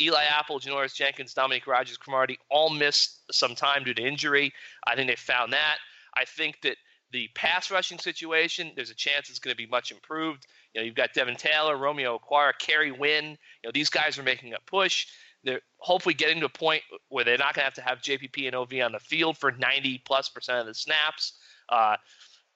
Eli 0.00 0.24
Apple, 0.24 0.58
Janoris 0.58 0.94
Jenkins, 0.94 1.34
Dominique 1.34 1.66
Rodgers, 1.66 1.96
Cromartie 1.96 2.38
all 2.50 2.70
missed 2.70 3.20
some 3.32 3.54
time 3.54 3.84
due 3.84 3.94
to 3.94 4.02
injury. 4.02 4.52
I 4.86 4.96
think 4.96 5.08
they 5.08 5.16
found 5.16 5.52
that. 5.52 5.78
I 6.14 6.24
think 6.24 6.60
that 6.62 6.76
the 7.12 7.28
pass 7.34 7.70
rushing 7.70 7.98
situation, 7.98 8.72
there's 8.74 8.90
a 8.90 8.94
chance 8.94 9.28
it's 9.28 9.38
going 9.38 9.52
to 9.52 9.56
be 9.56 9.66
much 9.66 9.92
improved. 9.92 10.46
You 10.74 10.80
know, 10.80 10.86
you've 10.86 10.94
got 10.94 11.12
Devin 11.14 11.36
Taylor, 11.36 11.76
Romeo 11.76 12.18
Okwara, 12.18 12.52
Kerry 12.58 12.90
Wynn. 12.90 13.30
You 13.62 13.68
know, 13.68 13.70
these 13.72 13.90
guys 13.90 14.18
are 14.18 14.22
making 14.22 14.54
a 14.54 14.58
push. 14.66 15.06
They're 15.44 15.60
hopefully 15.78 16.14
getting 16.14 16.40
to 16.40 16.46
a 16.46 16.50
point 16.50 16.82
where 17.08 17.24
they're 17.24 17.36
not 17.36 17.54
going 17.54 17.62
to 17.62 17.64
have 17.64 17.74
to 17.74 17.82
have 17.82 17.98
JPP 17.98 18.46
and 18.46 18.56
OV 18.56 18.74
on 18.82 18.92
the 18.92 19.00
field 19.00 19.36
for 19.36 19.52
90 19.52 20.02
plus 20.06 20.28
percent 20.28 20.60
of 20.60 20.66
the 20.66 20.74
snaps. 20.74 21.34
Uh, 21.68 21.96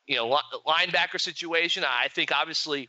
you 0.06 0.16
know, 0.16 0.38
linebacker 0.66 1.20
situation. 1.20 1.84
I 1.84 2.08
think 2.08 2.32
obviously 2.32 2.88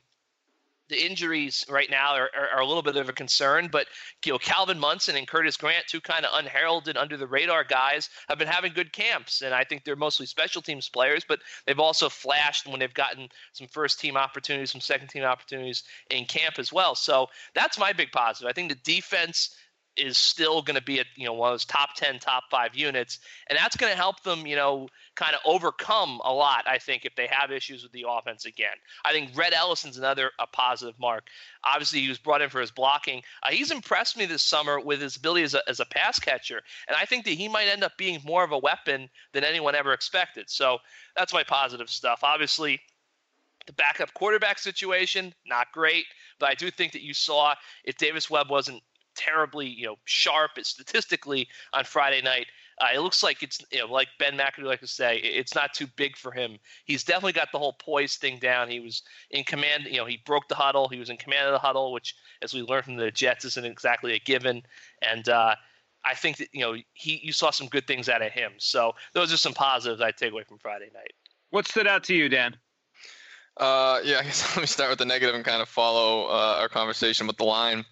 the 0.89 1.05
injuries 1.05 1.65
right 1.69 1.89
now 1.89 2.15
are, 2.15 2.29
are, 2.35 2.49
are, 2.55 2.61
a 2.61 2.65
little 2.65 2.81
bit 2.81 2.95
of 2.95 3.09
a 3.09 3.13
concern, 3.13 3.67
but 3.71 3.87
you 4.25 4.31
know, 4.31 4.37
Calvin 4.37 4.79
Munson 4.79 5.15
and 5.15 5.27
Curtis 5.27 5.57
Grant, 5.57 5.85
two 5.87 5.99
kind 6.01 6.25
of 6.25 6.31
unheralded 6.33 6.97
under 6.97 7.17
the 7.17 7.27
radar 7.27 7.63
guys, 7.63 8.09
have 8.29 8.37
been 8.37 8.47
having 8.47 8.73
good 8.73 8.93
camps, 8.93 9.41
and 9.41 9.53
I 9.53 9.63
think 9.63 9.83
they're 9.83 9.95
mostly 9.95 10.25
special 10.25 10.61
teams 10.61 10.89
players, 10.89 11.25
but 11.27 11.39
they've 11.65 11.79
also 11.79 12.09
flashed 12.09 12.67
when 12.67 12.79
they've 12.79 12.93
gotten 12.93 13.29
some 13.51 13.67
first 13.67 13.99
team 13.99 14.15
opportunities, 14.15 14.71
some 14.71 14.81
second 14.81 15.09
team 15.09 15.23
opportunities 15.23 15.83
in 16.09 16.25
camp 16.25 16.57
as 16.57 16.71
well. 16.71 16.95
So 16.95 17.27
that's 17.53 17.79
my 17.79 17.93
big 17.93 18.11
positive. 18.11 18.49
I 18.49 18.53
think 18.53 18.69
the 18.69 18.75
defense 18.75 19.55
is 19.97 20.17
still 20.17 20.61
going 20.61 20.75
to 20.75 20.81
be 20.81 20.99
at 20.99 21.07
you 21.15 21.25
know 21.25 21.33
one 21.33 21.49
of 21.49 21.53
those 21.53 21.65
top 21.65 21.95
10 21.95 22.19
top 22.19 22.43
5 22.51 22.75
units 22.75 23.17
and 23.49 23.57
that's 23.57 23.75
going 23.75 23.91
to 23.91 23.97
help 23.97 24.21
them 24.21 24.45
you 24.45 24.55
know 24.55 24.87
kind 25.17 25.33
of 25.35 25.41
overcome 25.45 26.21
a 26.23 26.31
lot 26.31 26.63
i 26.67 26.77
think 26.77 27.03
if 27.03 27.15
they 27.15 27.27
have 27.27 27.51
issues 27.51 27.83
with 27.83 27.91
the 27.91 28.05
offense 28.07 28.45
again. 28.45 28.75
I 29.03 29.11
think 29.11 29.31
Rhett 29.35 29.53
Ellison's 29.53 29.97
another 29.97 30.31
a 30.39 30.47
positive 30.47 30.97
mark. 30.99 31.27
Obviously 31.63 31.99
he 31.99 32.07
was 32.07 32.17
brought 32.17 32.41
in 32.41 32.49
for 32.49 32.61
his 32.61 32.71
blocking. 32.71 33.23
Uh, 33.43 33.49
he's 33.49 33.71
impressed 33.71 34.15
me 34.15 34.25
this 34.25 34.43
summer 34.43 34.79
with 34.79 35.01
his 35.01 35.15
ability 35.17 35.43
as 35.43 35.53
a, 35.53 35.67
as 35.67 35.79
a 35.79 35.85
pass 35.85 36.19
catcher 36.19 36.61
and 36.87 36.95
i 36.95 37.05
think 37.05 37.25
that 37.25 37.31
he 37.31 37.47
might 37.47 37.67
end 37.67 37.83
up 37.83 37.97
being 37.97 38.21
more 38.23 38.43
of 38.43 38.51
a 38.51 38.57
weapon 38.57 39.09
than 39.33 39.43
anyone 39.43 39.75
ever 39.75 39.93
expected. 39.93 40.49
So 40.49 40.77
that's 41.15 41.33
my 41.33 41.43
positive 41.43 41.89
stuff. 41.89 42.19
Obviously 42.23 42.79
the 43.65 43.73
backup 43.73 44.13
quarterback 44.13 44.59
situation, 44.59 45.33
not 45.45 45.71
great, 45.73 46.05
but 46.39 46.49
I 46.49 46.53
do 46.53 46.71
think 46.71 46.93
that 46.93 47.03
you 47.03 47.13
saw 47.13 47.53
if 47.83 47.97
Davis 47.97 48.29
Webb 48.29 48.49
wasn't 48.49 48.81
terribly, 49.15 49.67
you 49.67 49.85
know, 49.85 49.97
sharp 50.05 50.51
statistically 50.61 51.47
on 51.73 51.83
Friday 51.83 52.21
night. 52.21 52.47
Uh, 52.79 52.87
it 52.93 52.99
looks 52.99 53.23
like 53.23 53.41
it's, 53.41 53.59
you 53.71 53.79
know, 53.79 53.91
like 53.91 54.07
Ben 54.19 54.37
McAdoo 54.37 54.65
like 54.65 54.81
to 54.81 54.87
say, 54.87 55.17
it's 55.17 55.55
not 55.55 55.73
too 55.73 55.87
big 55.95 56.15
for 56.15 56.31
him. 56.31 56.59
He's 56.85 57.03
definitely 57.03 57.33
got 57.33 57.51
the 57.51 57.57
whole 57.57 57.73
poise 57.73 58.17
thing 58.17 58.37
down. 58.37 58.69
He 58.69 58.79
was 58.79 59.01
in 59.31 59.43
command, 59.45 59.85
you 59.85 59.97
know, 59.97 60.05
he 60.05 60.21
broke 60.25 60.47
the 60.47 60.55
huddle. 60.55 60.87
He 60.87 60.99
was 60.99 61.09
in 61.09 61.17
command 61.17 61.47
of 61.47 61.53
the 61.53 61.59
huddle, 61.59 61.91
which, 61.91 62.13
as 62.43 62.53
we 62.53 62.61
learned 62.61 62.85
from 62.85 62.95
the 62.97 63.09
Jets, 63.09 63.45
isn't 63.45 63.65
exactly 63.65 64.13
a 64.13 64.19
given. 64.19 64.61
And 65.01 65.27
uh, 65.27 65.55
I 66.05 66.13
think 66.13 66.37
that, 66.37 66.49
you 66.53 66.61
know, 66.61 66.75
he 66.93 67.19
you 67.23 67.31
saw 67.31 67.49
some 67.49 67.67
good 67.67 67.87
things 67.87 68.09
out 68.09 68.21
of 68.21 68.31
him. 68.31 68.53
So 68.57 68.93
those 69.13 69.33
are 69.33 69.37
some 69.37 69.53
positives 69.53 69.99
I 69.99 70.11
take 70.11 70.31
away 70.31 70.43
from 70.43 70.59
Friday 70.59 70.89
night. 70.93 71.13
What 71.49 71.67
stood 71.67 71.87
out 71.87 72.03
to 72.05 72.13
you, 72.13 72.29
Dan? 72.29 72.55
Uh, 73.57 74.01
yeah, 74.03 74.17
I 74.21 74.23
guess 74.23 74.55
let 74.55 74.61
me 74.61 74.67
start 74.67 74.91
with 74.91 74.99
the 74.99 75.05
negative 75.05 75.33
and 75.33 75.43
kind 75.43 75.63
of 75.63 75.67
follow 75.67 76.27
uh, 76.27 76.57
our 76.59 76.69
conversation 76.69 77.25
with 77.25 77.37
the 77.37 77.43
line 77.43 77.85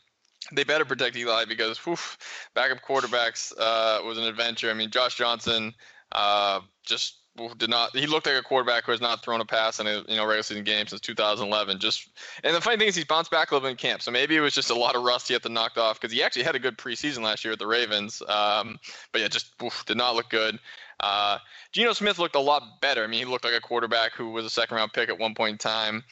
they 0.51 0.63
better 0.63 0.85
protect 0.85 1.15
Eli 1.15 1.45
because 1.45 1.77
whew, 1.79 1.97
backup 2.53 2.81
quarterbacks 2.81 3.53
uh, 3.59 4.01
was 4.03 4.17
an 4.17 4.25
adventure. 4.25 4.69
I 4.69 4.73
mean, 4.73 4.91
Josh 4.91 5.15
Johnson 5.15 5.73
uh, 6.11 6.61
just 6.83 7.15
did 7.57 7.69
not. 7.69 7.95
He 7.95 8.07
looked 8.07 8.27
like 8.27 8.35
a 8.35 8.41
quarterback 8.41 8.85
who 8.85 8.91
has 8.91 9.01
not 9.01 9.23
thrown 9.23 9.41
a 9.41 9.45
pass 9.45 9.79
in 9.79 9.87
a 9.87 10.03
you 10.07 10.15
know 10.15 10.25
regular 10.25 10.43
season 10.43 10.63
game 10.63 10.87
since 10.87 11.01
2011. 11.01 11.79
Just 11.79 12.09
and 12.43 12.55
the 12.55 12.61
funny 12.61 12.77
thing 12.77 12.87
is 12.87 12.95
he's 12.95 13.05
bounced 13.05 13.31
back 13.31 13.51
a 13.51 13.55
little 13.55 13.67
bit 13.67 13.71
in 13.71 13.77
camp, 13.77 14.01
so 14.01 14.11
maybe 14.11 14.35
it 14.35 14.41
was 14.41 14.53
just 14.53 14.69
a 14.69 14.75
lot 14.75 14.95
of 14.95 15.03
rust 15.03 15.27
he 15.27 15.33
had 15.33 15.43
to 15.43 15.49
knock 15.49 15.77
off 15.77 15.99
because 15.99 16.13
he 16.13 16.23
actually 16.23 16.43
had 16.43 16.55
a 16.55 16.59
good 16.59 16.77
preseason 16.77 17.19
last 17.19 17.43
year 17.43 17.51
with 17.51 17.59
the 17.59 17.67
Ravens. 17.67 18.21
Um, 18.27 18.79
but 19.11 19.21
yeah, 19.21 19.27
just 19.27 19.53
did 19.85 19.97
not 19.97 20.15
look 20.15 20.29
good. 20.29 20.59
Uh, 21.01 21.39
Geno 21.73 21.91
Smith 21.91 22.19
looked 22.19 22.35
a 22.35 22.39
lot 22.39 22.79
better. 22.81 23.03
I 23.03 23.07
mean, 23.07 23.19
he 23.19 23.25
looked 23.25 23.43
like 23.43 23.53
a 23.53 23.59
quarterback 23.59 24.13
who 24.13 24.31
was 24.31 24.45
a 24.45 24.49
second 24.49 24.77
round 24.77 24.93
pick 24.93 25.09
at 25.09 25.19
one 25.19 25.35
point 25.35 25.53
in 25.53 25.57
time 25.57 26.03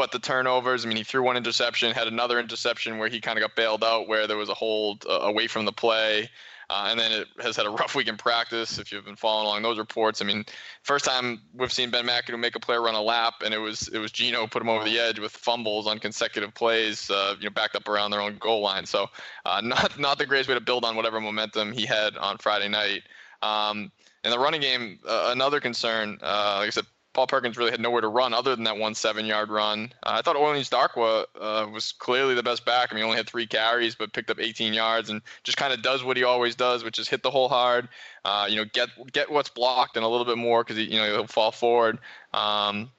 but 0.00 0.12
the 0.12 0.18
turnovers, 0.18 0.86
I 0.86 0.88
mean, 0.88 0.96
he 0.96 1.04
threw 1.04 1.22
one 1.22 1.36
interception, 1.36 1.92
had 1.92 2.06
another 2.06 2.40
interception 2.40 2.96
where 2.96 3.10
he 3.10 3.20
kind 3.20 3.36
of 3.36 3.42
got 3.42 3.54
bailed 3.54 3.84
out, 3.84 4.08
where 4.08 4.26
there 4.26 4.38
was 4.38 4.48
a 4.48 4.54
hold 4.54 5.04
uh, 5.06 5.18
away 5.20 5.46
from 5.46 5.66
the 5.66 5.72
play. 5.72 6.30
Uh, 6.70 6.86
and 6.88 6.98
then 6.98 7.12
it 7.12 7.28
has 7.42 7.54
had 7.54 7.66
a 7.66 7.70
rough 7.78 7.94
week 7.94 8.08
in 8.08 8.16
practice. 8.16 8.78
If 8.78 8.90
you've 8.90 9.04
been 9.04 9.14
following 9.14 9.48
along 9.48 9.60
those 9.60 9.76
reports, 9.76 10.22
I 10.22 10.24
mean, 10.24 10.46
first 10.84 11.04
time 11.04 11.42
we've 11.52 11.70
seen 11.70 11.90
Ben 11.90 12.06
McAdoo 12.06 12.38
make 12.38 12.56
a 12.56 12.60
player 12.60 12.80
run 12.80 12.94
a 12.94 13.02
lap, 13.02 13.42
and 13.44 13.52
it 13.52 13.58
was 13.58 13.88
it 13.88 13.98
was 13.98 14.10
Geno 14.10 14.46
put 14.46 14.62
him 14.62 14.70
over 14.70 14.86
the 14.86 14.98
edge 14.98 15.18
with 15.18 15.32
fumbles 15.32 15.86
on 15.86 15.98
consecutive 15.98 16.54
plays, 16.54 17.10
uh, 17.10 17.34
you 17.38 17.44
know, 17.44 17.50
backed 17.50 17.76
up 17.76 17.86
around 17.86 18.10
their 18.10 18.22
own 18.22 18.38
goal 18.38 18.62
line. 18.62 18.86
So, 18.86 19.06
uh, 19.44 19.60
not 19.64 19.98
not 20.00 20.16
the 20.16 20.24
greatest 20.24 20.48
way 20.48 20.54
to 20.54 20.62
build 20.62 20.86
on 20.86 20.96
whatever 20.96 21.20
momentum 21.20 21.72
he 21.72 21.84
had 21.84 22.16
on 22.16 22.38
Friday 22.38 22.68
night. 22.68 23.02
Um, 23.42 23.92
in 24.24 24.30
the 24.30 24.38
running 24.38 24.62
game, 24.62 24.98
uh, 25.06 25.28
another 25.30 25.60
concern, 25.60 26.18
uh, 26.22 26.56
like 26.60 26.68
I 26.68 26.70
said, 26.70 26.86
Paul 27.12 27.26
Perkins 27.26 27.56
really 27.56 27.72
had 27.72 27.80
nowhere 27.80 28.00
to 28.00 28.08
run 28.08 28.32
other 28.32 28.54
than 28.54 28.64
that 28.64 28.76
one 28.76 28.94
seven 28.94 29.26
yard 29.26 29.50
run. 29.50 29.92
Uh, 30.04 30.14
I 30.18 30.22
thought 30.22 30.36
Orleans 30.36 30.70
Darkwa 30.70 31.24
uh, 31.40 31.66
was 31.72 31.92
clearly 31.92 32.34
the 32.34 32.42
best 32.42 32.64
back. 32.64 32.90
I 32.90 32.94
mean, 32.94 33.02
he 33.02 33.04
only 33.04 33.16
had 33.16 33.28
three 33.28 33.46
carries, 33.46 33.94
but 33.94 34.12
picked 34.12 34.30
up 34.30 34.38
18 34.40 34.72
yards 34.72 35.10
and 35.10 35.20
just 35.42 35.58
kind 35.58 35.72
of 35.72 35.82
does 35.82 36.04
what 36.04 36.16
he 36.16 36.22
always 36.22 36.54
does, 36.54 36.84
which 36.84 36.98
is 36.98 37.08
hit 37.08 37.22
the 37.22 37.30
hole 37.30 37.48
hard. 37.48 37.88
Uh, 38.24 38.46
you 38.48 38.56
know, 38.56 38.64
get 38.72 38.90
get 39.12 39.30
what's 39.30 39.48
blocked 39.50 39.96
and 39.96 40.04
a 40.04 40.08
little 40.08 40.26
bit 40.26 40.38
more 40.38 40.62
because 40.62 40.78
you 40.78 40.98
know 40.98 41.06
he'll 41.06 41.26
fall 41.26 41.50
forward. 41.52 41.98
Um, 42.32 42.90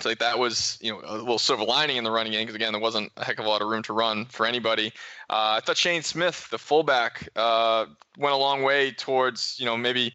So 0.00 0.08
like 0.08 0.18
that 0.18 0.38
was 0.38 0.76
you 0.82 0.92
know 0.92 1.00
a 1.04 1.16
little 1.16 1.38
silver 1.38 1.64
lining 1.64 1.96
in 1.96 2.04
the 2.04 2.10
running 2.10 2.32
game 2.32 2.42
because 2.42 2.56
again 2.56 2.72
there 2.72 2.80
wasn't 2.80 3.12
a 3.16 3.24
heck 3.24 3.38
of 3.38 3.46
a 3.46 3.48
lot 3.48 3.62
of 3.62 3.68
room 3.68 3.82
to 3.84 3.92
run 3.92 4.26
for 4.26 4.44
anybody. 4.44 4.88
Uh, 5.30 5.56
I 5.56 5.60
thought 5.60 5.76
Shane 5.76 6.02
Smith, 6.02 6.48
the 6.50 6.58
fullback, 6.58 7.28
uh, 7.36 7.86
went 8.18 8.34
a 8.34 8.36
long 8.36 8.62
way 8.62 8.90
towards 8.90 9.56
you 9.58 9.64
know 9.64 9.76
maybe 9.76 10.12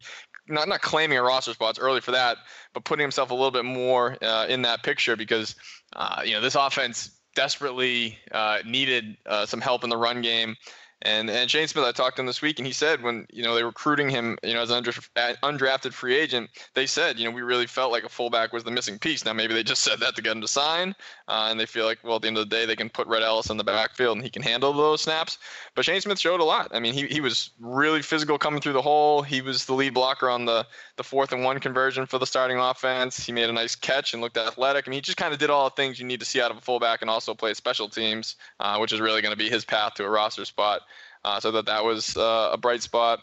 not 0.50 0.68
not 0.68 0.80
claiming 0.80 1.18
a 1.18 1.22
roster 1.22 1.52
spot 1.52 1.78
early 1.80 2.00
for 2.00 2.12
that, 2.12 2.38
but 2.74 2.84
putting 2.84 3.02
himself 3.02 3.30
a 3.30 3.34
little 3.34 3.50
bit 3.50 3.64
more 3.64 4.16
uh, 4.22 4.46
in 4.48 4.62
that 4.62 4.82
picture 4.82 5.16
because 5.16 5.54
uh, 5.94 6.22
you 6.24 6.32
know 6.32 6.40
this 6.40 6.54
offense 6.54 7.10
desperately 7.34 8.18
uh, 8.32 8.58
needed 8.64 9.16
uh, 9.26 9.46
some 9.46 9.60
help 9.60 9.84
in 9.84 9.90
the 9.90 9.96
run 9.96 10.20
game. 10.20 10.56
And 11.02 11.30
and 11.30 11.50
Shane 11.50 11.66
Smith, 11.66 11.84
I 11.84 11.92
talked 11.92 12.16
to 12.16 12.22
him 12.22 12.26
this 12.26 12.42
week, 12.42 12.58
and 12.58 12.66
he 12.66 12.74
said 12.74 13.02
when 13.02 13.26
you 13.32 13.42
know 13.42 13.54
they 13.54 13.62
were 13.62 13.70
recruiting 13.70 14.10
him, 14.10 14.36
you 14.42 14.52
know, 14.52 14.60
as 14.60 14.70
an 14.70 14.84
undrafted 14.84 15.94
free 15.94 16.14
agent, 16.14 16.50
they 16.74 16.86
said, 16.86 17.18
you 17.18 17.24
know, 17.24 17.30
we 17.30 17.40
really 17.40 17.66
felt 17.66 17.90
like 17.90 18.04
a 18.04 18.08
fullback 18.08 18.52
was 18.52 18.64
the 18.64 18.70
missing 18.70 18.98
piece. 18.98 19.24
Now 19.24 19.32
maybe 19.32 19.54
they 19.54 19.62
just 19.62 19.82
said 19.84 20.00
that 20.00 20.14
to 20.16 20.22
get 20.22 20.32
him 20.32 20.42
to 20.42 20.48
sign, 20.48 20.94
uh, 21.26 21.48
and 21.50 21.58
they 21.58 21.64
feel 21.64 21.86
like, 21.86 22.00
well, 22.02 22.16
at 22.16 22.22
the 22.22 22.28
end 22.28 22.36
of 22.36 22.48
the 22.48 22.54
day, 22.54 22.66
they 22.66 22.76
can 22.76 22.90
put 22.90 23.06
Red 23.06 23.22
Ellis 23.22 23.48
in 23.48 23.56
the 23.56 23.64
backfield 23.64 24.18
and 24.18 24.24
he 24.24 24.30
can 24.30 24.42
handle 24.42 24.74
those 24.74 25.00
snaps. 25.00 25.38
But 25.74 25.86
Shane 25.86 26.02
Smith 26.02 26.18
showed 26.18 26.40
a 26.40 26.44
lot. 26.44 26.70
I 26.74 26.80
mean, 26.80 26.92
he 26.92 27.06
he 27.06 27.22
was 27.22 27.50
really 27.60 28.02
physical 28.02 28.36
coming 28.36 28.60
through 28.60 28.74
the 28.74 28.82
hole. 28.82 29.22
He 29.22 29.40
was 29.40 29.64
the 29.64 29.74
lead 29.74 29.94
blocker 29.94 30.28
on 30.28 30.44
the 30.44 30.66
the 30.96 31.04
fourth 31.04 31.32
and 31.32 31.42
one 31.44 31.60
conversion 31.60 32.04
for 32.04 32.18
the 32.18 32.26
starting 32.26 32.58
offense. 32.58 33.24
He 33.24 33.32
made 33.32 33.48
a 33.48 33.52
nice 33.52 33.74
catch 33.74 34.12
and 34.12 34.20
looked 34.20 34.36
athletic. 34.36 34.86
I 34.86 34.90
mean, 34.90 34.98
he 34.98 35.00
just 35.00 35.16
kind 35.16 35.32
of 35.32 35.38
did 35.38 35.48
all 35.48 35.64
the 35.64 35.74
things 35.76 35.98
you 35.98 36.04
need 36.04 36.20
to 36.20 36.26
see 36.26 36.42
out 36.42 36.50
of 36.50 36.58
a 36.58 36.60
fullback 36.60 37.00
and 37.00 37.10
also 37.10 37.32
play 37.32 37.54
special 37.54 37.88
teams, 37.88 38.36
uh, 38.58 38.76
which 38.76 38.92
is 38.92 39.00
really 39.00 39.22
going 39.22 39.32
to 39.32 39.38
be 39.38 39.48
his 39.48 39.64
path 39.64 39.94
to 39.94 40.04
a 40.04 40.10
roster 40.10 40.44
spot. 40.44 40.82
Uh, 41.24 41.40
so 41.40 41.50
that 41.52 41.66
that 41.66 41.84
was 41.84 42.16
uh, 42.16 42.50
a 42.52 42.56
bright 42.56 42.82
spot. 42.82 43.20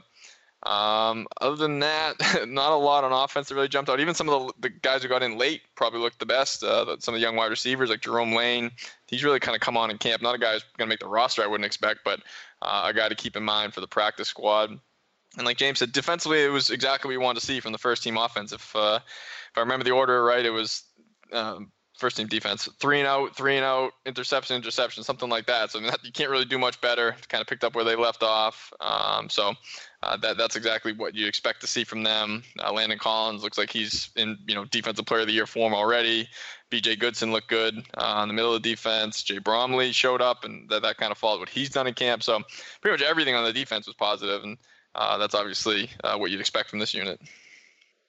Um, 0.63 1.27
other 1.39 1.55
than 1.55 1.79
that, 1.79 2.15
not 2.47 2.71
a 2.71 2.75
lot 2.75 3.03
on 3.03 3.12
offense 3.12 3.49
that 3.49 3.55
really 3.55 3.67
jumped 3.67 3.89
out. 3.89 3.99
Even 3.99 4.15
some 4.15 4.27
of 4.29 4.47
the, 4.47 4.53
the 4.62 4.69
guys 4.69 5.03
who 5.03 5.10
got 5.10 5.23
in 5.23 5.38
late 5.38 5.62
probably 5.75 5.99
looked 5.99 6.19
the 6.19 6.25
best. 6.25 6.63
Uh, 6.63 6.97
some 6.99 7.13
of 7.13 7.19
the 7.19 7.25
young 7.25 7.36
wide 7.36 7.51
receivers 7.51 7.89
like 7.89 8.01
Jerome 8.01 8.33
Lane, 8.33 8.71
he's 9.07 9.23
really 9.23 9.39
kind 9.39 9.55
of 9.55 9.62
come 9.62 9.77
on 9.77 9.91
in 9.91 9.97
camp. 9.97 10.21
Not 10.21 10.36
a 10.36 10.39
guy 10.39 10.53
who's 10.53 10.63
going 10.77 10.88
to 10.88 10.91
make 10.91 10.99
the 10.99 11.07
roster, 11.07 11.43
I 11.43 11.47
wouldn't 11.47 11.65
expect, 11.65 11.99
but 12.03 12.21
uh, 12.62 12.83
a 12.86 12.93
guy 12.93 13.07
to 13.07 13.15
keep 13.15 13.36
in 13.36 13.43
mind 13.43 13.73
for 13.73 13.81
the 13.81 13.88
practice 13.88 14.27
squad. 14.27 14.71
And 15.38 15.45
like 15.45 15.57
James 15.57 15.79
said, 15.79 15.91
defensively, 15.91 16.43
it 16.43 16.49
was 16.49 16.71
exactly 16.71 17.10
what 17.10 17.13
you 17.13 17.21
wanted 17.21 17.39
to 17.41 17.45
see 17.45 17.60
from 17.60 17.71
the 17.71 17.77
first 17.77 18.01
team 18.03 18.17
offense. 18.17 18.51
If 18.51 18.75
uh, 18.75 18.99
if 19.03 19.57
I 19.57 19.60
remember 19.60 19.83
the 19.83 19.91
order 19.91 20.23
right, 20.23 20.43
it 20.43 20.49
was 20.49 20.83
um, 21.31 21.71
first 21.97 22.17
team 22.17 22.27
defense. 22.27 22.69
Three 22.79 22.99
and 22.99 23.07
out, 23.07 23.36
three 23.36 23.55
and 23.55 23.65
out, 23.65 23.91
interception, 24.05 24.55
interception, 24.55 25.03
something 25.03 25.29
like 25.29 25.47
that. 25.47 25.71
So 25.71 25.79
I 25.79 25.81
mean, 25.81 25.91
you 26.03 26.12
can't 26.12 26.29
really 26.29 26.45
do 26.45 26.57
much 26.57 26.79
better. 26.81 27.15
Kind 27.27 27.41
of 27.41 27.47
picked 27.47 27.63
up 27.63 27.75
where 27.75 27.83
they 27.83 27.95
left 27.95 28.23
off. 28.23 28.71
Um, 28.79 29.29
so 29.29 29.53
uh, 30.03 30.17
that 30.17 30.38
that's 30.38 30.55
exactly 30.55 30.93
what 30.93 31.15
you 31.15 31.27
expect 31.27 31.62
to 31.62 31.67
see 31.67 31.83
from 31.83 32.03
them. 32.03 32.43
Uh, 32.60 32.71
Landon 32.71 32.99
Collins 32.99 33.43
looks 33.43 33.57
like 33.57 33.71
he's 33.71 34.10
in 34.15 34.38
you 34.47 34.55
know 34.55 34.65
defensive 34.65 35.05
player 35.05 35.21
of 35.21 35.27
the 35.27 35.33
year 35.33 35.47
form 35.47 35.73
already. 35.73 36.27
B.J. 36.69 36.97
Goodson 36.97 37.31
looked 37.31 37.47
good 37.47 37.75
uh, 37.93 38.19
in 38.23 38.27
the 38.27 38.33
middle 38.33 38.53
of 38.53 38.62
the 38.62 38.69
defense. 38.69 39.23
Jay 39.23 39.38
Bromley 39.38 39.93
showed 39.93 40.21
up, 40.21 40.43
and 40.43 40.69
that, 40.69 40.81
that 40.81 40.97
kind 40.97 41.12
of 41.12 41.17
followed 41.17 41.39
what 41.39 41.49
he's 41.49 41.69
done 41.69 41.88
in 41.88 41.93
camp. 41.93 42.23
So 42.23 42.41
pretty 42.81 42.93
much 42.93 43.10
everything 43.10 43.36
on 43.36 43.45
the 43.45 43.53
defense 43.53 43.88
was 43.88 43.95
positive, 43.95 44.43
and 44.43 44.57
uh, 44.93 45.17
that's 45.17 45.33
obviously 45.33 45.89
uh, 46.03 46.17
what 46.17 46.29
you'd 46.29 46.41
expect 46.41 46.69
from 46.69 46.79
this 46.79 46.93
unit. 46.93 47.21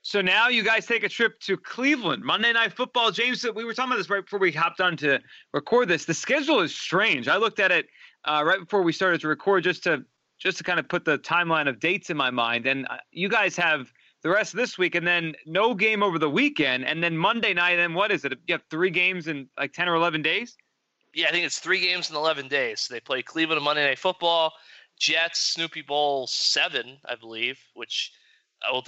So 0.03 0.21
now 0.21 0.49
you 0.49 0.63
guys 0.63 0.87
take 0.87 1.03
a 1.03 1.09
trip 1.09 1.39
to 1.41 1.57
Cleveland. 1.57 2.23
Monday 2.23 2.53
Night 2.53 2.73
Football. 2.73 3.11
James, 3.11 3.45
we 3.55 3.65
were 3.65 3.75
talking 3.75 3.93
about 3.93 3.99
this 3.99 4.09
right 4.09 4.25
before 4.25 4.39
we 4.39 4.53
hopped 4.53 4.81
on 4.81 4.97
to 4.99 5.21
record 5.53 5.89
this. 5.89 6.05
The 6.05 6.15
schedule 6.15 6.61
is 6.61 6.75
strange. 6.75 7.29
I 7.29 7.37
looked 7.37 7.61
at 7.61 7.73
it 7.73 7.87
uh, 8.25 8.43
right 8.47 8.61
before 8.61 8.83
we 8.83 8.93
started 8.93 9.21
to 9.23 9.29
record 9.29 9.65
just 9.65 9.83
to 9.85 10.05
just 10.39 10.57
to 10.59 10.65
kind 10.65 10.79
of 10.79 10.89
put 10.89 11.05
the 11.05 11.19
timeline 11.19 11.69
of 11.69 11.81
dates 11.81 12.11
in 12.11 12.17
my 12.17 12.31
mind. 12.31 12.67
And 12.67 12.87
uh, 12.89 12.99
you 13.11 13.29
guys 13.29 13.57
have 13.57 13.93
the 14.23 14.31
rest 14.31 14.55
of 14.55 14.59
this 14.59 14.79
week, 14.79 14.95
and 14.95 15.07
then 15.07 15.35
no 15.47 15.75
game 15.75 16.03
over 16.03 16.19
the 16.19 16.31
weekend, 16.31 16.85
and 16.85 17.03
then 17.03 17.17
Monday 17.17 17.53
night. 17.53 17.79
And 17.79 17.95
what 17.95 18.13
is 18.13 18.25
it? 18.25 18.33
You 18.47 18.55
have 18.55 18.63
three 18.71 18.91
games 18.91 19.27
in 19.27 19.49
like 19.59 19.73
ten 19.73 19.89
or 19.89 19.97
eleven 19.97 20.23
days. 20.23 20.57
Yeah, 21.13 21.27
I 21.29 21.33
think 21.33 21.45
it's 21.45 21.59
three 21.59 21.81
games 21.81 22.09
in 22.09 22.17
eleven 22.17 22.47
days. 22.49 22.87
They 22.89 23.01
play 23.01 23.23
Cleveland 23.23 23.59
on 23.59 23.65
Monday 23.65 23.85
Night 23.85 23.99
Football, 23.99 24.53
Jets, 24.99 25.41
Snoopy 25.41 25.83
Bowl 25.83 26.29
seven, 26.29 26.99
I 27.05 27.17
believe, 27.17 27.59
which 27.75 28.13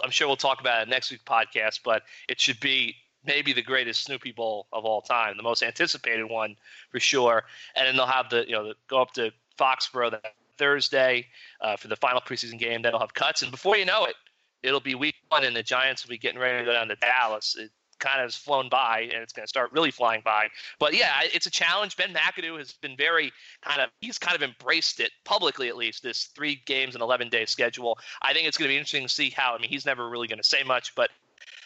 I'm 0.04 0.10
sure 0.10 0.26
we'll 0.26 0.36
talk 0.36 0.60
about 0.60 0.82
it 0.82 0.88
next 0.88 1.10
week's 1.10 1.24
podcast, 1.24 1.80
but 1.84 2.02
it 2.28 2.40
should 2.40 2.60
be 2.60 2.96
maybe 3.24 3.52
the 3.52 3.62
greatest 3.62 4.04
Snoopy 4.04 4.32
Bowl 4.32 4.66
of 4.72 4.84
all 4.84 5.00
time, 5.02 5.36
the 5.36 5.42
most 5.42 5.62
anticipated 5.62 6.24
one 6.24 6.56
for 6.90 7.00
sure. 7.00 7.44
And 7.76 7.86
then 7.86 7.96
they'll 7.96 8.06
have 8.06 8.30
the 8.30 8.44
you 8.46 8.52
know 8.52 8.68
the, 8.68 8.74
go 8.88 9.00
up 9.02 9.12
to 9.14 9.32
Foxborough 9.58 10.10
that 10.10 10.34
Thursday 10.56 11.26
uh, 11.60 11.76
for 11.76 11.88
the 11.88 11.96
final 11.96 12.20
preseason 12.20 12.58
game. 12.58 12.82
They'll 12.82 12.98
have 12.98 13.14
cuts, 13.14 13.42
and 13.42 13.50
before 13.50 13.76
you 13.76 13.84
know 13.84 14.04
it, 14.04 14.14
it'll 14.62 14.80
be 14.80 14.94
week 14.94 15.16
one, 15.28 15.44
and 15.44 15.54
the 15.54 15.62
Giants 15.62 16.04
will 16.04 16.10
be 16.10 16.18
getting 16.18 16.40
ready 16.40 16.58
to 16.58 16.64
go 16.64 16.72
down 16.72 16.88
to 16.88 16.96
Dallas. 16.96 17.56
It, 17.58 17.70
kind 18.00 18.20
of 18.20 18.24
has 18.24 18.34
flown 18.34 18.68
by 18.68 19.08
and 19.12 19.22
it's 19.22 19.32
going 19.32 19.44
to 19.44 19.48
start 19.48 19.72
really 19.72 19.90
flying 19.90 20.22
by. 20.24 20.48
But 20.78 20.94
yeah, 20.94 21.20
it's 21.22 21.46
a 21.46 21.50
challenge. 21.50 21.96
Ben 21.96 22.12
McAdoo 22.12 22.58
has 22.58 22.72
been 22.72 22.96
very 22.96 23.32
kind 23.62 23.80
of, 23.80 23.90
he's 24.00 24.18
kind 24.18 24.34
of 24.34 24.42
embraced 24.42 25.00
it 25.00 25.10
publicly 25.24 25.68
at 25.68 25.76
least, 25.76 26.02
this 26.02 26.24
three 26.34 26.60
games 26.66 26.94
and 26.94 27.02
11 27.02 27.28
day 27.28 27.44
schedule. 27.44 27.98
I 28.22 28.32
think 28.32 28.48
it's 28.48 28.56
going 28.56 28.68
to 28.68 28.72
be 28.72 28.76
interesting 28.76 29.06
to 29.06 29.08
see 29.08 29.30
how, 29.30 29.54
I 29.54 29.58
mean, 29.58 29.70
he's 29.70 29.86
never 29.86 30.08
really 30.08 30.26
going 30.26 30.40
to 30.40 30.48
say 30.48 30.62
much, 30.64 30.94
but 30.94 31.10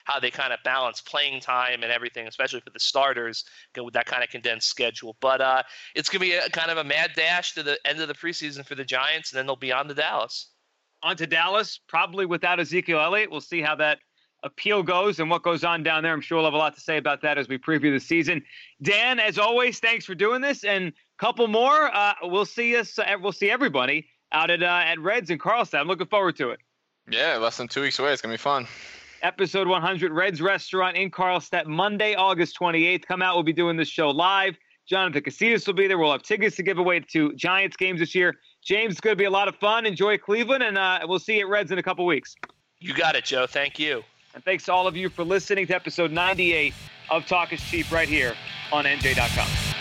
how 0.05 0.21
they 0.21 0.31
kind 0.31 0.53
of 0.53 0.59
balance 0.65 1.01
playing 1.01 1.41
time 1.41 1.83
and 1.83 1.91
everything, 1.91 2.29
especially 2.29 2.61
for 2.61 2.71
the 2.71 2.79
starters 2.79 3.45
with 3.77 3.95
that 3.95 4.07
kind 4.07 4.23
of 4.23 4.29
condensed 4.29 4.69
schedule. 4.69 5.17
But 5.21 5.41
uh, 5.41 5.63
it's 5.95 6.09
going 6.09 6.21
to 6.21 6.27
be 6.27 6.35
a 6.35 6.49
kind 6.51 6.71
of 6.71 6.79
a 6.79 6.85
mad 6.85 7.13
dash 7.17 7.55
to 7.55 7.63
the 7.63 7.79
end 7.87 8.01
of 8.01 8.09
the 8.09 8.15
preseason 8.15 8.65
for 8.67 8.75
the 8.75 8.85
Giants, 8.85 9.33
and 9.33 9.39
then 9.39 9.47
they'll 9.47 9.57
be 9.57 9.73
on 9.73 9.89
to 9.89 9.95
Dallas. 9.95 10.51
On 11.03 11.17
to 11.17 11.27
Dallas, 11.27 11.81
probably 11.89 12.27
without 12.27 12.61
Ezekiel 12.61 13.01
Elliott. 13.01 13.31
We'll 13.31 13.41
see 13.41 13.61
how 13.61 13.75
that 13.77 13.99
appeal 14.45 14.83
goes 14.83 15.19
and 15.19 15.29
what 15.29 15.43
goes 15.43 15.65
on 15.65 15.83
down 15.83 16.03
there. 16.03 16.13
I'm 16.13 16.21
sure 16.21 16.39
we'll 16.39 16.45
have 16.45 16.55
a 16.55 16.59
lot 16.59 16.75
to 16.75 16.81
say 16.81 16.99
about 16.99 17.23
that 17.23 17.39
as 17.39 17.49
we 17.49 17.59
preview 17.59 17.93
the 17.93 17.99
season. 17.99 18.43
Dan, 18.83 19.19
as 19.19 19.39
always, 19.39 19.81
thanks 19.81 20.05
for 20.05 20.15
doing 20.15 20.41
this, 20.41 20.63
and 20.65 20.89
a 20.89 20.93
couple 21.19 21.49
more. 21.49 21.95
Uh, 21.95 22.13
we'll 22.23 22.45
see 22.45 22.77
us. 22.77 22.99
Uh, 22.99 23.17
we'll 23.21 23.33
see 23.33 23.51
everybody 23.51 24.07
out 24.33 24.51
at 24.51 24.63
uh, 24.63 24.83
at 24.85 25.01
Reds 25.01 25.31
in 25.31 25.39
Carlstadt. 25.39 25.81
I'm 25.81 25.89
looking 25.89 26.07
forward 26.07 26.37
to 26.37 26.51
it. 26.51 26.61
Yeah, 27.11 27.37
less 27.37 27.57
than 27.57 27.69
two 27.69 27.83
weeks 27.83 27.99
away. 27.99 28.13
It's 28.13 28.23
gonna 28.23 28.35
be 28.35 28.39
fun. 28.39 28.67
Episode 29.23 29.67
100, 29.67 30.13
Reds 30.13 30.43
Restaurant 30.43 30.99
in 30.99 31.11
Carlstadt, 31.11 31.65
Monday, 31.65 32.15
August 32.15 32.59
28th. 32.61 33.07
Come 33.07 33.23
out. 33.23 33.35
We'll 33.35 33.43
be 33.43 33.55
doing 33.55 33.77
this 33.79 33.89
show 33.89 34.11
live. 34.11 34.55
Jonathan 34.87 35.23
Casillas 35.23 35.67
will 35.67 35.73
be 35.73 35.87
there. 35.87 35.97
We'll 35.97 36.13
have 36.13 36.23
tickets 36.23 36.57
to 36.57 36.63
give 36.63 36.77
away 36.77 37.01
to 37.01 37.33
Giants 37.33 37.75
games 37.75 38.01
this 38.01 38.15
year. 38.15 38.35
James, 38.63 38.93
it's 38.93 39.01
going 39.01 39.15
to 39.15 39.19
be 39.19 39.25
a 39.25 39.31
lot 39.31 39.49
of 39.49 39.57
fun. 39.57 39.87
Enjoy 39.87 40.19
Cleveland, 40.19 40.63
and 40.63 40.77
uh, 40.77 41.01
we'll 41.05 41.19
see 41.19 41.39
you 41.39 41.47
at 41.47 41.49
Reds 41.49 41.73
in 41.73 41.79
a 41.79 41.83
couple 41.83 42.05
weeks. 42.05 42.35
You 42.81 42.93
got 42.93 43.17
it, 43.17 43.25
Joe. 43.25 43.47
Thank 43.47 43.79
you. 43.79 44.03
And 44.35 44.45
thanks 44.45 44.65
to 44.65 44.73
all 44.73 44.87
of 44.87 44.97
you 44.97 45.09
for 45.09 45.25
listening 45.25 45.67
to 45.69 45.75
episode 45.75 46.11
98 46.11 46.75
of 47.11 47.25
Talk 47.25 47.53
is 47.53 47.63
Cheap 47.63 47.91
right 47.93 48.09
here 48.09 48.35
on 48.73 48.85
NJ.com. 48.85 49.74